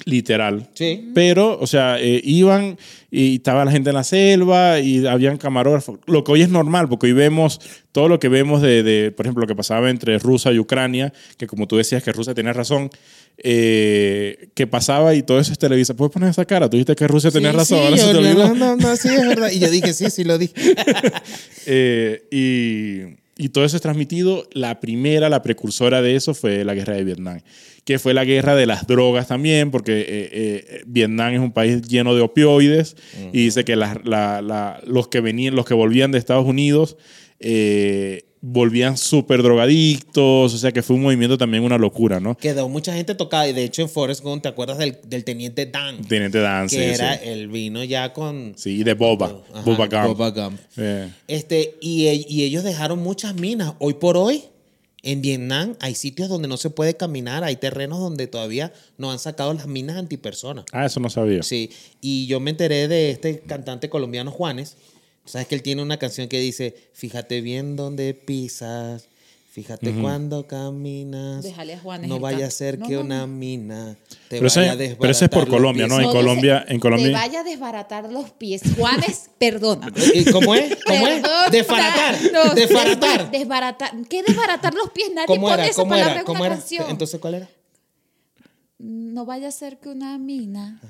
Literal. 0.04 0.68
Sí. 0.74 1.10
Pero, 1.14 1.58
o 1.60 1.66
sea, 1.66 2.00
eh, 2.00 2.20
iban 2.24 2.78
y 3.10 3.36
estaba 3.36 3.64
la 3.64 3.70
gente 3.72 3.90
en 3.90 3.96
la 3.96 4.04
selva 4.04 4.78
y 4.80 5.06
habían 5.06 5.36
camarógrafos. 5.36 5.98
Lo 6.06 6.22
que 6.24 6.32
hoy 6.32 6.42
es 6.42 6.48
normal, 6.48 6.88
porque 6.88 7.06
hoy 7.06 7.12
vemos 7.12 7.60
todo 7.92 8.08
lo 8.08 8.18
que 8.20 8.28
vemos 8.28 8.62
de, 8.62 8.82
de, 8.82 9.10
por 9.12 9.26
ejemplo, 9.26 9.42
lo 9.42 9.46
que 9.48 9.56
pasaba 9.56 9.90
entre 9.90 10.18
Rusia 10.18 10.52
y 10.52 10.58
Ucrania, 10.58 11.12
que 11.36 11.46
como 11.46 11.66
tú 11.66 11.76
decías 11.76 12.02
que 12.02 12.12
Rusia 12.12 12.34
tenía 12.34 12.52
razón, 12.52 12.88
eh, 13.42 14.48
que 14.54 14.66
pasaba 14.66 15.14
y 15.14 15.22
todo 15.22 15.40
eso 15.40 15.52
es 15.52 15.58
televisa. 15.58 15.94
¿Puedes 15.94 16.12
poner 16.12 16.28
esa 16.30 16.44
cara? 16.44 16.68
Tú 16.70 16.76
dijiste 16.76 16.94
que 16.94 17.08
Rusia 17.08 17.30
tenía 17.30 17.50
Sí, 17.52 17.56
razón. 17.56 17.78
sí, 17.78 17.84
ahora 17.84 17.96
se 17.96 18.12
yo- 18.12 18.20
te 18.22 18.34
no, 18.34 18.54
no, 18.54 18.76
no, 18.76 18.96
sí, 18.96 19.08
es 19.08 19.26
verdad. 19.26 19.50
Y 19.50 19.58
yo 19.58 19.70
dije, 19.70 19.92
sí, 19.92 20.08
sí 20.10 20.24
lo 20.24 20.38
dije. 20.38 20.54
Eh, 21.66 22.22
y, 22.30 23.16
y 23.40 23.48
todo 23.48 23.64
eso 23.64 23.76
es 23.76 23.82
transmitido. 23.82 24.46
La 24.52 24.80
primera, 24.80 25.28
la 25.28 25.42
precursora 25.42 26.02
de 26.02 26.14
eso 26.16 26.34
fue 26.34 26.64
la 26.64 26.74
guerra 26.74 26.94
de 26.94 27.04
Vietnam, 27.04 27.40
que 27.84 27.98
fue 27.98 28.12
la 28.14 28.24
guerra 28.24 28.54
de 28.54 28.66
las 28.66 28.86
drogas 28.86 29.28
también, 29.28 29.70
porque 29.70 30.00
eh, 30.00 30.06
eh, 30.32 30.82
Vietnam 30.86 31.32
es 31.34 31.40
un 31.40 31.52
país 31.52 31.82
lleno 31.82 32.14
de 32.14 32.20
opioides 32.20 32.96
y 33.32 33.44
dice 33.44 33.64
que 33.64 33.76
las- 33.76 33.98
la- 34.04 34.42
la- 34.42 34.80
los 34.86 35.08
que 35.08 35.20
venían, 35.20 35.54
los 35.54 35.64
que 35.64 35.74
volvían 35.74 36.12
de 36.12 36.18
Estados 36.18 36.46
Unidos 36.46 36.96
eh, 37.40 38.24
volvían 38.42 38.96
súper 38.96 39.42
drogadictos, 39.42 40.54
o 40.54 40.58
sea 40.58 40.72
que 40.72 40.82
fue 40.82 40.96
un 40.96 41.02
movimiento 41.02 41.36
también 41.36 41.62
una 41.62 41.76
locura, 41.78 42.20
¿no? 42.20 42.36
Quedó 42.36 42.68
mucha 42.68 42.94
gente 42.94 43.14
tocada. 43.14 43.48
Y 43.48 43.52
de 43.52 43.64
hecho, 43.64 43.82
en 43.82 43.88
Forrest 43.88 44.22
Gump, 44.22 44.42
¿te 44.42 44.48
acuerdas 44.48 44.78
del, 44.78 44.98
del 45.06 45.24
teniente 45.24 45.66
Dan? 45.66 46.02
Teniente 46.04 46.38
Dan, 46.38 46.68
que 46.68 46.76
sí, 46.76 46.82
era 46.82 47.18
sí. 47.18 47.28
el 47.28 47.48
vino 47.48 47.84
ya 47.84 48.12
con. 48.12 48.54
Sí, 48.56 48.82
de 48.82 48.94
Boba, 48.94 49.42
Ajá, 49.52 49.62
Boba 49.62 49.86
Gump. 49.86 50.16
Boba 50.18 50.30
Gump. 50.30 50.60
Eh, 50.76 51.10
Este, 51.28 51.76
y, 51.80 52.06
e- 52.06 52.24
y 52.28 52.44
ellos 52.44 52.64
dejaron 52.64 52.98
muchas 53.00 53.34
minas. 53.34 53.74
Hoy 53.78 53.94
por 53.94 54.16
hoy, 54.16 54.44
en 55.02 55.22
Vietnam, 55.22 55.76
hay 55.80 55.94
sitios 55.94 56.28
donde 56.28 56.48
no 56.48 56.56
se 56.56 56.70
puede 56.70 56.94
caminar, 56.96 57.44
hay 57.44 57.56
terrenos 57.56 58.00
donde 58.00 58.26
todavía 58.26 58.72
no 58.98 59.10
han 59.10 59.18
sacado 59.18 59.52
las 59.54 59.66
minas 59.66 59.96
antipersonas. 59.96 60.64
Ah, 60.72 60.86
eso 60.86 61.00
no 61.00 61.08
sabía. 61.10 61.42
Sí, 61.42 61.70
y 62.00 62.26
yo 62.26 62.40
me 62.40 62.50
enteré 62.50 62.86
de 62.88 63.10
este 63.10 63.40
cantante 63.40 63.88
colombiano 63.88 64.30
Juanes. 64.30 64.76
Sabes 65.24 65.46
que 65.46 65.54
él 65.54 65.62
tiene 65.62 65.82
una 65.82 65.98
canción 65.98 66.28
que 66.28 66.40
dice, 66.40 66.74
fíjate 66.92 67.40
bien 67.40 67.76
dónde 67.76 68.14
pisas, 68.14 69.06
fíjate 69.52 69.92
cuando 69.92 70.46
caminas. 70.46 71.42
Déjale 71.44 71.74
a 71.74 71.78
Juanes 71.80 72.08
No 72.08 72.18
vaya 72.18 72.46
a 72.46 72.50
ser 72.50 72.78
No, 72.78 72.88
que 72.88 72.94
no, 72.94 73.00
una 73.02 73.20
no. 73.20 73.26
mina 73.28 73.96
te 74.28 74.38
Pero 74.40 74.48
vaya 74.54 74.72
a 74.72 74.76
pero 74.76 75.10
eso 75.12 75.24
es 75.24 75.30
por 75.30 75.44
desbaratar 75.44 75.48
Colombia. 75.50 75.86
¿no? 75.86 75.96
En 75.98 76.02
No, 76.02 76.12
Colombia- 76.12 76.64
en 76.68 76.80
Colombia- 76.80 77.06
Te 77.08 77.12
vaya 77.12 77.40
a 77.40 77.44
desbaratar 77.44 78.10
los 78.12 78.30
pies. 78.30 78.62
Juanes, 78.76 79.30
perdóname. 79.38 79.92
¿Y 80.14 80.24
¿Cómo 80.32 80.54
es? 80.54 80.76
¿Cómo 80.84 81.06
es? 81.06 81.20
Perdona. 81.20 81.50
Desfaratar. 81.50 82.18
No, 82.32 82.54
desfaratar. 82.54 83.20
desba- 83.26 83.30
desbaratar. 83.30 83.92
¿Qué 84.08 84.22
desbaratar 84.22 84.74
los 84.74 84.90
pies? 84.90 85.10
Nadie 85.14 85.26
¿Cómo 85.26 85.42
pone 85.48 85.54
era? 85.62 85.66
esa 85.66 85.76
¿Cómo 85.82 85.90
palabra 85.90 86.12
era? 86.12 86.20
en 86.20 86.26
¿Cómo 86.26 86.38
una 86.40 86.46
era? 86.48 86.56
canción. 86.56 86.90
Entonces, 86.90 87.20
¿cuál 87.20 87.34
era? 87.34 87.48
no 88.82 89.26
vaya 89.26 89.48
a 89.48 89.52
ser 89.52 89.78
que 89.78 89.90
una 89.90 90.16
mina. 90.18 90.80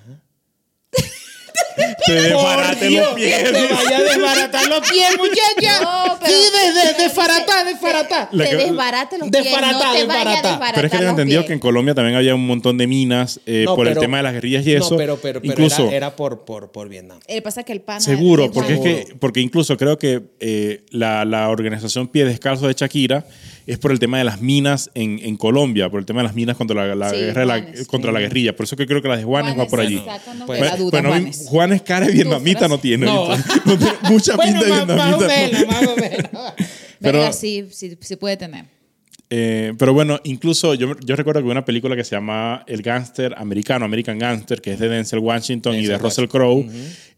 Te 2.06 2.12
desbarate 2.14 2.90
los 2.90 3.08
pies. 3.14 3.42
Te 3.44 3.52
vaya 3.52 3.98
a 3.98 4.02
desbaratar 4.02 4.68
los 4.68 4.80
pies, 4.90 5.08
muchacha. 5.18 5.80
No, 5.82 6.18
pero- 6.20 6.32
sí, 6.32 6.38
desde. 6.74 6.90
La 8.32 8.44
te 8.44 8.50
que- 8.50 8.56
desbarate 8.56 9.18
los 9.18 9.28
pies. 9.30 9.44
Desbaratar, 9.44 9.72
no 9.72 9.78
te 9.78 9.84
vaya 9.84 9.90
a 9.92 9.94
desbaratar. 9.98 10.42
desbaratar 10.42 10.74
Pero 10.74 10.86
es 10.86 10.90
que 10.90 10.96
tengo 10.98 11.02
los 11.10 11.18
entendido 11.18 11.40
pies. 11.42 11.46
que 11.48 11.52
en 11.54 11.58
Colombia 11.60 11.94
también 11.94 12.16
había 12.16 12.34
un 12.34 12.46
montón 12.46 12.78
de 12.78 12.86
minas 12.86 13.40
eh, 13.46 13.64
No, 13.66 13.76
por 13.76 13.86
el 13.88 13.98
tema 13.98 14.16
de 14.18 14.22
las 14.22 14.32
guerrillas 14.32 14.66
y 14.66 14.74
eso. 14.74 14.90
No, 14.90 14.96
pero, 14.96 15.16
pero, 15.20 15.40
pero 15.40 15.52
incluso, 15.52 15.86
era, 15.88 15.96
era 15.96 16.16
por, 16.16 16.44
por, 16.44 16.70
por 16.72 16.88
Vietnam. 16.88 17.20
Eh, 17.26 17.42
pasa 17.42 17.62
que 17.62 17.72
el 17.72 17.80
pana. 17.80 18.00
seguro, 18.00 18.44
el 18.46 18.50
porque 18.50 18.74
es 18.74 18.80
que, 18.80 19.14
porque 19.18 19.40
incluso 19.40 19.76
creo 19.76 19.98
que 19.98 20.22
eh, 20.40 20.84
la, 20.90 21.24
la 21.24 21.48
organización 21.48 22.08
Pie 22.08 22.24
Descalzo 22.24 22.66
de 22.66 22.74
Shakira 22.74 23.26
es 23.66 23.78
por 23.78 23.92
el 23.92 23.98
tema 24.00 24.18
de 24.18 24.24
las 24.24 24.40
minas 24.40 24.90
en, 24.94 25.20
en 25.22 25.36
Colombia, 25.36 25.88
por 25.90 26.00
el 26.00 26.06
tema 26.06 26.20
de 26.20 26.24
las 26.24 26.34
minas 26.34 26.56
contra 26.56 26.86
la, 26.86 26.94
la 26.94 27.10
Sí, 27.10 27.16
guerra 27.16 27.40
de 27.42 27.46
Juanes. 27.62 27.86
contra 27.88 28.10
la 28.12 28.20
guerrilla. 28.20 28.56
Por 28.56 28.64
eso 28.64 28.76
que 28.76 28.86
creo 28.86 29.00
que 29.02 29.08
la 29.08 29.16
de 29.16 29.24
Juanes, 29.24 29.56
va 29.58 29.66
por 29.66 29.80
allí. 29.80 30.02
Pues- 30.46 30.60
de 30.60 30.84
Bueno, 30.90 31.08
Juanes. 31.10 31.46
Juanes 31.60 31.82
cara 31.82 32.06
de 32.06 32.12
vietnamita 32.12 32.68
no 32.68 32.78
tiene. 32.78 33.06
No. 33.06 33.12
ahorita. 33.32 33.54
No 33.66 33.78
tiene 33.78 33.92
mucha 34.10 34.36
Bueno, 34.36 34.60
pinta 34.60 34.76
de 34.76 34.86
más, 34.86 34.96
más 34.96 35.14
o 35.14 35.18
vietnamita. 35.18 35.58
menos, 35.60 35.66
más 35.74 35.86
o 35.88 35.96
menos. 35.96 36.30
pero- 37.00 37.18
Verga, 37.18 37.32
sí, 37.32 37.66
sí, 37.70 37.96
sí 38.00 38.16
puede 38.16 38.36
tener. 38.36 38.64
Eh, 39.32 39.74
pero 39.78 39.94
bueno, 39.94 40.18
incluso 40.24 40.74
yo, 40.74 40.98
yo 41.06 41.14
recuerdo 41.14 41.40
que 41.40 41.44
hubo 41.44 41.52
una 41.52 41.64
película 41.64 41.94
que 41.94 42.02
se 42.02 42.16
llama 42.16 42.64
El 42.66 42.82
Gangster 42.82 43.32
Americano, 43.38 43.84
American 43.84 44.18
Gangster, 44.18 44.60
que 44.60 44.72
es 44.72 44.80
de 44.80 44.88
Denzel 44.88 45.20
Washington 45.20 45.76
y 45.76 45.86
de 45.86 45.96
Russell 45.98 46.26
Crowe, 46.26 46.66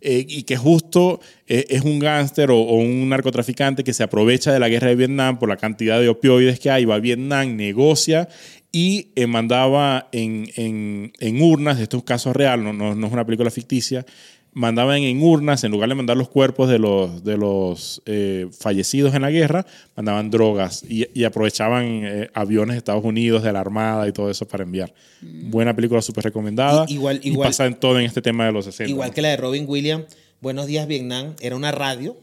eh, 0.02 0.26
y 0.28 0.42
que 0.42 0.59
justo 0.59 1.20
eh, 1.46 1.64
es 1.70 1.81
un 1.83 1.98
gángster 2.00 2.50
o, 2.50 2.59
o 2.59 2.74
un 2.74 3.09
narcotraficante 3.09 3.83
que 3.83 3.94
se 3.94 4.02
aprovecha 4.02 4.52
de 4.52 4.59
la 4.61 4.68
guerra 4.68 4.88
de 4.88 4.96
Vietnam 4.96 5.38
por 5.38 5.48
la 5.48 5.57
cantidad 5.57 6.00
de 6.00 6.11
opioides 6.11 6.61
que 6.61 6.70
hay, 6.70 6.85
va 6.85 6.96
a 6.96 7.00
Vietnam, 7.00 7.57
negocia 7.57 8.28
y 8.73 9.11
eh, 9.17 9.27
mandaba 9.27 10.09
en, 10.13 10.51
en- 10.57 11.13
en 11.21 11.43
urnas, 11.43 11.79
esto 11.79 11.99
es 11.99 12.03
un 12.03 12.07
caso 12.07 12.33
real, 12.33 12.65
no, 12.65 12.73
no- 12.73 12.95
no 12.95 13.07
es 13.07 13.13
una 13.13 13.25
película 13.27 13.51
ficticia, 13.51 14.07
mandaban 14.55 14.99
en 15.03 15.23
urnas, 15.23 15.65
en 15.65 15.73
lugar 15.73 15.89
de 15.89 15.95
mandar 15.95 16.17
los 16.17 16.29
cuerpos 16.29 16.69
de 16.69 16.79
los, 16.79 17.23
de 17.25 17.37
los 17.39 18.03
eh, 18.07 18.49
fallecidos 18.59 19.15
en 19.15 19.23
la 19.23 19.31
guerra, 19.31 19.65
mandaban 19.97 20.31
drogas 20.31 20.85
y, 20.89 21.07
y 21.19 21.25
aprovechaban 21.25 21.85
eh, 22.05 22.31
aviones 22.35 22.75
de 22.75 22.79
Estados 22.79 23.05
Unidos, 23.05 23.43
de 23.43 23.53
la 23.53 23.61
Armada 23.61 24.07
y 24.09 24.13
todo 24.13 24.31
eso 24.31 24.47
para 24.47 24.65
enviar. 24.65 24.93
Buena 25.23 25.75
película, 25.75 26.03
súper 26.03 26.25
recomendada. 26.25 26.85
I- 26.89 26.95
igual- 26.95 27.21
y 27.23 27.29
igual- 27.31 27.49
pasa 27.49 27.67
en 27.67 27.75
todo 27.77 27.99
en 27.99 28.05
este 28.07 28.21
tema 28.23 28.45
de 28.47 28.53
los 28.53 28.65
60. 28.67 28.91
Igual 28.91 29.09
¿no? 29.11 29.15
que 29.15 29.23
la 29.23 29.29
de 29.29 29.37
Robin 29.39 29.65
Williams, 29.67 30.05
Buenos 30.43 30.67
Días 30.67 30.87
Vietnam, 30.87 31.35
era 31.41 31.57
una 31.57 31.73
radio 31.73 32.17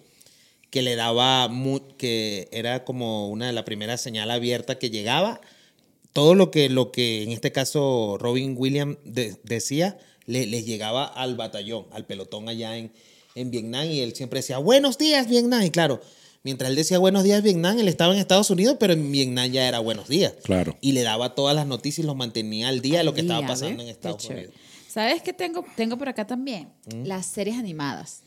que 0.69 0.81
le 0.83 0.95
daba, 0.95 1.49
que 1.97 2.47
era 2.51 2.83
como 2.83 3.27
una 3.29 3.47
de 3.47 3.53
las 3.53 3.63
primeras 3.63 4.01
señal 4.01 4.29
abierta 4.29 4.77
que 4.77 4.89
llegaba. 4.91 5.41
Todo 6.13 6.33
lo 6.35 6.51
que, 6.51 6.69
lo 6.69 6.91
que 6.91 7.23
en 7.23 7.31
este 7.31 7.51
caso 7.51 8.17
Robin 8.19 8.55
Williams 8.57 8.97
de- 9.05 9.37
decía, 9.43 9.97
le, 10.25 10.45
les 10.47 10.65
llegaba 10.65 11.05
al 11.05 11.35
batallón, 11.35 11.85
al 11.91 12.05
pelotón 12.05 12.49
allá 12.49 12.77
en, 12.77 12.91
en 13.35 13.51
Vietnam 13.51 13.85
y 13.89 13.99
él 14.01 14.15
siempre 14.15 14.39
decía, 14.39 14.57
buenos 14.57 14.97
días 14.97 15.27
Vietnam. 15.29 15.61
Y 15.63 15.69
claro, 15.69 16.01
mientras 16.43 16.69
él 16.69 16.75
decía 16.75 16.97
buenos 16.97 17.23
días 17.23 17.43
Vietnam, 17.43 17.77
él 17.79 17.87
estaba 17.87 18.13
en 18.13 18.19
Estados 18.19 18.49
Unidos, 18.49 18.77
pero 18.79 18.93
en 18.93 19.11
Vietnam 19.11 19.51
ya 19.51 19.67
era 19.67 19.79
buenos 19.79 20.07
días. 20.07 20.33
Claro. 20.43 20.77
Y 20.81 20.91
le 20.93 21.03
daba 21.03 21.35
todas 21.35 21.55
las 21.55 21.67
noticias 21.67 22.03
y 22.03 22.07
los 22.07 22.15
mantenía 22.15 22.69
al 22.69 22.81
día 22.81 22.99
de 22.99 23.03
lo 23.03 23.13
que 23.13 23.21
estaba 23.21 23.45
pasando 23.45 23.81
en 23.81 23.87
Qué 23.87 23.91
Estados 23.91 24.17
chévere. 24.23 24.47
Unidos. 24.47 24.61
¿Sabes 24.89 25.21
qué 25.21 25.33
tengo, 25.33 25.63
tengo 25.75 25.97
por 25.99 26.09
acá 26.09 26.25
también? 26.25 26.69
¿Mm? 26.91 27.03
Las 27.05 27.27
series 27.27 27.55
animadas. 27.57 28.23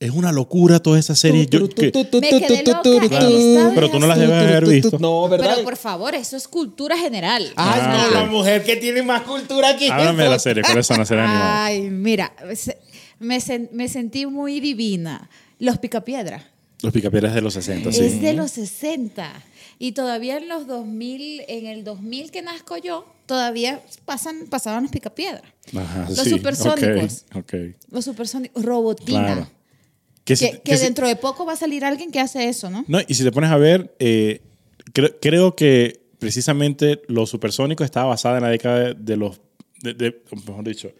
Es 0.00 0.12
una 0.12 0.32
locura 0.32 0.80
toda 0.80 0.98
esa 0.98 1.14
serie. 1.14 1.46
Yo- 1.46 1.68
que- 1.68 1.92
Claro, 1.92 3.72
pero 3.74 3.90
tú 3.90 3.98
no 4.00 4.06
las 4.06 4.18
debes 4.18 4.34
haber 4.34 4.66
visto. 4.66 4.98
No, 4.98 5.28
¿verdad? 5.28 5.50
Pero 5.56 5.64
por 5.64 5.76
favor, 5.76 6.14
eso 6.14 6.38
es 6.38 6.48
cultura 6.48 6.96
general. 6.96 7.52
Ay, 7.54 7.80
Ah, 7.84 7.98
no, 8.02 8.06
ok. 8.08 8.14
la 8.14 8.24
mujer 8.24 8.64
que 8.64 8.76
tiene 8.76 9.02
más 9.02 9.22
cultura 9.22 9.68
aquí. 9.68 9.88
Háblame 9.90 10.22
de 10.24 10.30
la 10.30 10.38
serie, 10.38 10.62
¿cuáles 10.62 10.86
son 10.86 10.96
las 10.98 11.08
series 11.08 11.24
animadas? 11.28 11.52
Ay, 11.66 11.82
mira, 11.90 12.32
se- 12.54 12.78
me, 13.18 13.36
sen- 13.40 13.68
me 13.72 13.88
sentí 13.88 14.24
muy 14.24 14.60
divina. 14.60 15.28
Los 15.58 15.76
Picapiedra. 15.76 16.50
Los 16.80 16.94
picapiedras 16.94 17.34
de 17.34 17.42
los 17.42 17.52
60, 17.52 17.92
sí. 17.92 18.00
Es 18.02 18.22
de 18.22 18.32
los 18.32 18.52
60. 18.52 19.30
Y 19.78 19.92
todavía 19.92 20.38
en 20.38 20.48
los 20.48 20.66
2000, 20.66 21.42
en 21.46 21.66
el 21.66 21.84
2000 21.84 22.30
que 22.30 22.40
nazco 22.40 22.78
yo, 22.78 23.04
todavía 23.26 23.82
pasan, 24.06 24.46
pasaban 24.48 24.84
los 24.84 24.90
Picapiedra. 24.92 25.42
Ajá, 25.76 26.06
Los 26.08 26.20
sí, 26.20 26.30
supersónicos. 26.30 27.26
ok, 27.34 27.44
ok. 27.44 27.54
Los 27.90 28.06
supersónicos. 28.06 28.64
Robotina. 28.64 29.20
Claro. 29.26 29.50
Que 30.30 30.36
si- 30.36 30.44
Que, 30.46 30.52
que 30.58 30.62
que 30.62 30.76
si- 30.76 30.84
dentro 30.84 31.06
de 31.08 31.16
poco 31.16 31.44
va 31.44 31.52
a 31.54 31.56
salir 31.56 31.84
alguien 31.84 32.10
que 32.10 32.20
hace 32.20 32.48
eso, 32.48 32.70
¿no? 32.70 32.84
No, 32.88 32.98
y 33.06 33.14
si 33.14 33.24
te 33.24 33.32
pones 33.32 33.50
a 33.50 33.56
ver, 33.56 33.94
eh, 33.98 34.40
cre- 34.92 35.16
creo 35.20 35.56
que 35.56 36.00
precisamente 36.18 37.02
Los 37.08 37.30
Supersónicos 37.30 37.84
estaba 37.84 38.06
basada 38.10 38.36
en 38.38 38.42
la 38.44 38.50
década 38.50 38.78
de, 38.78 38.94
de 38.94 39.16
los, 39.16 39.40
de- 39.82 39.94
de- 39.94 40.22
mejor 40.46 40.62
dicho, 40.64 40.92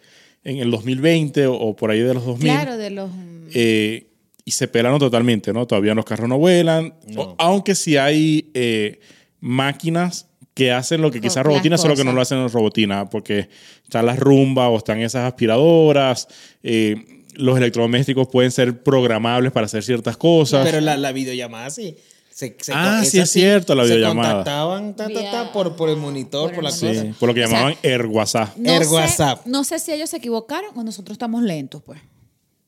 en 0.43 0.57
el 0.57 0.69
2020 0.71 1.45
o, 1.47 1.53
o 1.53 1.75
por 1.75 1.91
ahí 1.91 1.99
de 1.99 2.13
los 2.13 2.25
2000. 2.25 2.51
Claro, 2.51 2.77
de 2.77 2.89
los... 2.89 3.09
eh, 3.53 4.07
y 4.43 4.51
se 4.51 4.67
pelaron 4.67 4.99
totalmente, 4.99 5.53
¿no? 5.53 5.67
Todavía 5.67 5.93
los 5.93 6.03
carros 6.05 6.27
no 6.27 6.37
vuelan, 6.39 6.95
No. 7.07 7.21
o- 7.21 7.35
aunque 7.37 7.75
sí 7.75 7.95
hay 7.97 8.49
eh, 8.55 8.99
máquinas 9.39 10.27
que 10.53 10.71
hacen 10.71 11.01
lo 11.01 11.11
que 11.11 11.21
quizás 11.21 11.45
robotina, 11.45 11.77
solo 11.77 11.95
que 11.95 12.03
no 12.03 12.11
lo 12.11 12.21
hacen 12.21 12.39
en 12.39 12.49
robotina, 12.49 13.09
porque 13.09 13.47
están 13.83 14.05
las 14.05 14.19
rumbas 14.19 14.69
o 14.69 14.77
están 14.77 14.99
esas 14.99 15.23
aspiradoras, 15.25 16.27
eh, 16.63 17.20
los 17.41 17.57
electrodomésticos 17.57 18.27
pueden 18.27 18.51
ser 18.51 18.83
programables 18.83 19.51
para 19.51 19.65
hacer 19.65 19.83
ciertas 19.83 20.15
cosas. 20.17 20.63
Pero 20.65 20.79
la, 20.81 20.95
la 20.97 21.11
videollamada 21.11 21.69
sí. 21.69 21.95
Se, 22.33 22.55
se- 22.59 22.71
Ah, 22.73 23.03
sí 23.03 23.19
es 23.19 23.29
cierto, 23.29 23.75
la 23.75 23.83
Se 23.83 23.89
videollamada. 23.95 24.35
contactaban 24.35 24.95
ta, 24.95 25.07
ta, 25.09 25.13
ta, 25.13 25.19
Vía- 25.19 25.51
por, 25.51 25.75
por 25.75 25.89
el 25.89 25.97
monitor, 25.97 26.45
por 26.47 26.55
por, 26.55 26.63
la 26.63 26.71
Sí, 26.71 26.87
cosa. 26.87 27.05
por 27.19 27.27
lo 27.29 27.35
que 27.35 27.43
O 27.43 27.47
sea, 27.47 27.57
llamaban 27.57 27.77
Air 27.83 28.05
WhatsApp. 28.05 28.55
No 28.57 28.71
Air 28.71 28.85
sé, 28.85 28.93
WhatsApp. 28.93 29.45
No 29.45 29.63
sé 29.65 29.79
si 29.79 29.91
ellos 29.91 30.09
se 30.09 30.17
equivocaron 30.17 30.71
o 30.77 30.83
nosotros 30.83 31.15
estamos 31.15 31.43
lentos, 31.43 31.83
pues. 31.85 31.99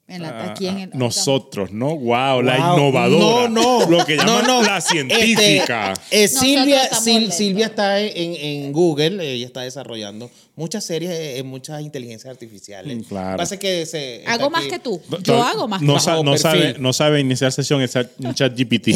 En 0.06 0.22
la- 0.22 0.52
aquí 0.52 0.68
en 0.68 0.78
el, 0.80 0.90
Ah, 0.94 0.96
Nosotros, 0.98 1.72
¿no? 1.72 1.96
Wow, 1.98 2.42
la 2.42 2.58
innovadora. 2.58 3.48
No, 3.48 3.80
no. 3.80 3.90
Lo 3.90 4.06
que 4.06 4.18
llaman 4.18 4.46
No, 4.46 4.62
no. 4.62 4.64
la 4.64 4.82
científica. 4.82 5.94
Este, 6.12 6.18
eh, 6.18 6.24
Nosotros 6.28 6.44
Silvia, 6.44 6.90
Sil-. 6.92 7.32
Silvia 7.32 7.66
está 7.68 8.00
en, 8.02 8.36
en 8.36 8.72
Google, 8.74 9.24
ella 9.34 9.46
está 9.46 9.62
desarrollando 9.62 10.30
muchas 10.56 10.84
series 10.84 11.10
eh, 11.12 11.38
en 11.40 11.48
muchas 11.48 11.82
inteligencias 11.82 12.30
artificiales. 12.30 12.98
Mm, 12.98 13.02
claro. 13.04 13.38
Pasa 13.38 13.58
que 13.58 13.86
se 13.86 14.24
Hago 14.28 14.50
más 14.50 14.62
aquí- 14.64 14.72
que 14.72 14.80
tú. 14.80 15.02
No- 15.10 15.20
Yo 15.20 15.36
no- 15.38 15.44
hago 15.46 15.68
más 15.70 15.82
no, 15.82 15.94
que 15.96 16.00
sa- 16.02 16.12
bajo 16.12 16.24
no 16.26 16.38
sabe, 16.38 16.76
no 16.80 16.94
sabe 16.94 17.20
iniciar 17.22 17.52
sesión 17.54 17.82
en 17.82 17.88
chat, 17.88 18.12
en 18.22 18.34
chat 18.34 18.54
GPT. 18.56 18.90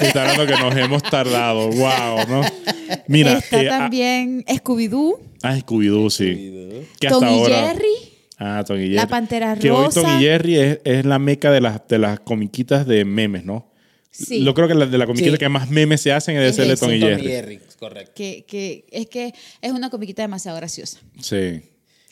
Está 0.00 0.30
hablando 0.30 0.46
que 0.46 0.62
nos 0.62 0.76
hemos 0.76 1.02
tardado. 1.02 1.68
Wow, 1.70 2.26
¿no? 2.28 2.42
Mira, 3.08 3.38
Está 3.38 3.60
eh, 3.62 3.68
ah, 3.68 3.78
también 3.78 4.44
Scooby-Doo, 4.46 5.18
ah, 5.42 5.56
Scooby-Doo, 5.58 6.08
sí. 6.08 6.86
Que 7.00 7.08
hasta 7.08 7.18
Tom 7.18 7.28
y 7.28 7.38
ahora. 7.40 7.66
Jerry. 7.72 8.01
Ah, 8.44 8.64
Tom 8.66 8.76
y 8.78 8.80
Jerry. 8.82 8.94
La 8.94 9.06
Pantera 9.06 9.56
Que 9.56 9.70
hoy 9.70 9.84
Rosa. 9.86 10.02
Tom 10.02 10.18
y 10.18 10.22
Jerry 10.22 10.56
es, 10.58 10.78
es 10.84 11.04
la 11.04 11.18
meca 11.18 11.50
de 11.52 11.60
las, 11.60 11.86
de 11.86 11.98
las 11.98 12.18
comiquitas 12.20 12.86
de 12.86 13.04
memes, 13.04 13.44
¿no? 13.44 13.70
Sí. 14.10 14.44
Yo 14.44 14.52
creo 14.52 14.66
que 14.68 14.74
la, 14.74 14.86
de 14.86 14.98
la 14.98 15.06
comiquita 15.06 15.32
Sí. 15.32 15.38
que 15.38 15.48
más 15.48 15.70
memes 15.70 16.00
se 16.00 16.12
hacen 16.12 16.36
es 16.36 16.42
de 16.42 16.52
ser 16.52 16.66
de 16.68 16.76
Tom 16.76 16.92
y 16.92 17.00
Tom 17.00 17.08
Jerry. 17.20 17.60
correcto. 17.78 18.12
Que, 18.14 18.44
que 18.46 18.84
es 18.90 19.06
que 19.06 19.32
es 19.60 19.72
una 19.72 19.88
comiquita 19.90 20.22
demasiado 20.22 20.56
graciosa. 20.58 20.98
Sí. 21.20 21.62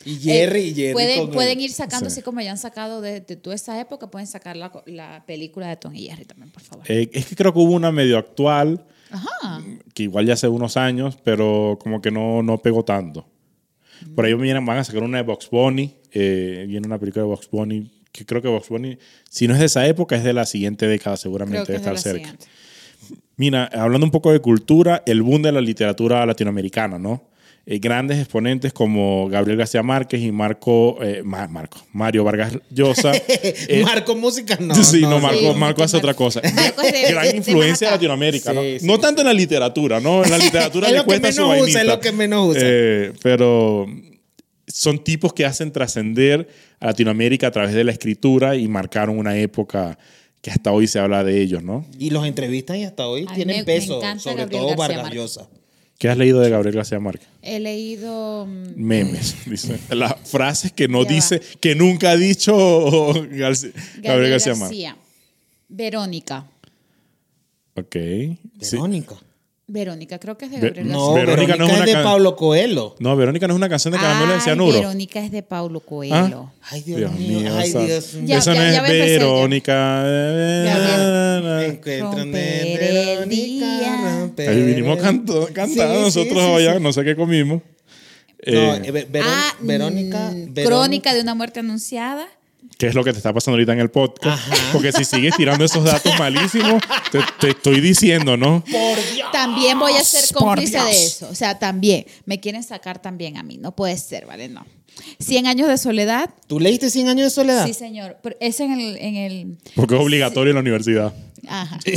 Y 0.03 0.15
Jerry, 0.15 0.61
y 0.69 0.73
Jerry 0.73 0.99
Eh, 1.03 1.27
Pueden, 1.31 1.61
ir 1.61 1.69
sacando, 1.71 2.09
Sí. 2.09 2.13
así 2.15 2.21
como 2.23 2.41
ya 2.41 2.49
han 2.51 2.57
sacado 2.57 3.01
de, 3.01 3.19
de 3.21 3.35
toda 3.35 3.55
esa 3.55 3.79
época, 3.79 4.09
pueden 4.09 4.25
sacar 4.25 4.57
la, 4.57 4.71
la 4.87 5.23
película 5.27 5.67
de 5.69 5.75
Tom 5.75 5.93
y 5.93 6.07
Jerry 6.07 6.25
también, 6.25 6.49
por 6.49 6.63
favor. 6.63 6.85
Eh, 6.89 7.07
es 7.13 7.27
que 7.27 7.35
creo 7.35 7.53
que 7.53 7.59
hubo 7.59 7.73
una 7.73 7.91
medio 7.91 8.17
actual, 8.17 8.83
Ajá. 9.11 9.61
que 9.93 10.03
igual 10.03 10.25
ya 10.25 10.33
hace 10.33 10.47
unos 10.47 10.77
años, 10.77 11.19
pero 11.23 11.77
como 11.79 12.01
que 12.01 12.09
no, 12.09 12.41
no 12.41 12.57
pegó 12.63 12.83
tanto. 12.83 13.27
Por 14.15 14.25
ahí 14.25 14.33
vienen, 14.33 14.65
van 14.65 14.77
a 14.77 14.83
sacar 14.83 15.03
una 15.03 15.17
de 15.17 15.23
Box 15.23 15.49
Bunny, 15.49 15.95
eh, 16.11 16.65
viene 16.67 16.87
una 16.87 16.99
película 16.99 17.23
de 17.23 17.29
Box 17.29 17.49
Bunny, 17.49 17.91
que 18.11 18.25
creo 18.25 18.41
que 18.41 18.47
Box 18.47 18.69
Bunny, 18.69 18.97
si 19.29 19.47
no 19.47 19.53
es 19.53 19.59
de 19.59 19.65
esa 19.67 19.87
época, 19.87 20.15
es 20.15 20.23
de 20.23 20.33
la 20.33 20.45
siguiente 20.45 20.87
década, 20.87 21.17
seguramente 21.17 21.65
que 21.65 21.71
de 21.73 21.77
es 21.77 21.81
estar 21.81 21.97
cerca. 21.97 22.29
siguiente. 22.29 22.47
Mira, 23.37 23.65
hablando 23.73 24.05
un 24.05 24.11
poco 24.11 24.31
de 24.31 24.39
cultura, 24.39 25.03
el 25.05 25.21
boom 25.21 25.41
de 25.41 25.51
la 25.51 25.61
literatura 25.61 26.25
latinoamericana, 26.25 26.99
¿no? 26.99 27.30
Eh, 27.63 27.77
grandes 27.77 28.17
exponentes 28.17 28.73
como 28.73 29.29
Gabriel 29.29 29.55
García 29.59 29.83
Márquez 29.83 30.19
y 30.21 30.31
Marco, 30.31 30.97
eh, 31.03 31.21
Ma- 31.23 31.47
Marco, 31.47 31.77
Mario 31.93 32.23
Vargas 32.23 32.57
Llosa. 32.71 33.11
eh, 33.27 33.81
Marco 33.83 34.15
Música, 34.15 34.57
no. 34.59 34.73
sí, 34.75 35.01
no, 35.01 35.19
Marco, 35.19 35.53
sí, 35.53 35.59
Marco 35.59 35.83
hace 35.83 35.97
Marco. 35.97 36.07
otra 36.09 36.13
cosa. 36.15 36.41
Marco 36.55 36.81
Gran 37.09 37.35
influencia 37.35 37.87
de. 37.89 37.93
Latinoamérica, 37.95 38.51
¿no? 38.51 38.61
Sí. 38.61 38.77
No 38.81 38.99
tanto 38.99 39.21
en 39.21 39.27
la 39.27 39.33
literatura, 39.33 39.99
¿no? 39.99 40.23
En 40.23 40.31
la 40.31 40.37
literatura 40.43 40.87
Es 40.87 40.93
le 40.93 40.97
lo 40.97 41.03
que 41.03 41.07
cuesta 41.07 41.31
su 41.31 41.41
menos 41.47 41.67
usa, 41.69 41.81
es 41.81 41.87
lo 41.87 41.99
que 41.99 42.11
menos 42.11 42.49
usa. 42.49 42.61
Eh, 42.63 43.13
pero 43.21 43.85
son 44.67 45.03
tipos 45.03 45.31
que 45.33 45.45
hacen 45.45 45.71
trascender 45.71 46.47
a 46.79 46.87
Latinoamérica 46.87 47.47
a 47.47 47.51
través 47.51 47.73
de 47.75 47.83
la 47.83 47.91
escritura 47.91 48.55
y 48.55 48.67
marcaron 48.67 49.19
una 49.19 49.37
época 49.37 49.99
que 50.41 50.49
hasta 50.49 50.71
hoy 50.71 50.87
se 50.87 50.97
habla 50.97 51.23
de 51.23 51.39
ellos, 51.39 51.61
¿no? 51.61 51.85
Y 51.99 52.09
los 52.09 52.25
entrevistan 52.25 52.77
y 52.77 52.85
hasta 52.85 53.07
hoy 53.07 53.27
tienen 53.35 53.57
me- 53.57 53.63
peso, 53.65 54.01
sobre 54.17 54.37
Gabriel 54.37 54.49
todo 54.49 54.75
García 54.75 54.97
Vargas. 54.97 55.13
Llosa. 55.13 55.47
¿Qué 56.01 56.09
has 56.09 56.17
leído 56.17 56.39
de 56.39 56.49
Gabriel 56.49 56.75
García 56.77 56.99
Márquez? 56.99 57.27
He 57.43 57.59
leído. 57.59 58.47
mm, 58.47 58.73
Memes, 58.75 59.35
dice. 59.45 59.77
Las 59.91 60.15
frases 60.27 60.71
que 60.71 60.87
no 60.87 61.03
Ya 61.03 61.09
va. 61.09 61.13
dice, 61.15 61.39
que 61.59 61.75
nunca 61.75 62.09
ha 62.09 62.17
dicho 62.17 62.55
Garci- 63.29 63.71
Gabriel, 64.01 64.31
García 64.31 64.55
Márquez. 64.55 64.93
Verónica. 65.69 66.47
Ok. 67.75 67.95
Sí. 68.61 68.77
Verónica. 69.67 70.19
Creo 70.19 70.37
que 70.37 70.45
es 70.45 70.51
de 70.51 70.57
Gabriel 70.59 70.89
No. 70.89 71.13
Verónica 71.13 71.53
Verónica, 71.53 71.55
no 71.57 71.63
es 71.65 71.71
es 71.71 71.77
una 71.77 71.85
de 71.85 71.91
can- 71.93 72.03
Pablo 72.03 72.35
Coelho. 72.35 72.95
No, 72.99 73.15
Verónica 73.15 73.47
no 73.47 73.53
es 73.53 73.57
una 73.57 73.69
canción 73.69 73.93
de 73.93 73.99
Caramelo 73.99 74.33
de 74.33 74.41
Cianuro. 74.41 74.73
Verónica 74.77 75.19
es 75.23 75.31
de 75.31 75.43
Paulo 75.43 75.79
Coelho. 75.79 76.51
Ay, 76.69 76.81
Dios, 76.81 76.99
Dios 76.99 77.11
mío. 77.13 77.39
mío, 77.39 77.53
Ay, 77.55 77.71
Dios 77.71 78.13
mío. 78.15 78.23
Ya, 78.27 78.37
esa 78.39 78.53
ya, 78.53 78.59
no 78.65 78.71
ya 78.73 78.87
es. 78.87 79.19
Verónica. 79.19 80.03
Me 81.43 81.65
encuentran 81.67 82.11
Romper 82.11 82.31
de 82.31 82.73
el 82.73 82.79
Verónica, 83.19 83.79
día. 83.79 84.19
romper 84.19 84.49
Ahí 84.49 84.63
vinimos 84.63 84.97
cantando 84.99 85.47
Sí, 85.47 85.53
sí, 85.73 85.79
nosotros 85.79 86.37
sí, 86.43 86.51
allá, 86.51 86.73
sí. 86.77 86.83
no 86.83 86.93
sé 86.93 87.03
qué 87.03 87.15
comimos. 87.15 87.61
No, 87.61 88.73
Eh, 88.75 88.81
eh, 88.85 89.07
Verón- 89.09 89.27
ah, 89.29 89.53
Verónica. 89.61 90.31
mm, 90.31 90.53
Verónica- 90.53 90.63
Crónica 90.65 91.13
de 91.13 91.21
una 91.21 91.35
muerte 91.35 91.59
anunciada. 91.59 92.27
¿Qué 92.81 92.87
es 92.87 92.95
lo 92.95 93.03
que 93.03 93.11
te 93.11 93.17
está 93.17 93.31
pasando 93.31 93.57
ahorita 93.57 93.73
en 93.73 93.79
el 93.79 93.91
podcast? 93.91 94.41
Ajá. 94.41 94.71
Porque 94.73 94.91
si 94.91 95.05
sigues 95.05 95.35
tirando 95.37 95.63
esos 95.63 95.83
datos 95.83 96.17
malísimos, 96.17 96.81
te, 97.11 97.19
te 97.39 97.49
estoy 97.49 97.79
diciendo, 97.79 98.37
¿no? 98.37 98.63
También 99.31 99.77
voy 99.77 99.93
a 99.93 100.03
ser 100.03 100.23
por 100.33 100.45
cómplice 100.45 100.77
Dios. 100.77 100.85
de 100.85 101.05
eso. 101.05 101.29
O 101.29 101.35
sea, 101.35 101.59
también. 101.59 102.07
Me 102.25 102.39
quieren 102.39 102.63
sacar 102.63 102.99
también 102.99 103.37
a 103.37 103.43
mí. 103.43 103.59
No 103.59 103.75
puede 103.75 103.95
ser, 103.97 104.25
¿vale? 104.25 104.49
No. 104.49 104.65
100 105.19 105.45
años 105.45 105.67
de 105.67 105.77
soledad. 105.77 106.31
¿Tú 106.47 106.59
leíste 106.59 106.89
100 106.89 107.09
años 107.09 107.25
de 107.25 107.29
soledad? 107.29 107.67
Sí, 107.67 107.75
señor. 107.75 108.17
Pero 108.23 108.35
es 108.39 108.59
en 108.59 108.71
el, 108.71 108.97
en 108.97 109.15
el 109.15 109.57
Porque 109.75 109.93
es 109.93 110.01
obligatorio 110.01 110.49
en 110.49 110.55
la 110.55 110.61
universidad. 110.61 111.13
Ajá. 111.47 111.77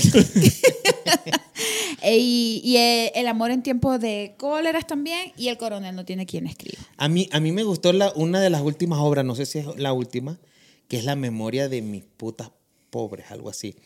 Y 2.06 2.60
y, 2.62 2.76
eh, 2.76 3.12
el 3.14 3.26
amor 3.28 3.50
en 3.50 3.62
tiempo 3.62 3.98
de 3.98 4.34
cóleras 4.36 4.86
también. 4.86 5.32
Y 5.38 5.48
el 5.48 5.56
coronel 5.56 5.96
no 5.96 6.04
tiene 6.04 6.26
quien 6.26 6.46
escriba. 6.46 6.82
A 6.98 7.08
mí, 7.08 7.30
a 7.32 7.40
mí 7.40 7.50
me 7.50 7.62
gustó 7.62 7.94
la, 7.94 8.12
una 8.14 8.40
de 8.40 8.50
las 8.50 8.60
últimas 8.60 8.98
obras, 8.98 9.24
no 9.24 9.34
sé 9.34 9.46
si 9.46 9.60
es 9.60 9.66
la 9.78 9.94
última, 9.94 10.38
que 10.88 10.98
es 10.98 11.04
La 11.04 11.16
memoria 11.16 11.68
de 11.68 11.82
mis 11.82 12.04
putas 12.04 12.50
pobres, 12.90 13.30
algo 13.30 13.50
así. 13.50 13.76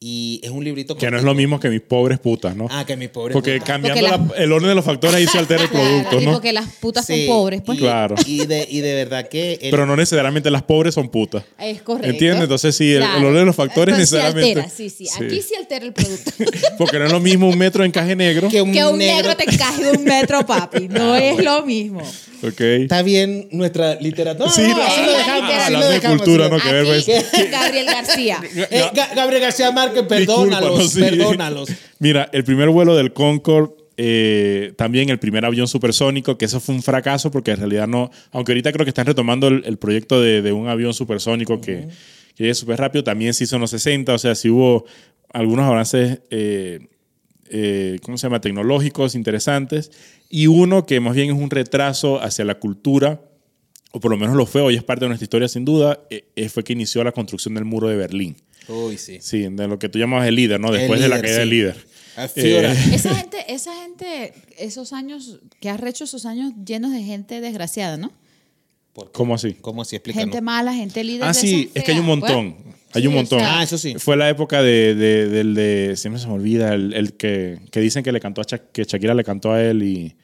Y 0.00 0.40
es 0.44 0.50
un 0.50 0.62
librito 0.62 0.96
Que 0.96 1.10
no 1.10 1.16
es 1.18 1.24
lo 1.24 1.34
mismo 1.34 1.58
que 1.58 1.68
mis 1.70 1.80
pobres 1.80 2.20
putas, 2.20 2.54
¿no? 2.54 2.68
Ah, 2.70 2.84
que 2.86 2.96
mis 2.96 3.08
pobres 3.08 3.32
Porque 3.32 3.54
putas. 3.54 3.66
cambiando 3.66 4.00
Porque 4.00 4.32
la- 4.36 4.44
el 4.44 4.52
orden 4.52 4.68
de 4.68 4.74
los 4.76 4.84
factores 4.84 5.16
ahí 5.16 5.26
se 5.26 5.38
altera 5.38 5.62
el 5.64 5.68
producto, 5.70 6.20
¿no? 6.20 6.32
porque 6.34 6.52
las 6.52 6.66
putas 6.74 7.04
Sí, 7.04 7.26
son 7.26 7.34
pobres, 7.34 7.62
pues. 7.66 7.78
Y, 7.78 7.80
Claro. 7.80 8.14
y, 8.24 8.46
de, 8.46 8.64
y 8.70 8.78
de 8.80 8.94
verdad 8.94 9.28
que... 9.28 9.54
el- 9.60 9.70
Pero 9.72 9.86
no 9.86 9.96
necesariamente 9.96 10.52
las 10.52 10.62
pobres 10.62 10.94
son 10.94 11.08
putas. 11.08 11.42
Es 11.58 11.82
correcto. 11.82 12.08
¿Entiendes? 12.10 12.44
Entonces, 12.44 12.76
sí, 12.76 12.92
el- 12.92 13.02
orden 13.02 13.34
de 13.34 13.44
los 13.46 13.56
factores 13.56 13.92
Entonces, 13.94 14.12
necesariamente- 14.20 14.60
altera, 14.60 14.76
sí, 14.76 14.88
sí, 14.88 15.06
Sí. 15.06 15.24
Aquí 15.24 15.42
sí 15.42 15.54
altera 15.56 15.84
el 15.84 15.92
producto. 15.92 16.30
Porque 16.78 16.98
no 17.00 17.06
es 17.06 17.10
lo 17.12 17.18
mismo 17.18 17.48
un 17.48 17.58
metro 17.58 17.82
de 17.82 17.88
encaje 17.88 18.14
negro. 18.14 18.48
que 18.48 18.62
un, 18.62 18.70
que 18.70 18.84
un 18.84 18.98
negro, 18.98 19.34
te 19.36 19.50
encaje 19.52 19.90
un 19.90 20.04
metro, 20.04 20.46
papi. 20.46 20.86
No 20.88 21.16
es 21.16 21.42
lo 21.42 21.66
mismo. 21.66 22.02
Ok. 22.44 22.60
Está 22.60 23.02
bien 23.02 23.48
nuestra 23.50 23.96
literatura. 23.96 24.48
Sí, 24.48 24.62
no, 24.62 24.76
no, 24.76 24.82
así 24.84 25.00
lo 25.04 25.10
dejamos, 25.12 25.54
Hablando 25.54 25.88
de 25.90 26.00
cultura, 26.00 26.48
¿no? 26.48 26.60
Que 26.60 26.72
ver, 26.72 26.84
pues. 26.84 27.50
Gabriel 27.50 27.86
García. 27.86 28.40
Eh, 28.54 28.84
Ga- 28.94 29.12
Gabriel 29.16 29.42
García 29.42 29.72
Márquez, 29.72 29.87
perdónalos, 29.92 30.78
Discúlpanos, 30.78 30.90
sí. 30.92 31.00
perdónalos. 31.00 31.68
Mira, 31.98 32.28
el 32.32 32.44
primer 32.44 32.68
vuelo 32.70 32.96
del 32.96 33.12
Concorde, 33.12 33.74
eh, 33.96 34.74
también 34.76 35.08
el 35.10 35.18
primer 35.18 35.44
avión 35.44 35.66
supersónico, 35.66 36.38
que 36.38 36.44
eso 36.44 36.60
fue 36.60 36.74
un 36.74 36.82
fracaso 36.82 37.30
porque 37.30 37.50
en 37.50 37.56
realidad 37.58 37.88
no, 37.88 38.10
aunque 38.30 38.52
ahorita 38.52 38.72
creo 38.72 38.84
que 38.84 38.90
están 38.90 39.06
retomando 39.06 39.48
el, 39.48 39.64
el 39.64 39.76
proyecto 39.76 40.20
de, 40.20 40.40
de 40.40 40.52
un 40.52 40.68
avión 40.68 40.94
supersónico 40.94 41.60
que, 41.60 41.88
que 42.36 42.44
llegue 42.44 42.54
súper 42.54 42.78
rápido, 42.78 43.02
también 43.02 43.34
se 43.34 43.42
hizo 43.44 43.56
en 43.56 43.62
los 43.62 43.70
60, 43.70 44.14
o 44.14 44.18
sea, 44.18 44.36
sí 44.36 44.48
hubo 44.48 44.84
algunos 45.32 45.66
avances, 45.66 46.20
eh, 46.30 46.86
eh, 47.50 47.98
¿cómo 48.02 48.16
se 48.16 48.26
llama?, 48.26 48.40
tecnológicos 48.40 49.16
interesantes, 49.16 49.90
y 50.30 50.46
uno 50.46 50.86
que 50.86 51.00
más 51.00 51.16
bien 51.16 51.30
es 51.30 51.36
un 51.36 51.50
retraso 51.50 52.22
hacia 52.22 52.44
la 52.44 52.60
cultura, 52.60 53.20
o 53.92 54.00
por 54.00 54.10
lo 54.10 54.16
menos 54.18 54.36
lo 54.36 54.46
fue, 54.46 54.60
hoy 54.60 54.74
es 54.76 54.82
parte 54.84 55.04
de 55.04 55.08
nuestra 55.08 55.24
historia 55.24 55.48
sin 55.48 55.64
duda, 55.64 56.00
eh, 56.10 56.24
eh, 56.36 56.48
fue 56.48 56.62
que 56.64 56.72
inició 56.72 57.02
la 57.04 57.12
construcción 57.12 57.54
del 57.54 57.64
muro 57.64 57.88
de 57.88 57.96
Berlín. 57.96 58.36
Uy, 58.68 58.98
sí. 58.98 59.18
Sí, 59.20 59.46
de 59.50 59.66
lo 59.68 59.78
que 59.78 59.88
tú 59.88 59.98
llamabas 59.98 60.28
el 60.28 60.34
líder, 60.34 60.60
¿no? 60.60 60.70
Después 60.70 61.00
de 61.00 61.08
la 61.08 61.20
caída 61.20 61.34
sí. 61.34 61.40
del 61.40 61.50
líder. 61.50 61.76
Eh, 62.36 62.76
Esa 62.94 63.14
gente, 63.14 63.44
esa 63.48 63.74
gente, 63.82 64.32
esos 64.58 64.92
años, 64.92 65.38
que 65.60 65.70
has 65.70 65.80
hecho 65.84 66.04
esos 66.04 66.26
años 66.26 66.52
llenos 66.66 66.92
de 66.92 67.02
gente 67.02 67.40
desgraciada, 67.40 67.96
¿no? 67.96 68.12
¿Cómo 69.12 69.36
así? 69.36 69.54
¿Cómo 69.60 69.82
así? 69.82 69.94
Explícanos. 69.96 70.24
Gente 70.26 70.40
mala, 70.40 70.74
gente 70.74 71.04
líder. 71.04 71.22
Ah, 71.22 71.28
de 71.28 71.34
sí, 71.34 71.70
es 71.72 71.84
que 71.84 71.92
hay 71.92 71.98
un 72.00 72.06
montón. 72.06 72.54
pues. 72.54 72.74
Hay 72.94 73.02
Sí, 73.02 73.06
un 73.08 73.14
o 73.14 73.16
montón. 73.18 73.38
sea, 73.38 73.60
Ah, 73.60 73.62
eso 73.62 73.78
sí. 73.78 73.94
Fue 73.98 74.16
la 74.16 74.28
época 74.28 74.60
de, 74.62 74.94
de- 74.96 75.28
del 75.28 75.54
de. 75.54 75.94
Siempre 75.96 76.20
se 76.20 76.26
me 76.26 76.32
olvida, 76.32 76.74
el, 76.74 76.92
el 76.94 77.12
que, 77.12 77.60
que 77.70 77.78
dicen 77.80 78.02
que 78.02 78.10
le 78.10 78.18
cantó 78.18 78.40
a 78.40 78.44
Sha- 78.44 78.62
que 78.72 78.82
Shakira 78.84 79.14
le 79.14 79.22
cantó 79.24 79.52
a 79.52 79.62
él 79.62 79.82
y. 79.84 80.16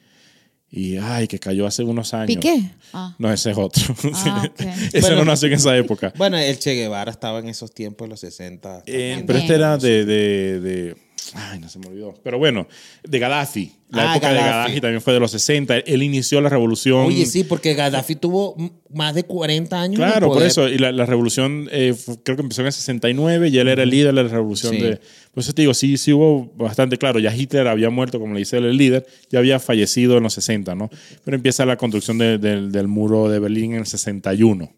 Y 0.71 0.97
ay, 0.97 1.27
que 1.27 1.39
cayó 1.39 1.65
hace 1.67 1.83
unos 1.83 2.13
años. 2.13 2.27
¿Piqué? 2.27 2.71
Ah. 2.91 3.15
No, 3.17 3.31
ese 3.31 3.51
es 3.51 3.57
otro. 3.57 3.95
Ah, 4.13 4.49
ese 4.91 4.99
Bueno. 5.01 5.17
no 5.17 5.25
nació 5.25 5.47
en 5.47 5.53
esa 5.53 5.77
época. 5.77 6.11
Bueno, 6.17 6.37
el 6.37 6.57
Che 6.59 6.73
Guevara 6.73 7.11
estaba 7.11 7.39
en 7.39 7.47
esos 7.47 7.71
tiempos, 7.73 8.05
en 8.05 8.09
los 8.09 8.19
60. 8.19 8.83
Eh, 8.85 9.23
pero 9.25 9.39
este 9.39 9.55
era 9.55 9.77
de, 9.77 10.05
de, 10.05 10.59
de- 10.59 10.95
Ay, 11.33 11.59
no 11.59 11.67
se 11.69 11.79
me 11.79 11.87
olvidó. 11.87 12.13
Pero 12.23 12.37
bueno, 12.37 12.67
de 13.03 13.19
Gaddafi. 13.19 13.71
La 13.89 14.11
Ah, 14.11 14.15
época 14.15 14.29
de 14.31 14.35
Gaddafi. 14.39 14.81
También 14.81 15.01
fue 15.01 15.13
de 15.13 15.19
los 15.19 15.31
60. 15.31 15.77
Él 15.79 16.03
inició 16.03 16.39
la 16.39 16.49
revolución. 16.49 17.05
Oye, 17.07 17.25
sí, 17.25 17.43
porque 17.43 17.73
Gaddafi 17.73 18.15
tuvo 18.15 18.55
más 18.93 19.15
de 19.15 19.23
40 19.23 19.81
años. 19.81 19.97
Claro, 19.97 20.27
por 20.27 20.43
eso. 20.43 20.69
Y 20.69 20.77
la, 20.77 20.91
la 20.91 21.05
revolución 21.05 21.67
eh, 21.71 21.95
creo 22.23 22.35
que 22.37 22.43
empezó 22.43 22.61
en 22.61 22.67
el 22.67 22.73
69 22.73 23.49
y 23.49 23.57
él 23.57 23.67
era 23.67 23.83
el 23.83 23.89
líder 23.89 24.13
de 24.13 24.23
la 24.23 24.29
revolución 24.29 24.73
Sí. 24.75 24.81
de... 24.81 24.97
Por 25.33 25.41
eso 25.43 25.51
te 25.53 25.63
digo, 25.63 25.73
sí, 25.73 25.97
sí 25.97 26.13
hubo 26.13 26.51
bastante 26.55 26.97
claro. 26.97 27.19
Ya 27.19 27.35
Hitler 27.35 27.67
había 27.67 27.89
muerto, 27.89 28.19
como 28.19 28.33
le 28.33 28.39
dice 28.39 28.57
él, 28.57 28.65
el 28.65 28.77
líder, 28.77 29.05
ya 29.29 29.39
había 29.39 29.59
fallecido 29.59 30.17
en 30.17 30.23
los 30.23 30.33
60, 30.35 30.75
¿no? 30.75 30.89
Pero 31.23 31.35
empieza 31.35 31.65
la 31.65 31.75
construcción 31.77 32.17
de- 32.17 32.37
del- 32.37 32.71
del 32.71 32.87
muro 32.87 33.29
de 33.29 33.39
Berlín 33.39 33.73
en 33.73 33.79
el 33.79 33.85
61. 33.87 34.71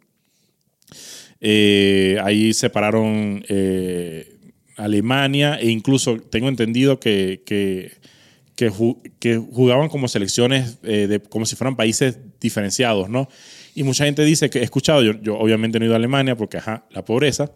Eh, 1.39 2.17
ahí 2.23 2.53
separaron 2.53 3.43
eh, 3.47 4.36
Alemania 4.77 5.59
e 5.59 5.69
incluso 5.69 6.17
tengo 6.17 6.47
entendido 6.49 6.99
que, 6.99 7.41
que, 7.45 7.97
que 8.55 8.69
ju- 8.71 8.97
que 9.19 9.37
jugaban 9.37 9.89
como 9.89 10.07
selecciones, 10.07 10.77
eh, 10.83 11.07
de, 11.07 11.19
como 11.19 11.45
si 11.45 11.55
fueran 11.55 11.75
países 11.75 12.19
diferenciados, 12.39 13.09
¿no? 13.09 13.27
Y 13.75 13.83
mucha 13.83 14.05
gente 14.05 14.23
dice 14.25 14.49
que 14.49 14.59
he 14.59 14.63
escuchado, 14.63 15.03
yo, 15.03 15.13
yo 15.21 15.37
obviamente 15.37 15.79
no 15.79 15.85
he 15.85 15.87
ido 15.87 15.93
a 15.95 15.97
Alemania 15.97 16.35
porque, 16.35 16.57
ajá, 16.57 16.85
la 16.91 17.03
pobreza, 17.05 17.51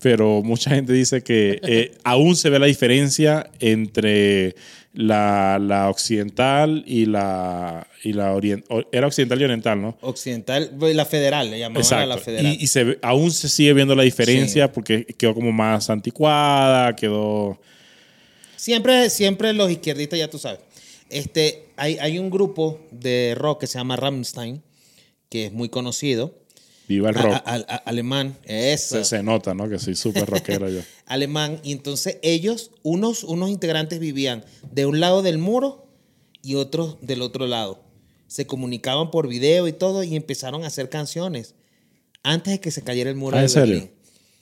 pero 0.00 0.42
mucha 0.42 0.70
gente 0.70 0.92
dice 0.92 1.22
que 1.22 1.58
eh, 1.64 1.92
aún 2.04 2.36
se 2.36 2.50
ve 2.50 2.58
la 2.58 2.66
diferencia 2.66 3.50
entre 3.60 4.54
la, 4.94 5.58
la 5.60 5.90
occidental 5.90 6.82
y 6.86 7.04
la, 7.04 7.86
y 8.02 8.14
la 8.14 8.32
oriental. 8.32 8.86
Era 8.92 9.06
occidental 9.06 9.40
y 9.40 9.44
oriental, 9.44 9.82
¿no? 9.82 9.98
Occidental, 10.00 10.70
la 10.80 11.04
federal, 11.04 11.50
le 11.50 11.58
llamaban 11.58 11.84
a 11.92 12.06
la 12.06 12.14
Exacto. 12.14 12.24
federal. 12.24 12.46
Y, 12.58 12.64
y 12.64 12.66
se 12.66 12.98
aún 13.02 13.30
se 13.30 13.48
sigue 13.50 13.74
viendo 13.74 13.94
la 13.94 14.02
diferencia 14.04 14.66
Sí. 14.66 14.70
porque 14.74 15.04
quedó 15.04 15.34
como 15.34 15.52
más 15.52 15.90
anticuada, 15.90 16.96
quedó... 16.96 17.60
Siempre, 18.56 19.10
siempre 19.10 19.52
los 19.52 19.70
izquierdistas, 19.70 20.18
ya 20.18 20.28
tú 20.28 20.38
sabes. 20.38 20.60
Este, 21.10 21.68
hay, 21.76 21.98
hay 21.98 22.18
un 22.18 22.30
grupo 22.30 22.80
de 22.90 23.34
rock 23.36 23.60
que 23.60 23.66
se 23.66 23.78
llama 23.78 23.96
Rammstein, 23.96 24.62
que 25.28 25.46
es 25.46 25.52
muy 25.52 25.68
conocido. 25.68 26.34
Viva 26.88 27.08
el 27.08 27.16
rock. 27.16 27.32
a- 27.32 27.36
a- 27.44 27.56
a- 27.56 27.76
alemán, 27.84 28.36
eso. 28.44 28.96
se, 28.98 29.04
se 29.04 29.22
nota, 29.22 29.54
¿no? 29.54 29.68
Que 29.68 29.78
soy 29.78 29.94
súper 29.96 30.26
rockero 30.26 30.68
yo. 30.70 30.80
Alemán. 31.06 31.60
Y 31.64 31.72
entonces 31.72 32.18
ellos, 32.22 32.70
unos, 32.82 33.24
unos 33.24 33.50
integrantes 33.50 33.98
vivían 33.98 34.44
de 34.70 34.86
un 34.86 35.00
lado 35.00 35.22
del 35.22 35.38
muro 35.38 35.88
y 36.42 36.54
otros 36.54 36.96
del 37.00 37.22
otro 37.22 37.46
lado. 37.46 37.82
se 38.28 38.46
comunicaban 38.46 39.10
por 39.12 39.28
video 39.28 39.66
y 39.68 39.72
todo 39.72 40.02
y 40.04 40.14
empezaron 40.16 40.64
a 40.64 40.66
hacer 40.68 40.88
canciones 40.88 41.54
antes 42.24 42.52
de 42.54 42.60
que 42.60 42.72
se 42.72 42.82
cayera 42.82 43.08
el 43.10 43.14
muro 43.16 43.36
Ah, 43.36 43.40
de 43.40 43.46
¿en 43.46 43.50
serio? 43.50 43.88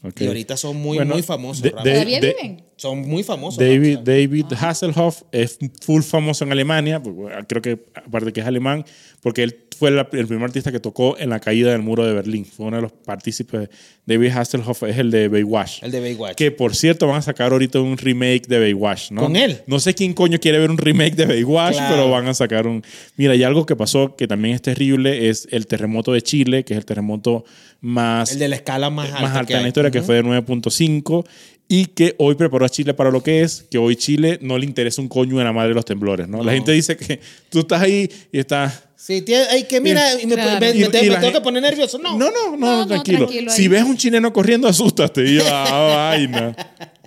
Berlín. 0.04 0.12
Ok. 0.12 0.20
Y 0.20 0.26
ahorita 0.26 0.56
son 0.56 0.76
muy, 0.76 0.98
Bueno, 0.98 1.14
muy 1.14 1.22
famosos. 1.22 1.62
de- 1.62 1.70
¿Todavía 1.70 2.20
de- 2.20 2.34
viven? 2.40 2.62
son 2.76 3.00
muy 3.08 3.22
famosos. 3.22 3.58
David. 3.58 3.98
David 4.00 4.46
Hasselhoff 4.60 5.22
es 5.32 5.58
full 5.82 6.02
famoso 6.02 6.44
en 6.44 6.52
Alemania, 6.52 7.02
porque, 7.02 7.32
creo 7.48 7.62
que 7.62 7.84
aparte 7.94 8.32
que 8.32 8.40
es 8.40 8.46
alemán, 8.46 8.84
porque 9.24 9.42
él 9.42 9.56
fue 9.76 9.88
el 9.90 10.26
primer 10.28 10.44
artista 10.44 10.70
que 10.70 10.78
tocó 10.78 11.18
en 11.18 11.30
la 11.30 11.40
caída 11.40 11.72
del 11.72 11.82
muro 11.82 12.04
de 12.06 12.12
Berlín. 12.12 12.44
Fue 12.44 12.66
uno 12.66 12.76
de 12.76 12.82
los 12.82 12.92
partícipes. 12.92 13.68
David 14.06 14.28
Hasselhoff 14.30 14.84
es 14.84 14.98
el 14.98 15.10
de 15.10 15.26
Baywatch. 15.28 15.82
El 15.82 15.90
de 15.90 15.98
Baywatch. 16.00 16.36
Que 16.36 16.52
por 16.52 16.76
cierto 16.76 17.08
van 17.08 17.16
a 17.16 17.22
sacar 17.22 17.50
ahorita 17.50 17.80
un 17.80 17.98
remake 17.98 18.46
de 18.46 18.60
Baywatch, 18.60 19.10
¿no? 19.10 19.22
¿Con 19.22 19.34
él? 19.34 19.62
No 19.66 19.80
sé 19.80 19.94
quién 19.94 20.12
coño 20.12 20.38
quiere 20.38 20.58
ver 20.60 20.70
un 20.70 20.78
remake 20.78 21.16
de 21.16 21.26
Baywatch, 21.26 21.74
Claro. 21.74 21.94
pero 21.96 22.10
van 22.10 22.28
a 22.28 22.34
sacar 22.34 22.68
un... 22.68 22.84
Mira, 23.16 23.34
y 23.34 23.42
algo 23.42 23.66
que 23.66 23.74
pasó 23.74 24.14
que 24.14 24.28
también 24.28 24.54
es 24.54 24.62
terrible 24.62 25.28
es 25.28 25.48
el 25.50 25.66
terremoto 25.66 26.12
de 26.12 26.22
Chile, 26.22 26.64
que 26.64 26.74
es 26.74 26.78
el 26.78 26.84
terremoto 26.84 27.44
más 27.80 28.30
El 28.32 28.38
de 28.38 28.48
la 28.48 28.56
escala 28.56 28.90
más 28.90 29.08
alta. 29.08 29.20
más 29.22 29.36
alta 29.36 29.56
en 29.56 29.62
la 29.62 29.68
historia, 29.68 29.90
que 29.90 30.02
fue 30.02 30.16
de 30.16 30.22
9.5, 30.24 31.26
y 31.68 31.86
que 31.86 32.14
hoy 32.18 32.34
preparó 32.34 32.64
a 32.66 32.68
Chile 32.68 32.92
para 32.94 33.10
lo 33.10 33.22
que 33.22 33.40
es, 33.42 33.64
que 33.70 33.78
hoy 33.78 33.96
Chile 33.96 34.38
no 34.42 34.58
le 34.58 34.66
interesa 34.66 35.00
un 35.00 35.08
coño 35.08 35.38
de 35.38 35.44
la 35.44 35.52
madre 35.52 35.70
de 35.70 35.74
los 35.74 35.84
temblores, 35.84 36.28
¿no? 36.28 36.42
La 36.44 36.52
gente 36.52 36.72
dice 36.72 36.96
que 36.96 37.20
tú 37.50 37.60
estás 37.60 37.80
ahí 37.82 38.08
y 38.32 38.38
estás... 38.38 38.84
Sí, 38.96 39.20
tiene, 39.22 39.44
ay, 39.50 39.64
que 39.64 39.80
mira, 39.80 40.20
y 40.20 40.26
me, 40.26 40.34
Claro. 40.34 40.60
me- 40.60 40.72
me- 40.72 40.78
Y- 40.78 40.80
me 40.80 40.86
y 40.86 40.90
tengo 40.90 41.12
la 41.20 41.32
que 41.32 41.40
poner 41.40 41.62
nervioso. 41.62 41.98
No, 41.98 42.16
No, 42.18 42.30
no, 42.30 42.50
no, 42.52 42.56
No, 42.56 42.76
no, 42.78 42.86
tranquilo. 42.86 43.18
tranquilo 43.26 43.50
ahí. 43.50 43.56
Si 43.56 43.68
ves 43.68 43.82
un 43.82 43.96
chileno 43.98 44.32
corriendo, 44.32 44.66
asústate. 44.68 45.24
Y 45.26 45.34
yo, 45.36 45.42
ah, 45.46 46.08
vaina. 46.16 46.56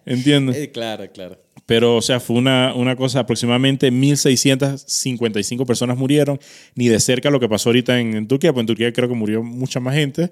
¿Entiendes? 0.06 0.58
Eh, 0.58 0.72
claro, 0.72 1.06
claro. 1.12 1.40
Pero, 1.66 1.98
o 1.98 2.02
sea, 2.02 2.20
fue 2.20 2.38
una, 2.38 2.74
una 2.76 2.96
cosa, 2.96 3.20
aproximadamente 3.22 3.92
1.655 3.92 5.66
personas 5.66 5.98
murieron, 5.98 6.40
ni 6.76 6.88
de 6.88 7.00
cerca 7.00 7.30
lo 7.30 7.40
que 7.40 7.50
pasó 7.50 7.70
ahorita 7.70 8.00
en, 8.00 8.16
en 8.16 8.28
Turquía, 8.28 8.54
pues 8.54 8.62
en 8.64 8.68
Turquía 8.68 8.94
creo 8.94 9.10
que 9.10 9.16
murió 9.16 9.44
mucha 9.44 9.80
más 9.80 9.96
gente. 9.96 10.32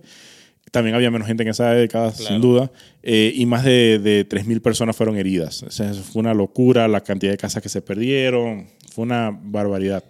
También 0.71 0.95
había 0.95 1.09
menos 1.11 1.27
gente 1.27 1.43
en 1.43 1.49
esa 1.49 1.69
década, 1.71 2.11
sin 2.13 2.41
duda. 2.41 2.71
Eh, 3.03 3.31
y 3.35 3.45
más 3.45 3.63
de, 3.63 3.99
de 3.99 4.27
3.000 4.27 4.61
personas 4.61 4.95
fueron 4.95 5.15
heridas. 5.17 5.63
O 5.63 5.71
sea, 5.71 5.91
eso 5.91 6.01
fue 6.03 6.19
una 6.21 6.33
locura, 6.33 6.87
la 6.87 7.01
cantidad 7.01 7.31
de 7.31 7.37
casas 7.37 7.63
que 7.63 7.69
se 7.69 7.81
perdieron, 7.81 8.67
fue 8.93 9.03
una 9.03 9.29
barbaridad. 9.31 10.03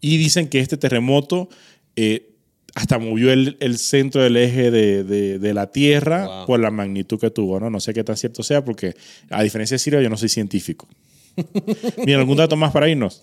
Y 0.00 0.18
dicen 0.18 0.48
que 0.48 0.60
este 0.60 0.76
terremoto 0.76 1.48
eh, 1.96 2.28
hasta 2.74 2.98
movió 2.98 3.32
el, 3.32 3.56
el 3.60 3.78
centro 3.78 4.22
del 4.22 4.36
eje 4.36 4.70
de, 4.70 5.02
de- 5.04 5.38
de 5.38 5.54
la 5.54 5.72
Tierra 5.72 6.26
Wow. 6.26 6.46
por 6.46 6.60
la 6.60 6.70
magnitud 6.70 7.18
que 7.18 7.30
tuvo. 7.30 7.58
¿no? 7.58 7.68
no 7.70 7.80
sé 7.80 7.92
qué 7.92 8.04
tan 8.04 8.16
cierto 8.16 8.42
sea, 8.42 8.64
porque 8.64 8.94
a 9.30 9.42
diferencia 9.42 9.74
de 9.74 9.78
Siria, 9.80 10.00
yo 10.02 10.08
no 10.10 10.16
soy 10.16 10.28
científico. 10.28 10.86
Mira, 12.06 12.18
¿algún 12.20 12.36
dato 12.36 12.56
más 12.56 12.72
para 12.72 12.88
irnos? 12.88 13.22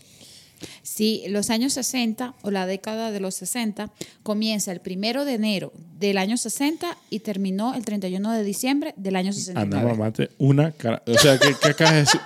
Sí, 0.83 1.23
los 1.29 1.49
años 1.49 1.73
60 1.73 2.33
o 2.41 2.51
la 2.51 2.65
década 2.65 3.11
de 3.11 3.19
los 3.19 3.35
60 3.35 3.91
comienza 4.23 4.71
el 4.71 4.81
primero 4.81 5.25
de 5.25 5.33
enero 5.35 5.71
del 5.97 6.17
año 6.17 6.37
60 6.37 6.97
y 7.09 7.19
terminó 7.19 7.73
el 7.75 7.83
31 7.85 8.31
de 8.33 8.43
diciembre 8.43 8.93
del 8.97 9.15
año 9.15 9.33
69. 9.33 9.77
Anda, 9.81 9.93
mamate, 9.93 10.29
una 10.37 10.71
cara. 10.71 11.01
O 11.07 11.17
sea, 11.17 11.37
¿qué, 11.39 11.55
qué 11.61 11.67
acabas 11.69 11.93
de 11.93 11.99
decir? 12.01 12.21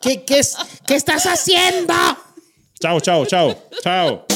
¿Qué, 0.00 0.24
qué, 0.24 0.38
es- 0.38 0.56
¿Qué 0.86 0.94
estás 0.94 1.24
haciendo? 1.26 1.92
Chao, 2.80 3.00
chao, 3.00 3.26
chao, 3.26 3.54
chao. 3.82 4.26